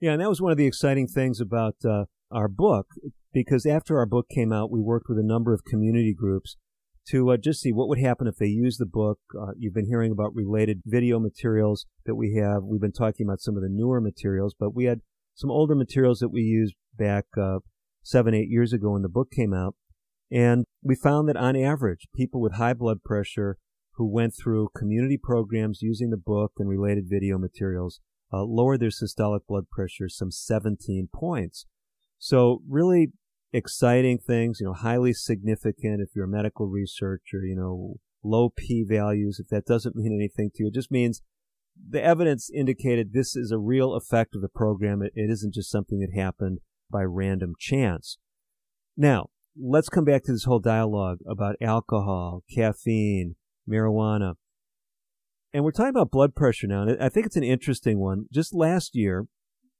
Yeah, 0.00 0.12
and 0.12 0.22
that 0.22 0.30
was 0.30 0.40
one 0.40 0.50
of 0.50 0.56
the 0.56 0.66
exciting 0.66 1.06
things 1.06 1.40
about 1.40 1.76
uh, 1.84 2.04
our 2.30 2.48
book, 2.48 2.86
because 3.34 3.66
after 3.66 3.98
our 3.98 4.06
book 4.06 4.26
came 4.34 4.50
out, 4.50 4.70
we 4.70 4.80
worked 4.80 5.10
with 5.10 5.18
a 5.18 5.22
number 5.22 5.52
of 5.52 5.64
community 5.64 6.14
groups 6.14 6.56
to 7.08 7.30
uh, 7.30 7.36
just 7.36 7.60
see 7.60 7.70
what 7.70 7.86
would 7.88 8.00
happen 8.00 8.26
if 8.26 8.36
they 8.36 8.46
use 8.46 8.78
the 8.78 8.86
book. 8.86 9.18
Uh, 9.38 9.52
you've 9.58 9.74
been 9.74 9.88
hearing 9.88 10.10
about 10.10 10.34
related 10.34 10.80
video 10.86 11.18
materials 11.18 11.84
that 12.06 12.14
we 12.14 12.34
have. 12.34 12.62
We've 12.62 12.80
been 12.80 12.92
talking 12.92 13.26
about 13.26 13.40
some 13.40 13.56
of 13.56 13.62
the 13.62 13.68
newer 13.68 14.00
materials, 14.00 14.54
but 14.58 14.74
we 14.74 14.86
had 14.86 15.00
some 15.34 15.50
older 15.50 15.74
materials 15.74 16.20
that 16.20 16.30
we 16.30 16.40
used 16.40 16.74
back 16.96 17.26
uh, 17.38 17.58
seven, 18.02 18.32
eight 18.32 18.48
years 18.48 18.72
ago 18.72 18.92
when 18.92 19.02
the 19.02 19.08
book 19.08 19.30
came 19.30 19.52
out. 19.52 19.74
And 20.30 20.64
we 20.82 20.94
found 20.94 21.28
that 21.28 21.36
on 21.36 21.56
average, 21.56 22.06
people 22.14 22.40
with 22.40 22.54
high 22.54 22.74
blood 22.74 23.02
pressure 23.04 23.58
who 23.94 24.10
went 24.10 24.32
through 24.40 24.70
community 24.74 25.18
programs 25.22 25.82
using 25.82 26.08
the 26.08 26.16
book 26.16 26.52
and 26.58 26.70
related 26.70 27.04
video 27.08 27.36
materials 27.36 28.00
uh, 28.32 28.44
lowered 28.44 28.80
their 28.80 28.90
systolic 28.90 29.40
blood 29.48 29.68
pressure 29.70 30.08
some 30.08 30.30
17 30.30 31.08
points. 31.12 31.66
So 32.18 32.62
really 32.68 33.12
exciting 33.52 34.18
things, 34.18 34.58
you 34.60 34.66
know, 34.66 34.74
highly 34.74 35.12
significant 35.12 36.00
if 36.00 36.10
you're 36.14 36.26
a 36.26 36.28
medical 36.28 36.68
researcher, 36.68 37.44
you 37.44 37.56
know, 37.56 37.96
low 38.22 38.50
p 38.50 38.84
values. 38.88 39.40
If 39.40 39.48
that 39.48 39.66
doesn't 39.66 39.96
mean 39.96 40.14
anything 40.14 40.50
to 40.54 40.64
you, 40.64 40.68
it 40.68 40.74
just 40.74 40.90
means 40.90 41.22
the 41.88 42.02
evidence 42.02 42.50
indicated 42.50 43.12
this 43.12 43.34
is 43.34 43.50
a 43.50 43.58
real 43.58 43.94
effect 43.94 44.34
of 44.34 44.42
the 44.42 44.48
program. 44.48 45.02
It, 45.02 45.12
it 45.14 45.30
isn't 45.30 45.54
just 45.54 45.70
something 45.70 46.00
that 46.00 46.18
happened 46.18 46.58
by 46.90 47.02
random 47.02 47.54
chance. 47.58 48.18
Now, 48.96 49.30
let's 49.58 49.88
come 49.88 50.04
back 50.04 50.24
to 50.24 50.32
this 50.32 50.44
whole 50.44 50.58
dialogue 50.58 51.18
about 51.26 51.56
alcohol, 51.60 52.42
caffeine, 52.54 53.36
marijuana. 53.68 54.34
And 55.52 55.64
we're 55.64 55.72
talking 55.72 55.90
about 55.90 56.12
blood 56.12 56.34
pressure 56.34 56.68
now, 56.68 56.82
and 56.82 57.02
I 57.02 57.08
think 57.08 57.26
it's 57.26 57.36
an 57.36 57.42
interesting 57.42 57.98
one. 57.98 58.26
Just 58.32 58.54
last 58.54 58.94
year, 58.94 59.26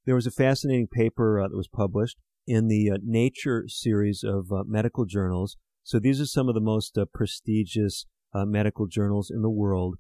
there 0.05 0.17
was 0.17 0.27
a 0.27 0.33
fascinating 0.33 0.89
paper 0.89 1.41
uh, 1.41 1.49
that 1.49 1.57
was 1.57 1.69
published 1.69 2.19
in 2.47 2.67
the 2.67 2.91
uh, 2.91 2.99
Nature 3.05 3.67
series 3.69 4.25
of 4.25 4.51
uh, 4.51 4.65
medical 4.67 5.05
journals. 5.05 5.57
So 5.85 6.01
these 6.01 6.21
are 6.21 6.27
some 6.27 6.49
of 6.49 6.55
the 6.55 6.61
most 6.61 6.99
uh, 6.99 7.05
prestigious 7.15 8.07
uh, 8.35 8.45
medical 8.45 8.89
journals 8.89 9.31
in 9.31 9.43
the 9.43 9.51
world. 9.51 9.97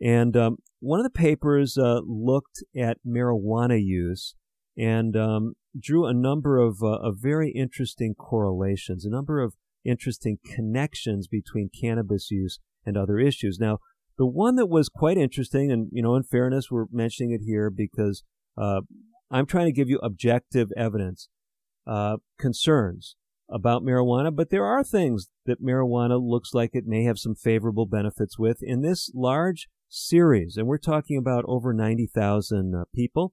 And 0.00 0.34
um, 0.36 0.56
one 0.78 1.00
of 1.00 1.04
the 1.04 1.10
papers 1.10 1.76
uh, 1.76 2.00
looked 2.06 2.62
at 2.74 2.98
marijuana 3.06 3.78
use 3.78 4.34
and 4.78 5.14
um, 5.16 5.54
drew 5.78 6.06
a 6.06 6.14
number 6.14 6.56
of, 6.56 6.82
of 6.82 7.16
very 7.20 7.50
interesting 7.50 8.14
correlations, 8.14 9.04
a 9.04 9.10
number 9.10 9.40
of 9.40 9.54
interesting 9.84 10.38
connections 10.44 11.28
between 11.28 11.68
cannabis 11.78 12.30
use 12.30 12.58
and 12.86 12.96
other 12.96 13.18
issues. 13.18 13.58
Now, 13.60 13.78
the 14.20 14.26
one 14.26 14.56
that 14.56 14.66
was 14.66 14.90
quite 14.90 15.16
interesting, 15.16 15.72
and 15.72 15.88
you 15.92 16.02
know, 16.02 16.14
in 16.14 16.22
fairness, 16.22 16.70
we're 16.70 16.84
mentioning 16.92 17.32
it 17.32 17.40
here 17.42 17.70
because 17.70 18.22
uh, 18.54 18.82
I'm 19.30 19.46
trying 19.46 19.64
to 19.64 19.72
give 19.72 19.88
you 19.88 19.98
objective 20.02 20.68
evidence 20.76 21.30
uh, 21.86 22.18
concerns 22.38 23.16
about 23.48 23.82
marijuana, 23.82 24.36
but 24.36 24.50
there 24.50 24.66
are 24.66 24.84
things 24.84 25.28
that 25.46 25.64
marijuana 25.64 26.20
looks 26.20 26.52
like 26.52 26.72
it 26.74 26.84
may 26.86 27.04
have 27.04 27.18
some 27.18 27.34
favorable 27.34 27.86
benefits 27.86 28.38
with 28.38 28.58
in 28.60 28.82
this 28.82 29.10
large 29.14 29.68
series. 29.88 30.58
And 30.58 30.66
we're 30.66 30.76
talking 30.76 31.16
about 31.16 31.46
over 31.48 31.72
90,000 31.72 32.74
uh, 32.74 32.84
people 32.94 33.32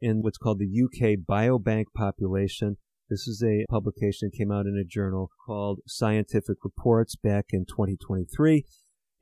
in 0.00 0.22
what's 0.22 0.38
called 0.38 0.60
the 0.60 0.84
UK 0.84 1.18
Biobank 1.28 1.86
population. 1.92 2.76
This 3.10 3.26
is 3.26 3.42
a 3.42 3.66
publication 3.68 4.30
that 4.30 4.38
came 4.38 4.52
out 4.52 4.66
in 4.66 4.78
a 4.78 4.88
journal 4.88 5.32
called 5.44 5.80
Scientific 5.88 6.58
Reports 6.62 7.16
back 7.16 7.46
in 7.50 7.66
2023. 7.66 8.64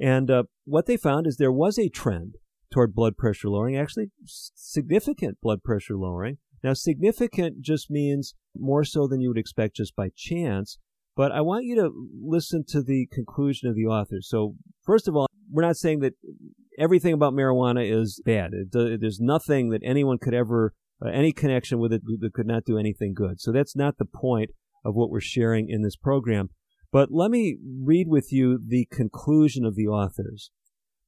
And 0.01 0.31
uh, 0.31 0.45
what 0.65 0.87
they 0.87 0.97
found 0.97 1.27
is 1.27 1.37
there 1.37 1.53
was 1.53 1.79
a 1.79 1.89
trend 1.89 2.37
toward 2.73 2.95
blood 2.95 3.17
pressure 3.17 3.49
lowering, 3.49 3.77
actually 3.77 4.11
significant 4.25 5.39
blood 5.41 5.63
pressure 5.63 5.97
lowering 5.97 6.39
now, 6.63 6.73
significant 6.73 7.61
just 7.61 7.91
means 7.91 8.35
more 8.57 8.85
so 8.85 9.07
than 9.07 9.21
you 9.21 9.29
would 9.29 9.39
expect 9.39 9.77
just 9.77 9.95
by 9.95 10.11
chance. 10.15 10.79
But 11.17 11.33
I 11.33 11.41
want 11.41 11.65
you 11.65 11.77
to 11.77 11.91
listen 12.23 12.65
to 12.69 12.83
the 12.83 13.09
conclusion 13.13 13.69
of 13.69 13.75
the 13.75 13.87
author. 13.87 14.19
So, 14.21 14.55
first 14.85 15.09
of 15.09 15.17
all, 15.17 15.27
we're 15.51 15.63
not 15.63 15.77
saying 15.77 16.01
that 16.01 16.15
everything 16.79 17.13
about 17.13 17.33
marijuana 17.33 17.89
is 17.89 18.21
bad. 18.25 18.53
It, 18.53 19.01
there's 19.01 19.21
nothing 19.21 19.71
that 19.71 19.83
anyone 19.85 20.19
could 20.19 20.35
ever, 20.35 20.75
uh, 21.05 21.09
any 21.09 21.33
connection 21.33 21.79
with 21.79 21.93
it 21.93 22.03
that 22.21 22.33
could 22.35 22.47
not 22.47 22.65
do 22.65 22.79
anything 22.79 23.15
good. 23.15 23.41
So 23.41 23.51
that's 23.51 23.75
not 23.75 23.99
the 23.99 24.05
point 24.05 24.51
of 24.85 24.95
what 24.95 25.11
we're 25.11 25.21
sharing 25.21 25.69
in 25.69 25.83
this 25.83 25.97
program. 25.97 26.51
But 26.91 27.11
let 27.13 27.31
me 27.31 27.59
read 27.83 28.09
with 28.09 28.33
you 28.33 28.59
the 28.67 28.87
conclusion 28.91 29.65
of 29.65 29.75
the 29.75 29.87
authors. 29.87 30.51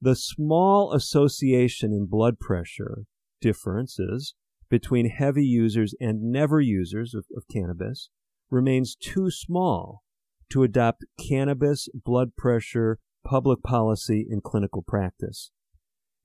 The 0.00 0.16
small 0.16 0.92
association 0.92 1.92
in 1.92 2.06
blood 2.06 2.38
pressure 2.38 3.04
differences 3.40 4.34
between 4.68 5.10
heavy 5.10 5.44
users 5.44 5.94
and 6.00 6.30
never 6.30 6.60
users 6.60 7.14
of, 7.14 7.26
of 7.36 7.44
cannabis 7.52 8.10
remains 8.50 8.94
too 8.94 9.30
small 9.30 10.02
to 10.50 10.62
adopt 10.62 11.04
cannabis 11.18 11.88
blood 11.94 12.36
pressure 12.36 12.98
public 13.24 13.62
policy 13.62 14.26
in 14.28 14.40
clinical 14.40 14.82
practice. 14.86 15.50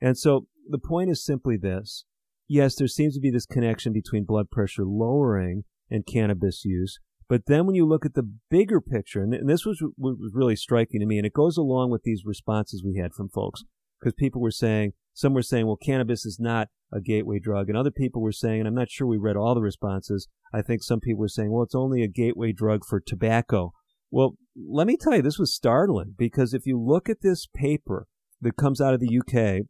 And 0.01 0.17
so 0.17 0.47
the 0.69 0.79
point 0.79 1.09
is 1.09 1.23
simply 1.23 1.57
this. 1.57 2.05
Yes, 2.47 2.75
there 2.75 2.87
seems 2.87 3.15
to 3.15 3.21
be 3.21 3.31
this 3.31 3.45
connection 3.45 3.93
between 3.93 4.23
blood 4.23 4.49
pressure 4.51 4.85
lowering 4.85 5.63
and 5.89 6.05
cannabis 6.05 6.63
use. 6.65 6.99
But 7.27 7.47
then 7.47 7.65
when 7.65 7.75
you 7.75 7.87
look 7.87 8.05
at 8.05 8.13
the 8.13 8.29
bigger 8.49 8.79
picture, 8.79 9.21
and 9.21 9.49
this 9.49 9.65
was, 9.65 9.83
was 9.97 10.31
really 10.33 10.55
striking 10.55 10.99
to 10.99 11.05
me, 11.05 11.17
and 11.17 11.25
it 11.25 11.33
goes 11.33 11.57
along 11.57 11.89
with 11.89 12.03
these 12.03 12.23
responses 12.25 12.83
we 12.83 12.99
had 12.99 13.13
from 13.13 13.29
folks, 13.29 13.63
because 13.99 14.13
people 14.13 14.41
were 14.41 14.51
saying, 14.51 14.93
some 15.13 15.33
were 15.33 15.41
saying, 15.41 15.65
well, 15.65 15.77
cannabis 15.77 16.25
is 16.25 16.39
not 16.39 16.67
a 16.91 17.01
gateway 17.01 17.39
drug. 17.39 17.69
And 17.69 17.77
other 17.77 17.91
people 17.91 18.21
were 18.21 18.31
saying, 18.31 18.59
and 18.59 18.67
I'm 18.67 18.75
not 18.75 18.89
sure 18.89 19.07
we 19.07 19.17
read 19.17 19.37
all 19.37 19.55
the 19.55 19.61
responses, 19.61 20.27
I 20.53 20.61
think 20.61 20.83
some 20.83 20.99
people 20.99 21.21
were 21.21 21.27
saying, 21.27 21.51
well, 21.51 21.63
it's 21.63 21.73
only 21.73 22.03
a 22.03 22.07
gateway 22.07 22.51
drug 22.51 22.85
for 22.85 22.99
tobacco. 22.99 23.73
Well, 24.11 24.35
let 24.55 24.87
me 24.87 24.97
tell 24.97 25.15
you, 25.15 25.21
this 25.21 25.39
was 25.39 25.53
startling 25.53 26.13
because 26.17 26.53
if 26.53 26.65
you 26.65 26.79
look 26.79 27.09
at 27.09 27.21
this 27.21 27.47
paper 27.47 28.07
that 28.41 28.55
comes 28.55 28.79
out 28.79 28.93
of 28.93 28.99
the 28.99 29.17
UK, 29.17 29.33
it 29.35 29.67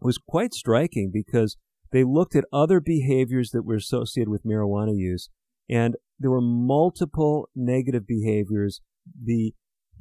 was 0.00 0.18
quite 0.18 0.52
striking 0.52 1.10
because 1.12 1.56
they 1.92 2.04
looked 2.04 2.36
at 2.36 2.44
other 2.52 2.80
behaviors 2.80 3.50
that 3.50 3.64
were 3.64 3.76
associated 3.76 4.28
with 4.28 4.44
marijuana 4.44 4.96
use, 4.96 5.30
and 5.68 5.96
there 6.18 6.30
were 6.30 6.40
multiple 6.40 7.48
negative 7.54 8.06
behaviors. 8.06 8.80
The 9.22 9.54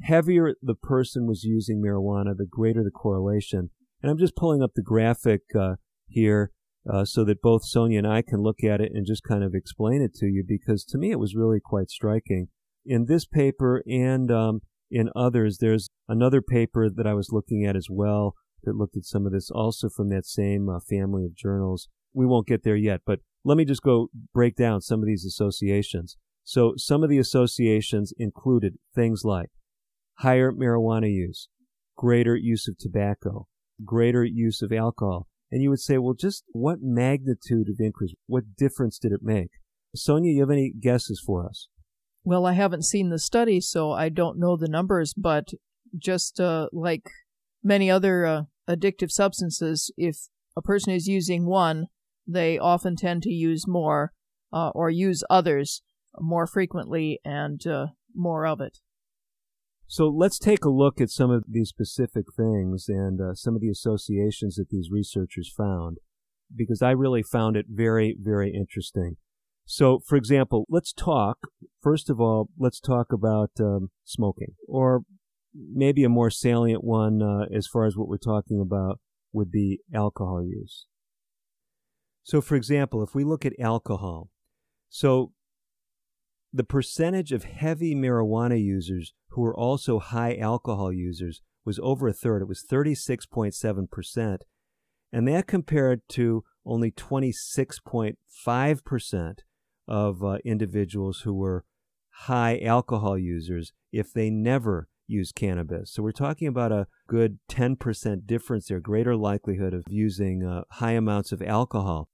heavier 0.03 0.55
the 0.61 0.75
person 0.75 1.27
was 1.27 1.43
using 1.43 1.81
marijuana, 1.81 2.35
the 2.35 2.47
greater 2.49 2.83
the 2.83 2.91
correlation. 2.91 3.69
And 4.01 4.11
I'm 4.11 4.17
just 4.17 4.35
pulling 4.35 4.61
up 4.61 4.71
the 4.75 4.81
graphic 4.81 5.41
uh, 5.57 5.75
here 6.07 6.51
uh, 6.91 7.05
so 7.05 7.23
that 7.23 7.41
both 7.41 7.65
Sonia 7.65 7.99
and 7.99 8.07
I 8.07 8.21
can 8.21 8.41
look 8.41 8.63
at 8.63 8.81
it 8.81 8.91
and 8.93 9.05
just 9.05 9.23
kind 9.23 9.43
of 9.43 9.53
explain 9.53 10.01
it 10.01 10.13
to 10.15 10.25
you 10.25 10.43
because 10.45 10.83
to 10.85 10.97
me 10.97 11.11
it 11.11 11.19
was 11.19 11.35
really 11.35 11.59
quite 11.63 11.89
striking. 11.89 12.47
In 12.85 13.05
this 13.05 13.25
paper 13.25 13.81
and 13.87 14.29
um, 14.29 14.61
in 14.91 15.09
others, 15.15 15.59
there's 15.59 15.89
another 16.07 16.41
paper 16.41 16.89
that 16.89 17.07
I 17.07 17.13
was 17.13 17.29
looking 17.31 17.65
at 17.65 17.75
as 17.75 17.87
well 17.89 18.35
that 18.63 18.75
looked 18.75 18.97
at 18.97 19.05
some 19.05 19.25
of 19.25 19.31
this 19.31 19.49
also 19.49 19.89
from 19.89 20.09
that 20.09 20.25
same 20.25 20.69
uh, 20.69 20.79
family 20.79 21.25
of 21.25 21.35
journals. 21.35 21.87
We 22.13 22.25
won't 22.25 22.47
get 22.47 22.63
there 22.63 22.75
yet, 22.75 23.01
but 23.05 23.19
let 23.43 23.57
me 23.57 23.65
just 23.65 23.81
go 23.81 24.09
break 24.33 24.55
down 24.55 24.81
some 24.81 25.01
of 25.01 25.05
these 25.05 25.25
associations. 25.25 26.17
So 26.43 26.73
some 26.77 27.03
of 27.03 27.09
the 27.09 27.17
associations 27.17 28.13
included 28.17 28.75
things 28.93 29.23
like 29.23 29.49
higher 30.15 30.51
marijuana 30.51 31.11
use, 31.11 31.47
greater 31.97 32.35
use 32.35 32.67
of 32.67 32.77
tobacco, 32.77 33.47
greater 33.85 34.23
use 34.23 34.61
of 34.61 34.71
alcohol. 34.71 35.27
And 35.51 35.61
you 35.61 35.69
would 35.69 35.79
say, 35.79 35.97
well, 35.97 36.15
just 36.15 36.43
what 36.51 36.79
magnitude 36.81 37.69
of 37.69 37.75
increase, 37.79 38.13
what 38.27 38.55
difference 38.57 38.97
did 38.97 39.11
it 39.11 39.21
make? 39.21 39.51
Sonia, 39.95 40.33
you 40.33 40.41
have 40.41 40.49
any 40.49 40.71
guesses 40.71 41.21
for 41.23 41.45
us? 41.45 41.67
Well, 42.23 42.45
I 42.45 42.53
haven't 42.53 42.85
seen 42.85 43.09
the 43.09 43.19
study, 43.19 43.61
so 43.61 43.91
I 43.91 44.09
don't 44.09 44.39
know 44.39 44.57
the 44.57 44.67
numbers, 44.67 45.13
but 45.13 45.49
just 45.97 46.39
uh, 46.39 46.69
like 46.71 47.09
many 47.63 47.91
other 47.91 48.25
uh, 48.25 48.41
addictive 48.67 49.11
substances, 49.11 49.91
if 49.97 50.17
a 50.55 50.61
person 50.61 50.93
is 50.93 51.07
using 51.07 51.45
one, 51.45 51.87
they 52.27 52.57
often 52.57 52.95
tend 52.95 53.23
to 53.23 53.31
use 53.31 53.65
more 53.67 54.13
uh, 54.51 54.69
or 54.69 54.89
use 54.89 55.23
others 55.29 55.81
more 56.19 56.47
frequently 56.47 57.19
and 57.25 57.65
uh, 57.65 57.87
more 58.15 58.45
of 58.45 58.61
it. 58.61 58.79
So 59.87 60.07
let's 60.07 60.39
take 60.39 60.63
a 60.63 60.69
look 60.69 61.01
at 61.01 61.09
some 61.09 61.29
of 61.29 61.43
these 61.47 61.69
specific 61.69 62.25
things 62.35 62.85
and 62.87 63.19
uh, 63.19 63.33
some 63.33 63.55
of 63.55 63.61
the 63.61 63.69
associations 63.69 64.55
that 64.55 64.69
these 64.69 64.89
researchers 64.91 65.53
found, 65.55 65.97
because 66.55 66.81
I 66.81 66.91
really 66.91 67.23
found 67.23 67.57
it 67.57 67.65
very, 67.69 68.15
very 68.19 68.53
interesting. 68.53 69.17
So, 69.65 69.99
for 70.05 70.15
example, 70.15 70.65
let's 70.69 70.93
talk, 70.93 71.37
first 71.81 72.09
of 72.09 72.19
all, 72.19 72.49
let's 72.57 72.79
talk 72.79 73.13
about 73.13 73.51
um, 73.59 73.91
smoking, 74.03 74.55
or 74.67 75.03
maybe 75.53 76.03
a 76.03 76.09
more 76.09 76.29
salient 76.29 76.83
one 76.83 77.21
uh, 77.21 77.45
as 77.55 77.67
far 77.67 77.85
as 77.85 77.95
what 77.95 78.07
we're 78.07 78.17
talking 78.17 78.59
about 78.59 78.99
would 79.31 79.51
be 79.51 79.79
alcohol 79.93 80.43
use. 80.43 80.85
So, 82.23 82.41
for 82.41 82.55
example, 82.55 83.03
if 83.03 83.13
we 83.13 83.23
look 83.23 83.45
at 83.45 83.53
alcohol, 83.59 84.31
so 84.89 85.33
the 86.53 86.63
percentage 86.63 87.31
of 87.31 87.43
heavy 87.43 87.93
marijuana 87.95 88.63
users 88.63 89.13
who 89.29 89.41
were 89.41 89.55
also 89.55 89.97
high 89.99 90.37
alcohol 90.37 90.93
users 90.93 91.41
was 91.65 91.79
over 91.81 92.07
a 92.07 92.13
third. 92.13 92.43
It 92.43 92.47
was 92.47 92.63
36.7%. 92.69 94.37
And 95.11 95.27
that 95.27 95.47
compared 95.47 96.01
to 96.09 96.43
only 96.65 96.91
26.5% 96.91 99.33
of 99.87 100.23
uh, 100.23 100.37
individuals 100.45 101.21
who 101.21 101.33
were 101.33 101.65
high 102.09 102.59
alcohol 102.59 103.17
users 103.17 103.71
if 103.91 104.13
they 104.13 104.29
never 104.29 104.87
used 105.07 105.33
cannabis. 105.35 105.91
So 105.91 106.03
we're 106.03 106.11
talking 106.11 106.47
about 106.47 106.71
a 106.71 106.87
good 107.07 107.39
10% 107.49 108.25
difference 108.25 108.67
there, 108.67 108.79
greater 108.79 109.15
likelihood 109.15 109.73
of 109.73 109.85
using 109.89 110.45
uh, 110.45 110.63
high 110.71 110.93
amounts 110.93 111.31
of 111.31 111.41
alcohol. 111.41 112.09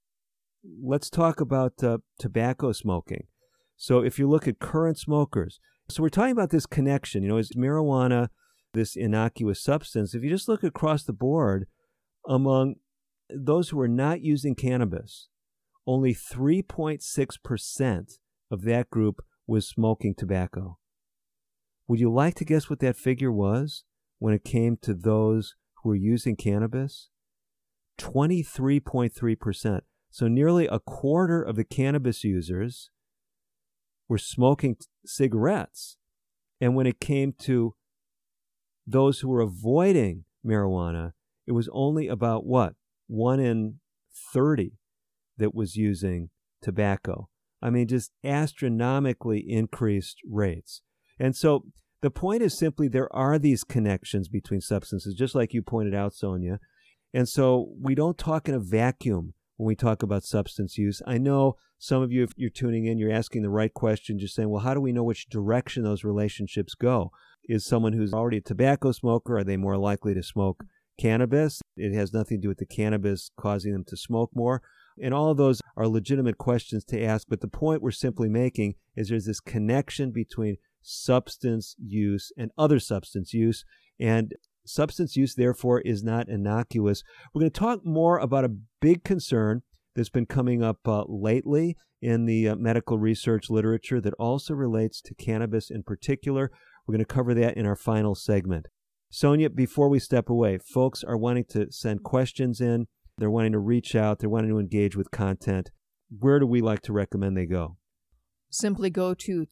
Let's 0.62 1.08
talk 1.08 1.40
about 1.40 1.82
uh, 1.82 1.98
tobacco 2.18 2.72
smoking. 2.72 3.26
So 3.76 4.00
if 4.00 4.18
you 4.18 4.28
look 4.28 4.46
at 4.46 4.58
current 4.58 4.98
smokers, 4.98 5.58
so 5.88 6.02
we're 6.02 6.10
talking 6.10 6.32
about 6.32 6.50
this 6.50 6.66
connection, 6.66 7.22
you 7.22 7.30
know, 7.30 7.38
is 7.38 7.52
marijuana 7.52 8.28
this 8.74 8.94
innocuous 8.94 9.62
substance? 9.62 10.14
If 10.14 10.22
you 10.22 10.30
just 10.30 10.48
look 10.48 10.62
across 10.62 11.02
the 11.02 11.12
board 11.12 11.66
among 12.28 12.76
those 13.34 13.70
who 13.70 13.80
are 13.80 13.88
not 13.88 14.20
using 14.20 14.54
cannabis, 14.54 15.28
only 15.86 16.14
3.6% 16.14 18.18
of 18.50 18.62
that 18.62 18.90
group 18.90 19.24
was 19.46 19.66
smoking 19.66 20.14
tobacco. 20.14 20.78
Would 21.88 22.00
you 22.00 22.12
like 22.12 22.34
to 22.36 22.44
guess 22.44 22.70
what 22.70 22.80
that 22.80 22.96
figure 22.96 23.32
was 23.32 23.84
when 24.18 24.34
it 24.34 24.44
came 24.44 24.76
to 24.82 24.94
those 24.94 25.56
who 25.82 25.88
were 25.88 25.96
using 25.96 26.36
cannabis? 26.36 27.08
23.3%. 27.98 29.80
So 30.10 30.28
nearly 30.28 30.66
a 30.66 30.80
quarter 30.80 31.42
of 31.42 31.56
the 31.56 31.64
cannabis 31.64 32.24
users 32.24 32.90
were 34.08 34.18
smoking 34.18 34.76
cigarettes. 35.06 35.96
And 36.60 36.74
when 36.74 36.86
it 36.86 37.00
came 37.00 37.32
to 37.40 37.74
those 38.86 39.20
who 39.20 39.28
were 39.28 39.40
avoiding 39.40 40.24
marijuana, 40.44 41.12
it 41.46 41.52
was 41.52 41.68
only 41.72 42.08
about 42.08 42.44
what? 42.44 42.74
One 43.06 43.40
in 43.40 43.80
30 44.32 44.72
that 45.38 45.54
was 45.54 45.76
using 45.76 46.30
tobacco. 46.60 47.28
I 47.62 47.70
mean, 47.70 47.86
just 47.86 48.10
astronomically 48.24 49.44
increased 49.46 50.18
rates. 50.28 50.82
And 51.18 51.36
so 51.36 51.66
the 52.02 52.10
point 52.10 52.42
is 52.42 52.56
simply 52.56 52.88
there 52.88 53.14
are 53.14 53.38
these 53.38 53.62
connections 53.64 54.28
between 54.28 54.60
substances, 54.60 55.14
just 55.14 55.34
like 55.34 55.52
you 55.52 55.62
pointed 55.62 55.94
out, 55.94 56.14
Sonia. 56.14 56.58
And 57.12 57.28
so 57.28 57.72
we 57.80 57.94
don't 57.94 58.18
talk 58.18 58.48
in 58.48 58.54
a 58.54 58.60
vacuum 58.60 59.34
when 59.60 59.66
we 59.66 59.76
talk 59.76 60.02
about 60.02 60.24
substance 60.24 60.78
use. 60.78 61.02
I 61.06 61.18
know 61.18 61.58
some 61.78 62.00
of 62.00 62.10
you, 62.10 62.22
if 62.22 62.32
you're 62.34 62.48
tuning 62.48 62.86
in, 62.86 62.96
you're 62.96 63.12
asking 63.12 63.42
the 63.42 63.50
right 63.50 63.72
question, 63.72 64.18
just 64.18 64.34
saying, 64.34 64.48
well, 64.48 64.62
how 64.62 64.72
do 64.72 64.80
we 64.80 64.90
know 64.90 65.02
which 65.02 65.28
direction 65.28 65.82
those 65.82 66.02
relationships 66.02 66.74
go? 66.74 67.12
Is 67.44 67.66
someone 67.66 67.92
who's 67.92 68.14
already 68.14 68.38
a 68.38 68.40
tobacco 68.40 68.90
smoker, 68.92 69.36
are 69.36 69.44
they 69.44 69.58
more 69.58 69.76
likely 69.76 70.14
to 70.14 70.22
smoke 70.22 70.64
cannabis? 70.98 71.60
It 71.76 71.94
has 71.94 72.14
nothing 72.14 72.38
to 72.38 72.42
do 72.42 72.48
with 72.48 72.56
the 72.56 72.64
cannabis 72.64 73.30
causing 73.38 73.74
them 73.74 73.84
to 73.88 73.98
smoke 73.98 74.30
more. 74.34 74.62
And 74.98 75.12
all 75.12 75.30
of 75.30 75.36
those 75.36 75.60
are 75.76 75.86
legitimate 75.86 76.38
questions 76.38 76.82
to 76.86 77.02
ask. 77.02 77.26
But 77.28 77.42
the 77.42 77.48
point 77.48 77.82
we're 77.82 77.90
simply 77.90 78.30
making 78.30 78.76
is 78.96 79.10
there's 79.10 79.26
this 79.26 79.40
connection 79.40 80.10
between 80.10 80.56
substance 80.80 81.76
use 81.78 82.32
and 82.38 82.50
other 82.56 82.78
substance 82.78 83.34
use. 83.34 83.66
And 83.98 84.32
Substance 84.66 85.16
use, 85.16 85.34
therefore, 85.34 85.80
is 85.80 86.02
not 86.02 86.28
innocuous. 86.28 87.02
We're 87.32 87.40
going 87.40 87.50
to 87.50 87.58
talk 87.58 87.84
more 87.84 88.18
about 88.18 88.44
a 88.44 88.56
big 88.80 89.04
concern 89.04 89.62
that's 89.94 90.08
been 90.08 90.26
coming 90.26 90.62
up 90.62 90.78
uh, 90.86 91.04
lately 91.08 91.76
in 92.00 92.26
the 92.26 92.48
uh, 92.48 92.56
medical 92.56 92.98
research 92.98 93.50
literature 93.50 94.00
that 94.00 94.14
also 94.14 94.54
relates 94.54 95.00
to 95.02 95.14
cannabis 95.14 95.70
in 95.70 95.82
particular. 95.82 96.50
We're 96.86 96.94
going 96.94 97.04
to 97.04 97.14
cover 97.14 97.34
that 97.34 97.56
in 97.56 97.66
our 97.66 97.76
final 97.76 98.14
segment. 98.14 98.68
Sonia, 99.10 99.50
before 99.50 99.88
we 99.88 99.98
step 99.98 100.30
away, 100.30 100.58
folks 100.58 101.02
are 101.02 101.16
wanting 101.16 101.46
to 101.50 101.66
send 101.70 102.04
questions 102.04 102.60
in. 102.60 102.86
They're 103.18 103.30
wanting 103.30 103.52
to 103.52 103.58
reach 103.58 103.94
out. 103.94 104.20
They're 104.20 104.30
wanting 104.30 104.50
to 104.50 104.58
engage 104.58 104.96
with 104.96 105.10
content. 105.10 105.70
Where 106.16 106.38
do 106.38 106.46
we 106.46 106.60
like 106.60 106.82
to 106.82 106.92
recommend 106.92 107.36
they 107.36 107.46
go? 107.46 107.76
Simply 108.50 108.90
go 108.90 109.14
to 109.14 109.48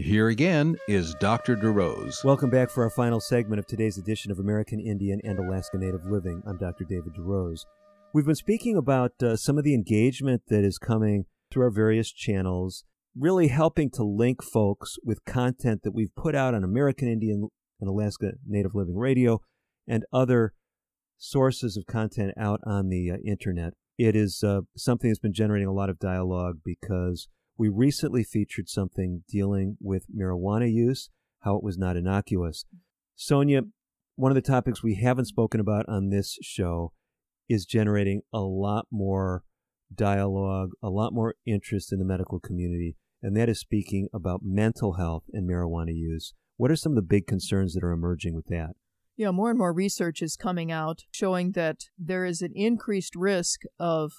Here 0.00 0.28
again 0.28 0.78
is 0.88 1.14
Dr. 1.16 1.56
DeRose. 1.56 2.24
Welcome 2.24 2.48
back 2.48 2.70
for 2.70 2.82
our 2.82 2.90
final 2.90 3.20
segment 3.20 3.58
of 3.58 3.66
today's 3.66 3.98
edition 3.98 4.32
of 4.32 4.38
American 4.38 4.80
Indian 4.80 5.20
and 5.22 5.38
Alaska 5.38 5.76
Native 5.76 6.06
Living. 6.06 6.42
I'm 6.46 6.56
Dr. 6.56 6.84
David 6.84 7.12
DeRose. 7.12 7.66
We've 8.14 8.24
been 8.24 8.34
speaking 8.34 8.78
about 8.78 9.12
uh, 9.22 9.36
some 9.36 9.58
of 9.58 9.64
the 9.64 9.74
engagement 9.74 10.44
that 10.48 10.64
is 10.64 10.78
coming 10.78 11.26
through 11.50 11.64
our 11.64 11.70
various 11.70 12.10
channels 12.10 12.84
really 13.14 13.48
helping 13.48 13.90
to 13.90 14.02
link 14.02 14.42
folks 14.42 14.96
with 15.04 15.26
content 15.26 15.82
that 15.82 15.92
we've 15.92 16.14
put 16.16 16.34
out 16.34 16.54
on 16.54 16.64
American 16.64 17.06
Indian 17.06 17.48
and 17.78 17.90
Alaska 17.90 18.32
Native 18.46 18.74
Living 18.74 18.96
Radio 18.96 19.42
and 19.86 20.06
other 20.14 20.54
sources 21.18 21.76
of 21.76 21.84
content 21.84 22.32
out 22.38 22.60
on 22.64 22.88
the 22.88 23.10
uh, 23.10 23.16
internet. 23.22 23.74
It 23.98 24.16
is 24.16 24.42
uh, 24.42 24.62
something 24.74 25.10
that's 25.10 25.20
been 25.20 25.34
generating 25.34 25.68
a 25.68 25.74
lot 25.74 25.90
of 25.90 25.98
dialogue 25.98 26.60
because 26.64 27.28
we 27.60 27.68
recently 27.68 28.24
featured 28.24 28.68
something 28.68 29.22
dealing 29.28 29.76
with 29.80 30.06
marijuana 30.10 30.72
use, 30.72 31.10
how 31.40 31.56
it 31.56 31.62
was 31.62 31.76
not 31.76 31.96
innocuous. 31.96 32.64
Sonia, 33.14 33.62
one 34.16 34.32
of 34.32 34.36
the 34.36 34.40
topics 34.40 34.82
we 34.82 34.94
haven't 34.94 35.26
spoken 35.26 35.60
about 35.60 35.84
on 35.86 36.08
this 36.08 36.38
show 36.40 36.92
is 37.50 37.66
generating 37.66 38.22
a 38.32 38.40
lot 38.40 38.86
more 38.90 39.44
dialogue, 39.94 40.70
a 40.82 40.88
lot 40.88 41.12
more 41.12 41.34
interest 41.44 41.92
in 41.92 41.98
the 41.98 42.04
medical 42.04 42.40
community 42.40 42.96
and 43.22 43.36
that 43.36 43.48
is 43.48 43.60
speaking 43.60 44.08
about 44.12 44.40
mental 44.42 44.94
health 44.94 45.24
and 45.32 45.48
marijuana 45.48 45.94
use. 45.94 46.32
What 46.56 46.70
are 46.70 46.76
some 46.76 46.92
of 46.92 46.96
the 46.96 47.02
big 47.02 47.26
concerns 47.26 47.74
that 47.74 47.84
are 47.84 47.92
emerging 47.92 48.34
with 48.34 48.46
that? 48.46 48.70
Yeah, 49.16 49.30
more 49.30 49.50
and 49.50 49.58
more 49.58 49.72
research 49.72 50.22
is 50.22 50.36
coming 50.36 50.72
out 50.72 51.04
showing 51.10 51.52
that 51.52 51.84
there 51.98 52.24
is 52.24 52.40
an 52.40 52.52
increased 52.54 53.14
risk 53.14 53.62
of 53.78 54.12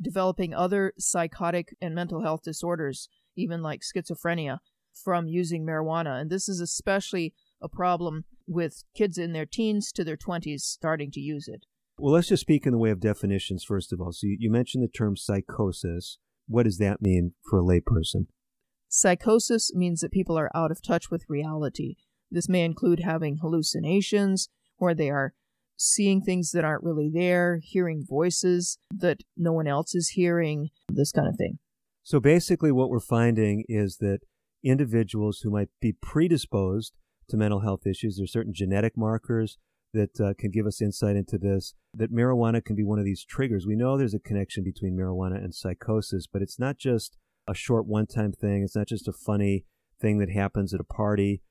developing 0.00 0.54
other 0.54 0.92
psychotic 0.98 1.76
and 1.80 1.94
mental 1.94 2.22
health 2.22 2.42
disorders, 2.44 3.08
even 3.36 3.62
like 3.62 3.82
schizophrenia, 3.82 4.58
from 4.92 5.26
using 5.26 5.64
marijuana. 5.64 6.20
And 6.20 6.30
this 6.30 6.48
is 6.48 6.60
especially 6.60 7.34
a 7.60 7.68
problem 7.68 8.24
with 8.46 8.84
kids 8.94 9.18
in 9.18 9.32
their 9.32 9.46
teens 9.46 9.92
to 9.92 10.04
their 10.04 10.16
20s 10.16 10.60
starting 10.60 11.10
to 11.12 11.20
use 11.20 11.48
it. 11.48 11.66
Well, 11.98 12.12
let's 12.12 12.28
just 12.28 12.42
speak 12.42 12.64
in 12.64 12.72
the 12.72 12.78
way 12.78 12.90
of 12.90 13.00
definitions, 13.00 13.64
first 13.64 13.92
of 13.92 14.00
all. 14.00 14.12
So 14.12 14.26
you, 14.28 14.50
mentioned 14.50 14.84
the 14.84 14.88
term 14.88 15.16
psychosis. 15.16 16.18
What 16.46 16.64
does 16.64 16.78
that 16.78 17.02
mean 17.02 17.32
for 17.48 17.58
a 17.58 17.62
layperson? 17.62 18.26
Psychosis 18.88 19.74
means 19.74 20.00
that 20.00 20.12
people 20.12 20.38
are 20.38 20.50
out 20.54 20.70
of 20.70 20.80
touch 20.80 21.10
with 21.10 21.28
reality. 21.28 21.96
This 22.30 22.48
may 22.48 22.64
include 22.64 23.00
having 23.00 23.38
hallucinations, 23.38 24.48
where 24.76 24.94
they 24.94 25.10
are 25.10 25.34
seeing 25.78 26.20
things 26.20 26.50
that 26.50 26.64
aren't 26.64 26.82
really 26.82 27.08
there, 27.12 27.60
hearing 27.62 28.04
voices 28.06 28.78
that 28.90 29.20
no 29.36 29.52
one 29.52 29.66
else 29.66 29.94
is 29.94 30.10
hearing, 30.10 30.68
this 30.88 31.12
kind 31.12 31.28
of 31.28 31.36
thing. 31.36 31.58
So 32.02 32.20
basically, 32.20 32.72
what 32.72 32.90
we're 32.90 33.00
finding 33.00 33.64
is 33.68 33.98
that 33.98 34.20
individuals 34.64 35.40
who 35.40 35.50
might 35.50 35.68
be 35.80 35.92
predisposed 35.92 36.94
to 37.28 37.36
mental 37.36 37.60
health 37.60 37.86
issues, 37.86 38.16
there's 38.16 38.32
certain 38.32 38.52
genetic 38.54 38.96
markers 38.96 39.58
that 39.94 40.20
uh, 40.20 40.34
can 40.38 40.50
give 40.50 40.66
us 40.66 40.82
insight 40.82 41.16
into 41.16 41.38
this, 41.38 41.74
that 41.94 42.12
marijuana 42.12 42.62
can 42.62 42.76
be 42.76 42.84
one 42.84 42.98
of 42.98 43.04
these 43.04 43.24
triggers. 43.24 43.66
We 43.66 43.76
know 43.76 43.96
there's 43.96 44.14
a 44.14 44.18
connection 44.18 44.64
between 44.64 44.96
marijuana 44.96 45.42
and 45.42 45.54
psychosis, 45.54 46.26
but 46.26 46.42
it's 46.42 46.58
not 46.58 46.76
just 46.78 47.16
a 47.46 47.54
short 47.54 47.86
one 47.86 48.06
time 48.06 48.32
thing. 48.32 48.62
It's 48.62 48.76
not 48.76 48.88
just 48.88 49.08
a 49.08 49.12
funny 49.12 49.64
thing 50.00 50.18
that 50.18 50.30
happens 50.30 50.74
at 50.74 50.80
a 50.80 50.84
party, 50.84 51.42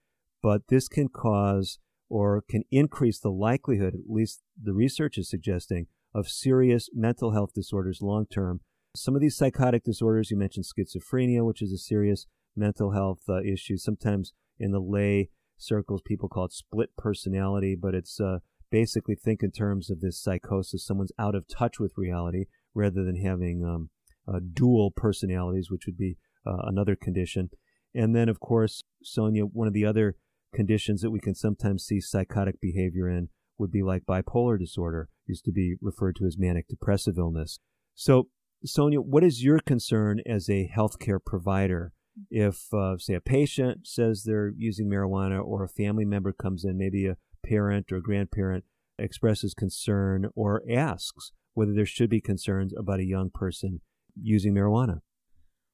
but 0.44 0.68
this 0.70 0.88
can 0.88 1.08
cause 1.08 1.80
or 2.10 2.44
can 2.50 2.64
increase 2.72 3.20
the 3.20 3.32
likelihood, 3.32 3.94
at 3.94 4.10
least 4.10 4.44
the 4.62 4.74
research 4.74 5.18
is 5.18 5.30
suggesting, 5.30 5.88
of 6.14 6.30
serious 6.30 6.90
mental 6.94 7.32
health 7.32 7.52
disorders 7.54 8.02
long 8.02 8.26
term. 8.26 8.62
Some 8.96 9.16
of 9.16 9.22
these 9.22 9.38
psychotic 9.38 9.84
disorders, 9.84 10.32
you 10.32 10.38
mentioned 10.38 10.66
schizophrenia, 10.66 11.46
which 11.46 11.62
is 11.62 11.72
a 11.72 11.78
serious 11.78 12.26
mental 12.56 12.92
health 12.92 13.20
uh, 13.30 13.42
issue. 13.42 13.78
Sometimes 13.78 14.34
in 14.60 14.72
the 14.72 14.80
lay 14.80 15.30
circles, 15.58 16.02
people 16.06 16.30
call 16.30 16.46
it 16.46 16.54
split 16.54 16.90
personality, 16.98 17.76
but 17.80 17.94
it's 17.94 18.20
uh, 18.20 18.40
basically 18.72 19.16
think 19.16 19.44
in 19.44 19.52
terms 19.52 19.90
of 19.90 20.02
this 20.02 20.22
psychosis. 20.22 20.86
Someone's 20.86 21.12
out 21.20 21.36
of 21.36 21.46
touch 21.48 21.80
with 21.80 21.94
reality 21.98 22.46
rather 22.74 23.04
than 23.04 23.18
having 23.18 23.64
um, 23.64 23.90
uh, 24.28 24.40
dual 24.54 24.92
personalities, 24.92 25.70
which 25.70 25.86
would 25.86 25.98
be 25.98 26.18
uh, 26.46 26.64
another 26.64 26.96
condition. 26.96 27.50
And 27.94 28.16
then, 28.16 28.30
of 28.30 28.40
course, 28.40 28.84
Sonia, 29.04 29.44
one 29.44 29.68
of 29.68 29.74
the 29.74 29.86
other 29.86 30.16
conditions 30.54 31.02
that 31.02 31.12
we 31.12 31.20
can 31.20 31.36
sometimes 31.36 31.84
see 31.84 32.00
psychotic 32.00 32.60
behavior 32.62 33.10
in 33.10 33.30
would 33.58 33.72
be 33.72 33.84
like 33.84 34.06
bipolar 34.06 34.60
disorder, 34.60 35.10
used 35.26 35.46
to 35.46 35.52
be 35.52 35.76
referred 35.82 36.16
to 36.16 36.26
as 36.26 36.38
manic 36.38 36.68
depressive 36.68 37.18
illness. 37.18 37.60
So, 37.96 38.30
Sonia, 38.64 39.02
what 39.02 39.24
is 39.24 39.44
your 39.44 39.60
concern 39.60 40.22
as 40.26 40.50
a 40.50 40.70
healthcare 40.76 41.20
provider 41.24 41.94
if, 42.32 42.74
uh, 42.74 42.98
say, 42.98 43.14
a 43.14 43.22
patient 43.22 43.88
says 43.88 44.24
they're 44.24 44.54
using 44.58 44.90
marijuana 44.90 45.44
or 45.44 45.64
a 45.64 45.70
family 45.70 46.06
member 46.06 46.34
comes 46.34 46.64
in, 46.64 46.78
maybe 46.78 47.06
a 47.08 47.18
parent 47.46 47.92
or 47.92 48.00
grandparent 48.00 48.64
expresses 48.98 49.54
concern 49.54 50.28
or 50.36 50.64
asks 50.70 51.32
whether 51.54 51.74
there 51.74 51.86
should 51.86 52.10
be 52.10 52.22
concerns 52.22 52.74
about 52.78 53.00
a 53.00 53.06
young 53.06 53.30
person 53.34 53.82
using 54.20 54.54
marijuana? 54.54 55.00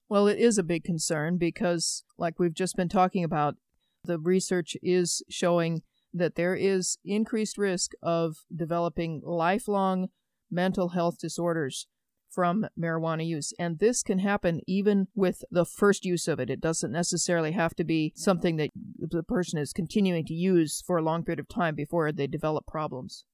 Well, 0.09 0.27
it 0.27 0.37
is 0.37 0.57
a 0.57 0.63
big 0.63 0.83
concern 0.83 1.37
because, 1.37 2.03
like 2.17 2.39
we've 2.39 2.53
just 2.53 2.75
been 2.75 2.89
talking 2.89 3.23
about, 3.23 3.55
the 4.03 4.19
research 4.19 4.75
is 4.81 5.23
showing 5.29 5.81
that 6.13 6.35
there 6.35 6.55
is 6.55 6.97
increased 7.03 7.57
risk 7.57 7.91
of 8.01 8.37
developing 8.55 9.21
lifelong 9.23 10.09
mental 10.51 10.89
health 10.89 11.17
disorders 11.19 11.87
from 12.29 12.65
marijuana 12.79 13.25
use. 13.25 13.53
And 13.59 13.79
this 13.79 14.03
can 14.03 14.19
happen 14.19 14.61
even 14.67 15.07
with 15.15 15.43
the 15.51 15.65
first 15.65 16.03
use 16.03 16.27
of 16.27 16.39
it. 16.39 16.49
It 16.49 16.61
doesn't 16.61 16.91
necessarily 16.91 17.51
have 17.51 17.75
to 17.75 17.83
be 17.83 18.13
something 18.15 18.57
that 18.57 18.71
the 18.97 19.23
person 19.23 19.59
is 19.59 19.73
continuing 19.73 20.25
to 20.25 20.33
use 20.33 20.83
for 20.85 20.97
a 20.97 21.03
long 21.03 21.23
period 21.23 21.39
of 21.39 21.47
time 21.47 21.75
before 21.75 22.11
they 22.11 22.27
develop 22.27 22.65
problems. 22.65 23.25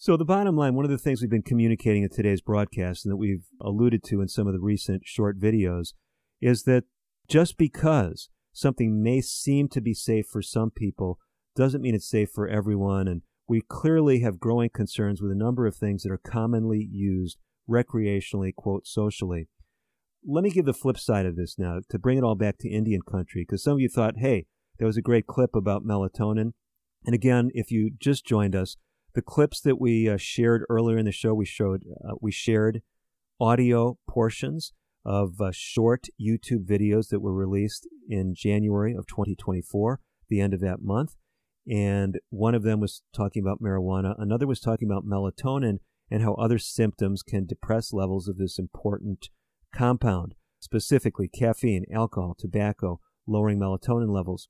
So, 0.00 0.16
the 0.16 0.24
bottom 0.24 0.56
line, 0.56 0.74
one 0.74 0.84
of 0.84 0.92
the 0.92 0.98
things 0.98 1.20
we've 1.20 1.30
been 1.30 1.42
communicating 1.42 2.04
in 2.04 2.08
today's 2.08 2.40
broadcast 2.40 3.04
and 3.04 3.12
that 3.12 3.16
we've 3.16 3.46
alluded 3.60 4.04
to 4.04 4.20
in 4.20 4.28
some 4.28 4.46
of 4.46 4.52
the 4.52 4.60
recent 4.60 5.02
short 5.04 5.40
videos 5.40 5.94
is 6.40 6.62
that 6.64 6.84
just 7.26 7.58
because 7.58 8.28
something 8.58 9.00
may 9.00 9.20
seem 9.20 9.68
to 9.68 9.80
be 9.80 9.94
safe 9.94 10.26
for 10.26 10.42
some 10.42 10.70
people 10.70 11.18
doesn't 11.54 11.80
mean 11.80 11.94
it's 11.94 12.08
safe 12.08 12.30
for 12.34 12.48
everyone. 12.48 13.06
And 13.06 13.22
we 13.46 13.60
clearly 13.60 14.20
have 14.20 14.40
growing 14.40 14.70
concerns 14.70 15.22
with 15.22 15.30
a 15.30 15.36
number 15.36 15.66
of 15.66 15.76
things 15.76 16.02
that 16.02 16.12
are 16.12 16.18
commonly 16.18 16.86
used 16.90 17.38
recreationally, 17.70 18.52
quote, 18.54 18.86
socially. 18.86 19.48
Let 20.26 20.42
me 20.42 20.50
give 20.50 20.66
the 20.66 20.74
flip 20.74 20.98
side 20.98 21.24
of 21.24 21.36
this 21.36 21.56
now 21.56 21.78
to 21.88 21.98
bring 21.98 22.18
it 22.18 22.24
all 22.24 22.34
back 22.34 22.58
to 22.58 22.68
Indian 22.68 23.02
country, 23.02 23.42
because 23.42 23.62
some 23.62 23.74
of 23.74 23.80
you 23.80 23.88
thought, 23.88 24.14
hey, 24.18 24.46
there 24.78 24.86
was 24.86 24.96
a 24.96 25.02
great 25.02 25.26
clip 25.28 25.54
about 25.54 25.84
melatonin. 25.84 26.52
And 27.06 27.14
again, 27.14 27.50
if 27.54 27.70
you 27.70 27.92
just 27.98 28.26
joined 28.26 28.56
us, 28.56 28.76
the 29.14 29.22
clips 29.22 29.60
that 29.60 29.80
we 29.80 30.08
uh, 30.08 30.16
shared 30.18 30.64
earlier 30.68 30.98
in 30.98 31.06
the 31.06 31.12
show, 31.12 31.32
we 31.32 31.46
showed, 31.46 31.84
uh, 32.04 32.14
we 32.20 32.32
shared 32.32 32.82
audio 33.40 33.98
portions 34.08 34.72
of 35.04 35.40
uh, 35.40 35.50
short 35.52 36.06
YouTube 36.20 36.66
videos 36.68 37.08
that 37.08 37.20
were 37.20 37.34
released 37.34 37.86
in 38.08 38.34
January 38.34 38.94
of 38.94 39.06
2024, 39.06 40.00
the 40.28 40.40
end 40.40 40.54
of 40.54 40.60
that 40.60 40.82
month. 40.82 41.14
And 41.70 42.18
one 42.30 42.54
of 42.54 42.62
them 42.62 42.80
was 42.80 43.02
talking 43.14 43.42
about 43.42 43.62
marijuana. 43.62 44.14
Another 44.18 44.46
was 44.46 44.60
talking 44.60 44.88
about 44.90 45.06
melatonin 45.06 45.78
and 46.10 46.22
how 46.22 46.34
other 46.34 46.58
symptoms 46.58 47.22
can 47.22 47.44
depress 47.46 47.92
levels 47.92 48.28
of 48.28 48.38
this 48.38 48.58
important 48.58 49.28
compound, 49.74 50.34
specifically 50.60 51.28
caffeine, 51.28 51.84
alcohol, 51.92 52.34
tobacco, 52.38 53.00
lowering 53.26 53.58
melatonin 53.58 54.08
levels. 54.08 54.48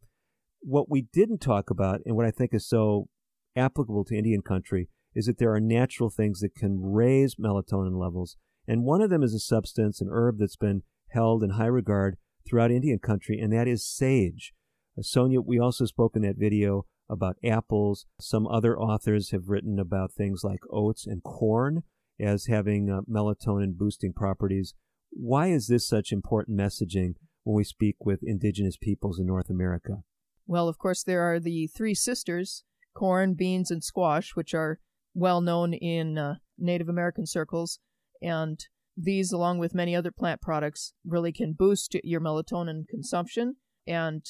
What 0.61 0.89
we 0.89 1.07
didn't 1.13 1.41
talk 1.41 1.71
about, 1.71 2.01
and 2.07 2.15
what 2.17 2.27
I 2.27 2.31
think 2.31 2.55
is 2.55 2.69
so 2.69 3.09
applicable 3.57 4.05
to 4.05 4.17
Indian 4.17 4.43
country, 4.43 4.89
is 5.15 5.27
that 5.27 5.39
there 5.39 5.53
are 5.53 5.61
natural 5.61 6.11
things 6.11 6.41
that 6.41 6.55
can 6.55 6.81
raise 6.81 7.35
melatonin 7.35 7.99
levels. 7.99 8.37
And 8.69 8.85
one 8.85 9.01
of 9.01 9.11
them 9.11 9.23
is 9.23 9.35
a 9.35 9.41
substance, 9.41 10.01
an 10.01 10.09
herb 10.11 10.39
that's 10.39 10.57
been 10.57 10.83
held 11.11 11.43
in 11.43 11.51
high 11.51 11.67
regard 11.67 12.17
throughout 12.49 12.71
Indian 12.71 12.99
country, 12.99 13.39
and 13.39 13.53
that 13.53 13.69
is 13.69 13.87
sage. 13.87 14.53
Uh, 14.99 15.03
Sonia, 15.03 15.41
we 15.41 15.59
also 15.59 15.85
spoke 15.85 16.17
in 16.17 16.23
that 16.23 16.37
video 16.39 16.87
about 17.09 17.37
apples. 17.45 18.07
Some 18.21 18.47
other 18.47 18.79
authors 18.79 19.31
have 19.31 19.49
written 19.49 19.79
about 19.79 20.13
things 20.13 20.43
like 20.45 20.61
oats 20.71 21.07
and 21.07 21.23
corn 21.23 21.83
as 22.21 22.47
having 22.47 22.91
uh, 22.91 23.01
melatonin 23.11 23.77
boosting 23.77 24.13
properties. 24.13 24.75
Why 25.11 25.49
is 25.49 25.69
this 25.69 25.89
such 25.89 26.13
important 26.13 26.59
messaging 26.59 27.15
when 27.45 27.57
we 27.57 27.65
speak 27.65 27.97
with 28.01 28.21
indigenous 28.23 28.77
peoples 28.77 29.19
in 29.19 29.27
North 29.27 29.49
America? 29.49 30.03
Well, 30.47 30.69
of 30.69 30.79
course, 30.79 31.03
there 31.03 31.23
are 31.23 31.41
the 31.41 31.67
three 31.67 31.95
sisters 31.95 32.65
corn, 32.95 33.35
beans, 33.35 33.71
and 33.71 33.85
squash, 33.85 34.35
which 34.35 34.55
are 34.55 34.81
well 35.15 35.41
known 35.41 35.73
in 35.73 36.19
uh, 36.19 36.35
Native 36.59 36.89
American 36.89 37.27
circles. 37.27 37.79
And 38.21 38.59
these, 39.01 39.33
along 39.33 39.59
with 39.59 39.75
many 39.75 39.95
other 39.95 40.11
plant 40.11 40.41
products, 40.41 40.93
really 41.07 41.33
can 41.33 41.53
boost 41.53 41.97
your 42.03 42.21
melatonin 42.21 42.89
consumption 42.89 43.57
and 43.87 44.25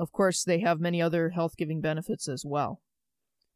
of 0.00 0.12
course, 0.12 0.44
they 0.44 0.60
have 0.60 0.80
many 0.80 1.02
other 1.02 1.30
health 1.30 1.56
giving 1.56 1.80
benefits 1.80 2.28
as 2.28 2.44
well. 2.44 2.80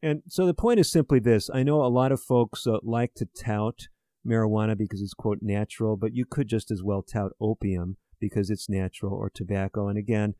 And 0.03 0.23
so 0.29 0.47
the 0.47 0.55
point 0.55 0.81
is 0.81 0.91
simply 0.91 1.19
this 1.19 1.49
I 1.53 1.63
know 1.63 1.83
a 1.83 1.87
lot 1.87 2.13
of 2.13 2.21
folks 2.21 2.67
uh, 2.67 2.79
like 2.83 3.15
to 3.15 3.27
tout 3.27 3.89
marijuana 4.27 4.77
because 4.77 5.01
it's, 5.01 5.15
quote, 5.15 5.39
natural, 5.41 5.97
but 5.97 6.15
you 6.15 6.25
could 6.29 6.49
just 6.49 6.71
as 6.71 6.83
well 6.83 7.03
tout 7.03 7.33
opium 7.41 7.97
because 8.21 8.51
it's 8.51 8.69
natural 8.69 9.15
or 9.15 9.31
tobacco. 9.31 9.89
And 9.89 9.99
again, 9.99 10.35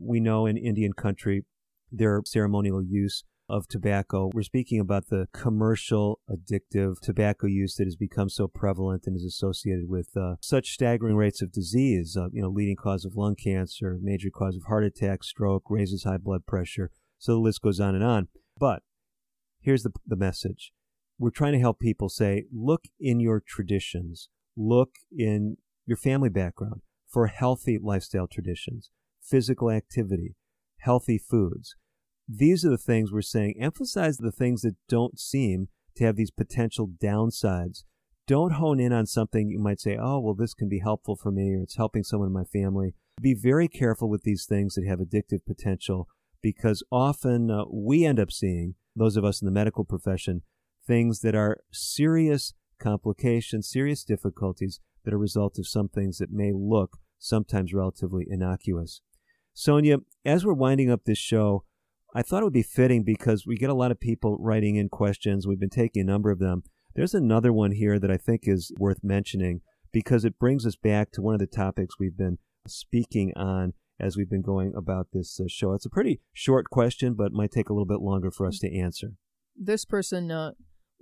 we 0.00 0.20
know 0.20 0.46
in 0.46 0.56
Indian 0.56 0.92
country, 0.92 1.44
their 1.90 2.20
ceremonial 2.26 2.82
use 2.82 3.24
of 3.48 3.68
tobacco. 3.68 4.30
We're 4.32 4.42
speaking 4.42 4.80
about 4.80 5.08
the 5.08 5.28
commercial 5.32 6.20
addictive 6.30 7.00
tobacco 7.00 7.46
use 7.46 7.76
that 7.76 7.86
has 7.86 7.96
become 7.96 8.28
so 8.28 8.48
prevalent 8.48 9.04
and 9.06 9.16
is 9.16 9.24
associated 9.24 9.88
with 9.88 10.16
uh, 10.16 10.36
such 10.40 10.72
staggering 10.72 11.16
rates 11.16 11.42
of 11.42 11.52
disease, 11.52 12.16
uh, 12.16 12.28
you 12.32 12.42
know, 12.42 12.48
leading 12.48 12.76
cause 12.76 13.04
of 13.04 13.16
lung 13.16 13.36
cancer, 13.36 13.98
major 14.02 14.30
cause 14.30 14.56
of 14.56 14.64
heart 14.64 14.84
attack, 14.84 15.22
stroke, 15.22 15.64
raises 15.70 16.04
high 16.04 16.16
blood 16.16 16.46
pressure. 16.46 16.90
So 17.18 17.32
the 17.32 17.40
list 17.40 17.62
goes 17.62 17.80
on 17.80 17.94
and 17.94 18.04
on. 18.04 18.28
But 18.58 18.82
here's 19.60 19.82
the, 19.82 19.92
the 20.06 20.16
message. 20.16 20.72
We're 21.18 21.30
trying 21.30 21.52
to 21.52 21.60
help 21.60 21.78
people 21.78 22.08
say, 22.08 22.44
look 22.52 22.84
in 23.00 23.20
your 23.20 23.40
traditions, 23.46 24.28
look 24.56 24.96
in 25.16 25.56
your 25.86 25.96
family 25.96 26.28
background 26.28 26.82
for 27.08 27.28
healthy 27.28 27.78
lifestyle 27.82 28.26
traditions, 28.26 28.90
physical 29.22 29.70
activity, 29.70 30.34
healthy 30.78 31.16
foods 31.16 31.76
these 32.28 32.64
are 32.64 32.70
the 32.70 32.78
things 32.78 33.12
we're 33.12 33.22
saying. 33.22 33.54
Emphasize 33.60 34.18
the 34.18 34.32
things 34.32 34.62
that 34.62 34.76
don't 34.88 35.18
seem 35.18 35.68
to 35.96 36.04
have 36.04 36.16
these 36.16 36.30
potential 36.30 36.88
downsides. 36.88 37.84
Don't 38.26 38.54
hone 38.54 38.80
in 38.80 38.92
on 38.92 39.06
something 39.06 39.50
you 39.50 39.60
might 39.60 39.80
say, 39.80 39.96
oh, 40.00 40.18
well, 40.18 40.34
this 40.34 40.54
can 40.54 40.68
be 40.68 40.80
helpful 40.80 41.16
for 41.16 41.30
me 41.30 41.54
or 41.54 41.62
it's 41.62 41.76
helping 41.76 42.02
someone 42.02 42.28
in 42.28 42.32
my 42.32 42.44
family. 42.44 42.94
Be 43.20 43.34
very 43.34 43.68
careful 43.68 44.08
with 44.08 44.24
these 44.24 44.44
things 44.44 44.74
that 44.74 44.86
have 44.86 44.98
addictive 44.98 45.46
potential 45.46 46.08
because 46.42 46.82
often 46.90 47.50
uh, 47.50 47.64
we 47.72 48.04
end 48.04 48.20
up 48.20 48.32
seeing, 48.32 48.74
those 48.94 49.16
of 49.16 49.24
us 49.24 49.40
in 49.40 49.46
the 49.46 49.52
medical 49.52 49.84
profession, 49.84 50.42
things 50.86 51.20
that 51.20 51.34
are 51.34 51.60
serious 51.72 52.54
complications, 52.78 53.70
serious 53.70 54.04
difficulties 54.04 54.80
that 55.04 55.14
are 55.14 55.16
a 55.16 55.20
result 55.20 55.58
of 55.58 55.66
some 55.66 55.88
things 55.88 56.18
that 56.18 56.32
may 56.32 56.52
look 56.52 56.98
sometimes 57.18 57.72
relatively 57.72 58.26
innocuous. 58.28 59.00
Sonia, 59.54 59.98
as 60.24 60.44
we're 60.44 60.52
winding 60.52 60.90
up 60.90 61.04
this 61.04 61.18
show, 61.18 61.64
I 62.16 62.22
thought 62.22 62.40
it 62.40 62.44
would 62.44 62.52
be 62.54 62.62
fitting 62.62 63.02
because 63.02 63.46
we 63.46 63.56
get 63.56 63.68
a 63.68 63.74
lot 63.74 63.90
of 63.90 64.00
people 64.00 64.38
writing 64.40 64.76
in 64.76 64.88
questions. 64.88 65.46
We've 65.46 65.60
been 65.60 65.68
taking 65.68 66.00
a 66.00 66.06
number 66.06 66.30
of 66.30 66.38
them. 66.38 66.62
There's 66.94 67.12
another 67.12 67.52
one 67.52 67.72
here 67.72 67.98
that 67.98 68.10
I 68.10 68.16
think 68.16 68.44
is 68.44 68.72
worth 68.78 69.04
mentioning 69.04 69.60
because 69.92 70.24
it 70.24 70.38
brings 70.38 70.64
us 70.64 70.76
back 70.76 71.12
to 71.12 71.20
one 71.20 71.34
of 71.34 71.40
the 71.40 71.46
topics 71.46 71.98
we've 71.98 72.16
been 72.16 72.38
speaking 72.66 73.34
on 73.36 73.74
as 74.00 74.16
we've 74.16 74.30
been 74.30 74.40
going 74.40 74.72
about 74.74 75.08
this 75.12 75.38
uh, 75.38 75.44
show. 75.46 75.74
It's 75.74 75.84
a 75.84 75.90
pretty 75.90 76.22
short 76.32 76.70
question, 76.70 77.12
but 77.12 77.32
might 77.32 77.50
take 77.50 77.68
a 77.68 77.74
little 77.74 77.84
bit 77.84 78.00
longer 78.00 78.30
for 78.30 78.46
us 78.46 78.58
to 78.60 78.74
answer. 78.74 79.12
This 79.54 79.84
person 79.84 80.30
uh, 80.30 80.52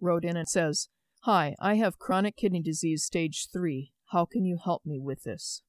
wrote 0.02 0.24
in 0.24 0.36
and 0.36 0.48
says, 0.48 0.88
Hi, 1.22 1.54
I 1.60 1.76
have 1.76 2.00
chronic 2.00 2.36
kidney 2.36 2.60
disease 2.60 3.04
stage 3.04 3.46
3. 3.52 3.92
How 4.10 4.24
can 4.24 4.44
you 4.44 4.58
help 4.60 4.82
me 4.84 4.98
with 4.98 5.22
this? 5.22 5.62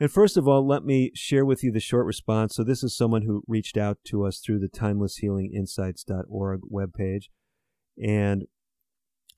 And 0.00 0.10
first 0.10 0.38
of 0.38 0.48
all, 0.48 0.66
let 0.66 0.82
me 0.82 1.12
share 1.14 1.44
with 1.44 1.62
you 1.62 1.70
the 1.70 1.78
short 1.78 2.06
response. 2.06 2.54
So, 2.54 2.64
this 2.64 2.82
is 2.82 2.96
someone 2.96 3.22
who 3.22 3.44
reached 3.46 3.76
out 3.76 3.98
to 4.06 4.24
us 4.24 4.40
through 4.40 4.60
the 4.60 4.68
timelesshealinginsights.org 4.68 6.60
webpage. 6.72 7.24
And 8.02 8.46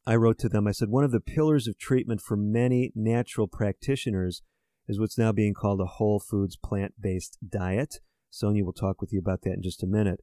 I 0.07 0.15
wrote 0.15 0.39
to 0.39 0.49
them, 0.49 0.69
I 0.69 0.73
said, 0.73 0.89
one 0.89 1.03
of 1.03 1.11
the 1.11 1.21
pillars 1.21 1.67
of 1.67 1.79
treatment 1.79 2.21
for 2.21 2.37
many 2.37 2.93
natural 2.95 3.49
practitioners 3.49 4.43
is 4.87 5.01
what's 5.01 5.19
now 5.19 5.33
being 5.33 5.53
called 5.53 5.81
a 5.81 5.87
whole 5.87 6.21
foods 6.21 6.57
plant 6.57 6.95
based 7.01 7.39
diet. 7.47 7.97
Sonia 8.31 8.65
will 8.65 8.73
talk 8.73 9.01
with 9.01 9.13
you 9.13 9.19
about 9.19 9.43
that 9.43 9.55
in 9.55 9.63
just 9.63 9.83
a 9.83 9.87
minute. 9.87 10.21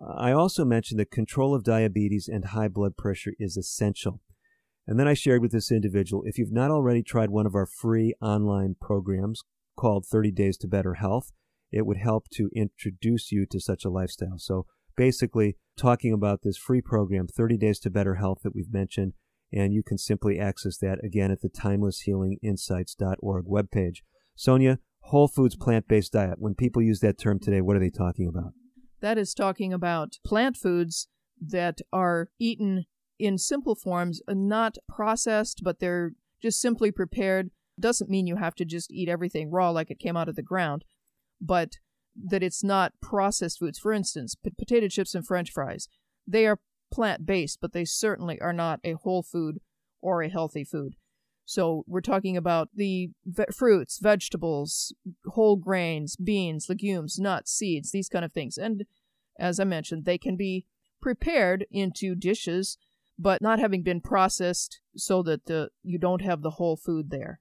I 0.00 0.30
also 0.30 0.64
mentioned 0.64 1.00
that 1.00 1.10
control 1.10 1.54
of 1.54 1.64
diabetes 1.64 2.28
and 2.28 2.46
high 2.46 2.68
blood 2.68 2.96
pressure 2.96 3.32
is 3.38 3.56
essential. 3.56 4.20
And 4.86 4.98
then 4.98 5.08
I 5.08 5.14
shared 5.14 5.42
with 5.42 5.52
this 5.52 5.72
individual 5.72 6.22
if 6.24 6.38
you've 6.38 6.52
not 6.52 6.70
already 6.70 7.02
tried 7.02 7.30
one 7.30 7.46
of 7.46 7.54
our 7.54 7.66
free 7.66 8.14
online 8.20 8.76
programs 8.80 9.42
called 9.76 10.06
30 10.06 10.30
Days 10.32 10.56
to 10.58 10.68
Better 10.68 10.94
Health. 10.94 11.32
It 11.70 11.86
would 11.86 11.98
help 11.98 12.28
to 12.34 12.50
introduce 12.54 13.32
you 13.32 13.46
to 13.50 13.60
such 13.60 13.84
a 13.84 13.90
lifestyle. 13.90 14.38
So 14.38 14.66
basically, 14.96 15.56
talking 15.76 16.12
about 16.12 16.42
this 16.42 16.58
free 16.58 16.82
program, 16.82 17.26
30 17.26 17.56
Days 17.56 17.78
to 17.80 17.90
Better 17.90 18.16
Health, 18.16 18.38
that 18.42 18.54
we've 18.54 18.72
mentioned, 18.72 19.14
and 19.52 19.72
you 19.72 19.82
can 19.82 19.98
simply 19.98 20.38
access 20.38 20.78
that 20.78 20.98
again 21.04 21.30
at 21.30 21.40
the 21.40 21.48
timelesshealinginsights.org 21.48 23.46
webpage. 23.46 23.98
Sonia, 24.34 24.78
whole 25.00 25.28
foods 25.28 25.56
plant 25.56 25.88
based 25.88 26.12
diet. 26.12 26.38
When 26.38 26.54
people 26.54 26.82
use 26.82 27.00
that 27.00 27.18
term 27.18 27.38
today, 27.38 27.60
what 27.60 27.76
are 27.76 27.80
they 27.80 27.90
talking 27.90 28.28
about? 28.28 28.52
That 29.00 29.18
is 29.18 29.34
talking 29.34 29.72
about 29.72 30.18
plant 30.24 30.56
foods 30.56 31.08
that 31.40 31.80
are 31.92 32.28
eaten 32.38 32.84
in 33.18 33.38
simple 33.38 33.74
forms, 33.74 34.22
not 34.28 34.76
processed, 34.88 35.60
but 35.64 35.80
they're 35.80 36.12
just 36.40 36.60
simply 36.60 36.90
prepared 36.90 37.50
doesn't 37.78 38.10
mean 38.10 38.26
you 38.26 38.36
have 38.36 38.54
to 38.56 38.64
just 38.64 38.90
eat 38.90 39.08
everything 39.08 39.50
raw 39.50 39.70
like 39.70 39.90
it 39.90 39.98
came 39.98 40.16
out 40.16 40.28
of 40.28 40.36
the 40.36 40.42
ground, 40.42 40.84
but 41.40 41.76
that 42.14 42.42
it's 42.42 42.62
not 42.62 42.92
processed 43.00 43.58
foods. 43.58 43.78
For 43.78 43.92
instance, 43.92 44.34
p- 44.34 44.50
potato 44.58 44.88
chips 44.88 45.14
and 45.14 45.26
french 45.26 45.50
fries. 45.50 45.88
They 46.26 46.46
are 46.46 46.60
plant 46.92 47.24
based, 47.24 47.58
but 47.60 47.72
they 47.72 47.84
certainly 47.84 48.40
are 48.40 48.52
not 48.52 48.80
a 48.84 48.92
whole 48.92 49.22
food 49.22 49.60
or 50.00 50.22
a 50.22 50.28
healthy 50.28 50.64
food. 50.64 50.96
So 51.44 51.84
we're 51.86 52.00
talking 52.00 52.36
about 52.36 52.68
the 52.74 53.10
ve- 53.24 53.44
fruits, 53.52 53.98
vegetables, 54.00 54.94
whole 55.26 55.56
grains, 55.56 56.16
beans, 56.16 56.68
legumes, 56.68 57.18
nuts, 57.18 57.52
seeds, 57.52 57.90
these 57.90 58.08
kind 58.08 58.24
of 58.24 58.32
things. 58.32 58.56
And 58.56 58.84
as 59.38 59.58
I 59.58 59.64
mentioned, 59.64 60.04
they 60.04 60.18
can 60.18 60.36
be 60.36 60.66
prepared 61.00 61.66
into 61.70 62.14
dishes, 62.14 62.78
but 63.18 63.42
not 63.42 63.58
having 63.58 63.82
been 63.82 64.00
processed 64.00 64.80
so 64.96 65.22
that 65.24 65.46
the, 65.46 65.70
you 65.82 65.98
don't 65.98 66.22
have 66.22 66.42
the 66.42 66.50
whole 66.50 66.76
food 66.76 67.10
there. 67.10 67.40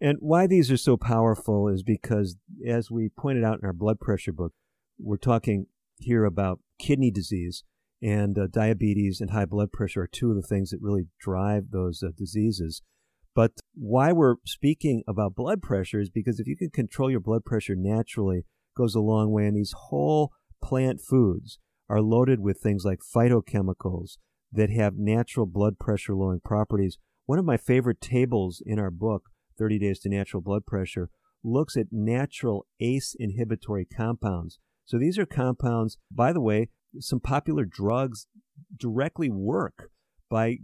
And 0.00 0.18
why 0.20 0.46
these 0.46 0.70
are 0.70 0.76
so 0.76 0.96
powerful 0.96 1.68
is 1.68 1.82
because, 1.82 2.36
as 2.66 2.90
we 2.90 3.08
pointed 3.08 3.44
out 3.44 3.58
in 3.60 3.66
our 3.66 3.72
blood 3.72 3.98
pressure 3.98 4.32
book, 4.32 4.52
we're 4.98 5.16
talking 5.16 5.66
here 5.98 6.24
about 6.24 6.60
kidney 6.78 7.10
disease 7.10 7.64
and 8.00 8.38
uh, 8.38 8.46
diabetes 8.46 9.20
and 9.20 9.30
high 9.30 9.44
blood 9.44 9.72
pressure 9.72 10.02
are 10.02 10.06
two 10.06 10.30
of 10.30 10.36
the 10.36 10.46
things 10.46 10.70
that 10.70 10.80
really 10.80 11.08
drive 11.20 11.70
those 11.70 12.02
uh, 12.02 12.10
diseases. 12.16 12.82
But 13.34 13.52
why 13.74 14.12
we're 14.12 14.36
speaking 14.44 15.02
about 15.06 15.34
blood 15.34 15.62
pressure 15.62 16.00
is 16.00 16.10
because 16.10 16.40
if 16.40 16.46
you 16.46 16.56
can 16.56 16.70
control 16.70 17.10
your 17.10 17.20
blood 17.20 17.44
pressure 17.44 17.74
naturally, 17.76 18.44
goes 18.76 18.94
a 18.94 19.00
long 19.00 19.32
way. 19.32 19.46
And 19.46 19.56
these 19.56 19.74
whole 19.76 20.32
plant 20.62 21.00
foods 21.00 21.58
are 21.88 22.00
loaded 22.00 22.40
with 22.40 22.60
things 22.60 22.84
like 22.84 23.00
phytochemicals 23.00 24.18
that 24.52 24.70
have 24.70 24.94
natural 24.96 25.46
blood 25.46 25.78
pressure 25.78 26.14
lowering 26.14 26.40
properties. 26.44 26.98
One 27.26 27.38
of 27.38 27.44
my 27.44 27.56
favorite 27.56 28.00
tables 28.00 28.62
in 28.64 28.78
our 28.78 28.90
book, 28.90 29.30
30 29.58 29.78
Days 29.78 29.98
to 30.00 30.08
Natural 30.08 30.40
Blood 30.40 30.66
Pressure, 30.66 31.10
looks 31.42 31.76
at 31.76 31.86
natural 31.90 32.66
ACE 32.80 33.14
inhibitory 33.18 33.84
compounds. 33.84 34.58
So 34.84 34.98
these 34.98 35.18
are 35.18 35.26
compounds, 35.26 35.98
by 36.10 36.32
the 36.32 36.40
way, 36.40 36.68
some 36.98 37.20
popular 37.20 37.64
drugs 37.64 38.26
directly 38.76 39.28
work 39.28 39.90
by 40.30 40.58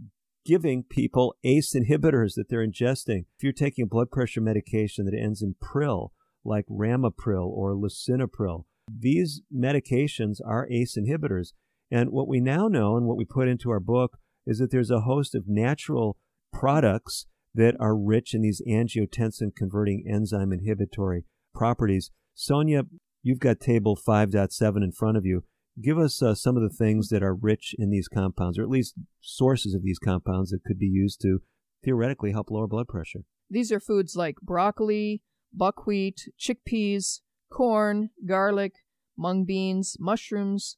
giving 0.45 0.83
people 0.83 1.35
ACE 1.43 1.73
inhibitors 1.75 2.33
that 2.35 2.49
they're 2.49 2.65
ingesting. 2.65 3.25
If 3.37 3.43
you're 3.43 3.51
taking 3.51 3.83
a 3.83 3.87
blood 3.87 4.11
pressure 4.11 4.41
medication 4.41 5.05
that 5.05 5.17
ends 5.17 5.41
in 5.41 5.55
pril, 5.61 6.09
like 6.43 6.65
Ramipril 6.67 7.47
or 7.47 7.73
Lisinopril, 7.73 8.65
these 8.87 9.41
medications 9.53 10.37
are 10.45 10.67
ACE 10.69 10.97
inhibitors. 10.97 11.53
And 11.91 12.11
what 12.11 12.27
we 12.27 12.39
now 12.39 12.67
know 12.67 12.95
and 12.95 13.07
what 13.07 13.17
we 13.17 13.25
put 13.25 13.47
into 13.47 13.71
our 13.71 13.79
book 13.79 14.17
is 14.45 14.59
that 14.59 14.71
there's 14.71 14.91
a 14.91 15.01
host 15.01 15.33
of 15.33 15.47
natural 15.47 16.17
products 16.53 17.25
that 17.55 17.75
are 17.79 17.95
rich 17.95 18.33
in 18.33 18.41
these 18.41 18.61
angiotensin 18.67 19.55
converting 19.55 20.05
enzyme 20.07 20.51
inhibitory 20.51 21.23
properties. 21.53 22.11
Sonia, 22.33 22.83
you've 23.23 23.39
got 23.39 23.59
table 23.59 23.97
5.7 23.97 24.83
in 24.83 24.91
front 24.91 25.17
of 25.17 25.25
you. 25.25 25.43
Give 25.81 25.97
us 25.97 26.21
uh, 26.21 26.35
some 26.35 26.55
of 26.55 26.63
the 26.63 26.75
things 26.75 27.09
that 27.09 27.23
are 27.23 27.33
rich 27.33 27.73
in 27.77 27.89
these 27.89 28.07
compounds, 28.07 28.59
or 28.59 28.63
at 28.63 28.69
least 28.69 28.95
sources 29.21 29.73
of 29.73 29.83
these 29.83 29.99
compounds 29.99 30.51
that 30.51 30.63
could 30.65 30.79
be 30.79 30.85
used 30.85 31.21
to 31.21 31.39
theoretically 31.83 32.31
help 32.31 32.51
lower 32.51 32.67
blood 32.67 32.87
pressure. 32.87 33.21
These 33.49 33.71
are 33.71 33.79
foods 33.79 34.15
like 34.15 34.35
broccoli, 34.41 35.21
buckwheat, 35.53 36.29
chickpeas, 36.39 37.21
corn, 37.51 38.09
garlic, 38.25 38.73
mung 39.17 39.45
beans, 39.45 39.97
mushrooms, 39.99 40.77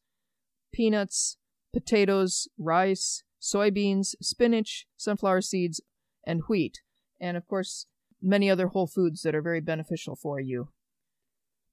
peanuts, 0.72 1.38
potatoes, 1.74 2.48
rice, 2.58 3.24
soybeans, 3.42 4.16
spinach, 4.22 4.86
sunflower 4.98 5.42
seeds, 5.42 5.82
and 6.28 6.42
wheat. 6.48 6.82
And 7.20 7.36
of 7.36 7.48
course, 7.48 7.88
many 8.22 8.50
other 8.50 8.68
whole 8.68 8.86
foods 8.86 9.22
that 9.22 9.34
are 9.34 9.42
very 9.42 9.62
beneficial 9.62 10.16
for 10.16 10.40
you. 10.40 10.70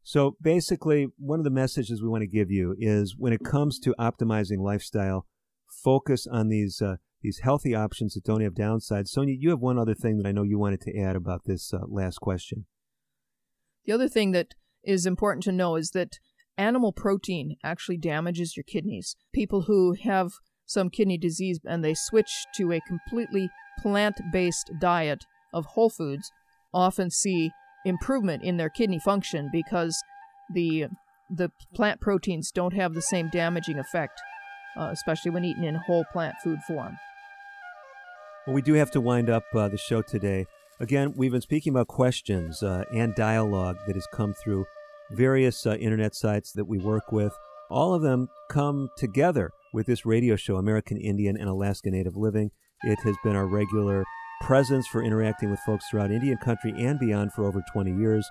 So 0.03 0.37
basically, 0.41 1.09
one 1.19 1.41
of 1.41 1.45
the 1.45 1.51
messages 1.51 2.03
we 2.03 2.09
want 2.09 2.23
to 2.23 2.27
give 2.27 2.51
you 2.51 2.75
is 2.79 3.17
when 3.19 3.33
it 3.33 3.45
comes 3.45 3.79
to 3.81 3.95
optimizing 3.99 4.59
lifestyle, 4.59 5.27
focus 5.83 6.27
on 6.31 6.49
these 6.49 6.81
uh, 6.81 6.97
these 7.23 7.41
healthy 7.43 7.75
options 7.75 8.13
that 8.13 8.25
don't 8.25 8.43
have 8.43 8.53
downsides. 8.53 9.09
Sonia, 9.09 9.35
you 9.39 9.49
have 9.49 9.61
one 9.61 9.79
other 9.79 9.95
thing 9.95 10.19
that 10.19 10.29
I 10.29 10.33
know 10.33 10.43
you 10.43 10.59
wanted 10.59 10.83
to 10.83 10.99
add 10.99 11.17
about 11.17 11.45
this 11.47 11.73
uh, 11.73 11.79
last 11.89 12.19
question. 12.21 12.67
The 13.87 13.93
other 13.93 14.09
thing 14.09 14.33
that 14.33 14.55
is 14.83 15.07
important 15.07 15.43
to 15.45 15.53
know 15.53 15.77
is 15.77 15.91
that 15.91 16.19
animal 16.59 16.93
protein 16.93 17.57
actually 17.65 17.97
damages 17.97 18.59
your 18.59 18.65
kidneys. 18.65 19.17
People 19.33 19.63
who 19.63 19.95
have 20.05 20.33
some 20.67 20.91
kidney 20.91 21.19
disease 21.19 21.61
and 21.65 21.85
they 21.85 21.95
switch 21.95 22.47
to 22.57 22.73
a 22.73 22.81
completely 22.81 23.49
plant 23.79 24.21
based 24.33 24.71
diet 24.81 25.25
of 25.53 25.67
whole 25.67 25.91
foods 25.91 26.31
often 26.73 27.11
see 27.11 27.51
improvement 27.85 28.43
in 28.43 28.57
their 28.57 28.69
kidney 28.71 28.99
function 28.99 29.49
because 29.53 30.03
the 30.53 30.87
the 31.31 31.51
plant 31.75 32.01
proteins 32.01 32.51
don't 32.51 32.75
have 32.75 32.95
the 32.95 33.03
same 33.03 33.29
damaging 33.31 33.79
effect, 33.79 34.21
uh, 34.79 34.91
especially 34.93 35.31
when 35.31 35.45
eaten 35.45 35.65
in 35.65 35.75
whole 35.75 36.05
plant 36.13 36.35
food 36.43 36.59
form. 36.67 36.99
Well, 38.47 38.55
we 38.55 38.63
do 38.63 38.75
have 38.75 38.91
to 38.93 39.01
wind 39.01 39.31
up 39.31 39.45
uh, 39.55 39.69
the 39.69 39.79
show 39.79 40.03
today. 40.03 40.45
Again, 40.81 41.15
we've 41.17 41.33
been 41.33 41.41
speaking 41.41 41.73
about 41.73 41.89
questions 41.89 42.63
uh, 42.63 42.85
and 42.93 43.15
dialogue 43.15 43.79
that 43.87 43.95
has 43.95 44.07
come 44.13 44.35
through 44.35 44.67
various 45.13 45.67
uh, 45.67 45.77
internet 45.77 46.15
sites 46.15 46.53
that 46.53 46.67
we 46.67 46.79
work 46.79 47.11
with. 47.11 47.33
All 47.71 47.95
of 47.95 48.03
them 48.03 48.29
come 48.51 48.91
together 48.97 49.51
with 49.73 49.87
this 49.87 50.07
radio 50.07 50.37
show, 50.37 50.57
American 50.57 50.99
Indian 50.99 51.37
and 51.37 51.49
Alaska 51.49 51.91
Native 51.91 52.17
Living. 52.17 52.51
It 52.83 52.99
has 53.05 53.17
been 53.25 53.37
our 53.37 53.47
regular 53.47 54.05
presence 54.43 54.87
for 54.87 55.03
interacting 55.03 55.51
with 55.51 55.61
folks 55.61 55.87
throughout 55.91 56.11
Indian 56.11 56.37
country 56.39 56.73
and 56.77 56.99
beyond 56.99 57.33
for 57.33 57.47
over 57.47 57.63
20 57.73 57.93
years. 57.93 58.29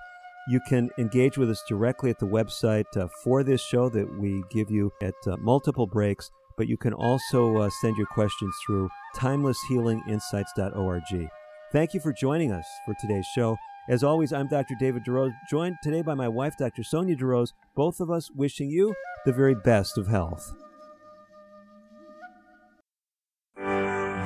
You 0.48 0.60
can 0.68 0.90
engage 0.98 1.38
with 1.38 1.50
us 1.50 1.62
directly 1.68 2.10
at 2.10 2.18
the 2.18 2.26
website 2.26 2.84
uh, 2.96 3.08
for 3.22 3.42
this 3.42 3.62
show 3.62 3.88
that 3.88 4.18
we 4.18 4.42
give 4.50 4.70
you 4.70 4.92
at 5.02 5.14
uh, 5.26 5.36
multiple 5.38 5.86
breaks, 5.86 6.30
but 6.56 6.68
you 6.68 6.76
can 6.76 6.92
also 6.92 7.56
uh, 7.56 7.70
send 7.80 7.96
your 7.96 8.06
questions 8.06 8.54
through 8.64 8.88
timelesshealinginsights.org. 9.16 11.28
Thank 11.72 11.94
you 11.94 12.00
for 12.00 12.12
joining 12.12 12.52
us 12.52 12.66
for 12.84 12.94
today's 13.00 13.26
show. 13.34 13.56
As 13.86 14.02
always, 14.02 14.32
I'm 14.32 14.48
Dr. 14.48 14.74
David 14.78 15.04
DeRose, 15.04 15.34
joined 15.50 15.76
today 15.82 16.00
by 16.00 16.14
my 16.14 16.26
wife, 16.26 16.56
Dr. 16.56 16.82
Sonia 16.82 17.16
DeRose, 17.16 17.52
both 17.74 18.00
of 18.00 18.10
us 18.10 18.30
wishing 18.30 18.70
you 18.70 18.94
the 19.26 19.32
very 19.32 19.54
best 19.54 19.98
of 19.98 20.06
health. 20.06 20.54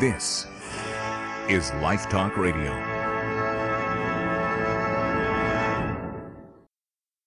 This 0.01 0.47
is 1.49 1.73
Life 1.75 2.09
Talk 2.09 2.37
Radio. 2.37 2.98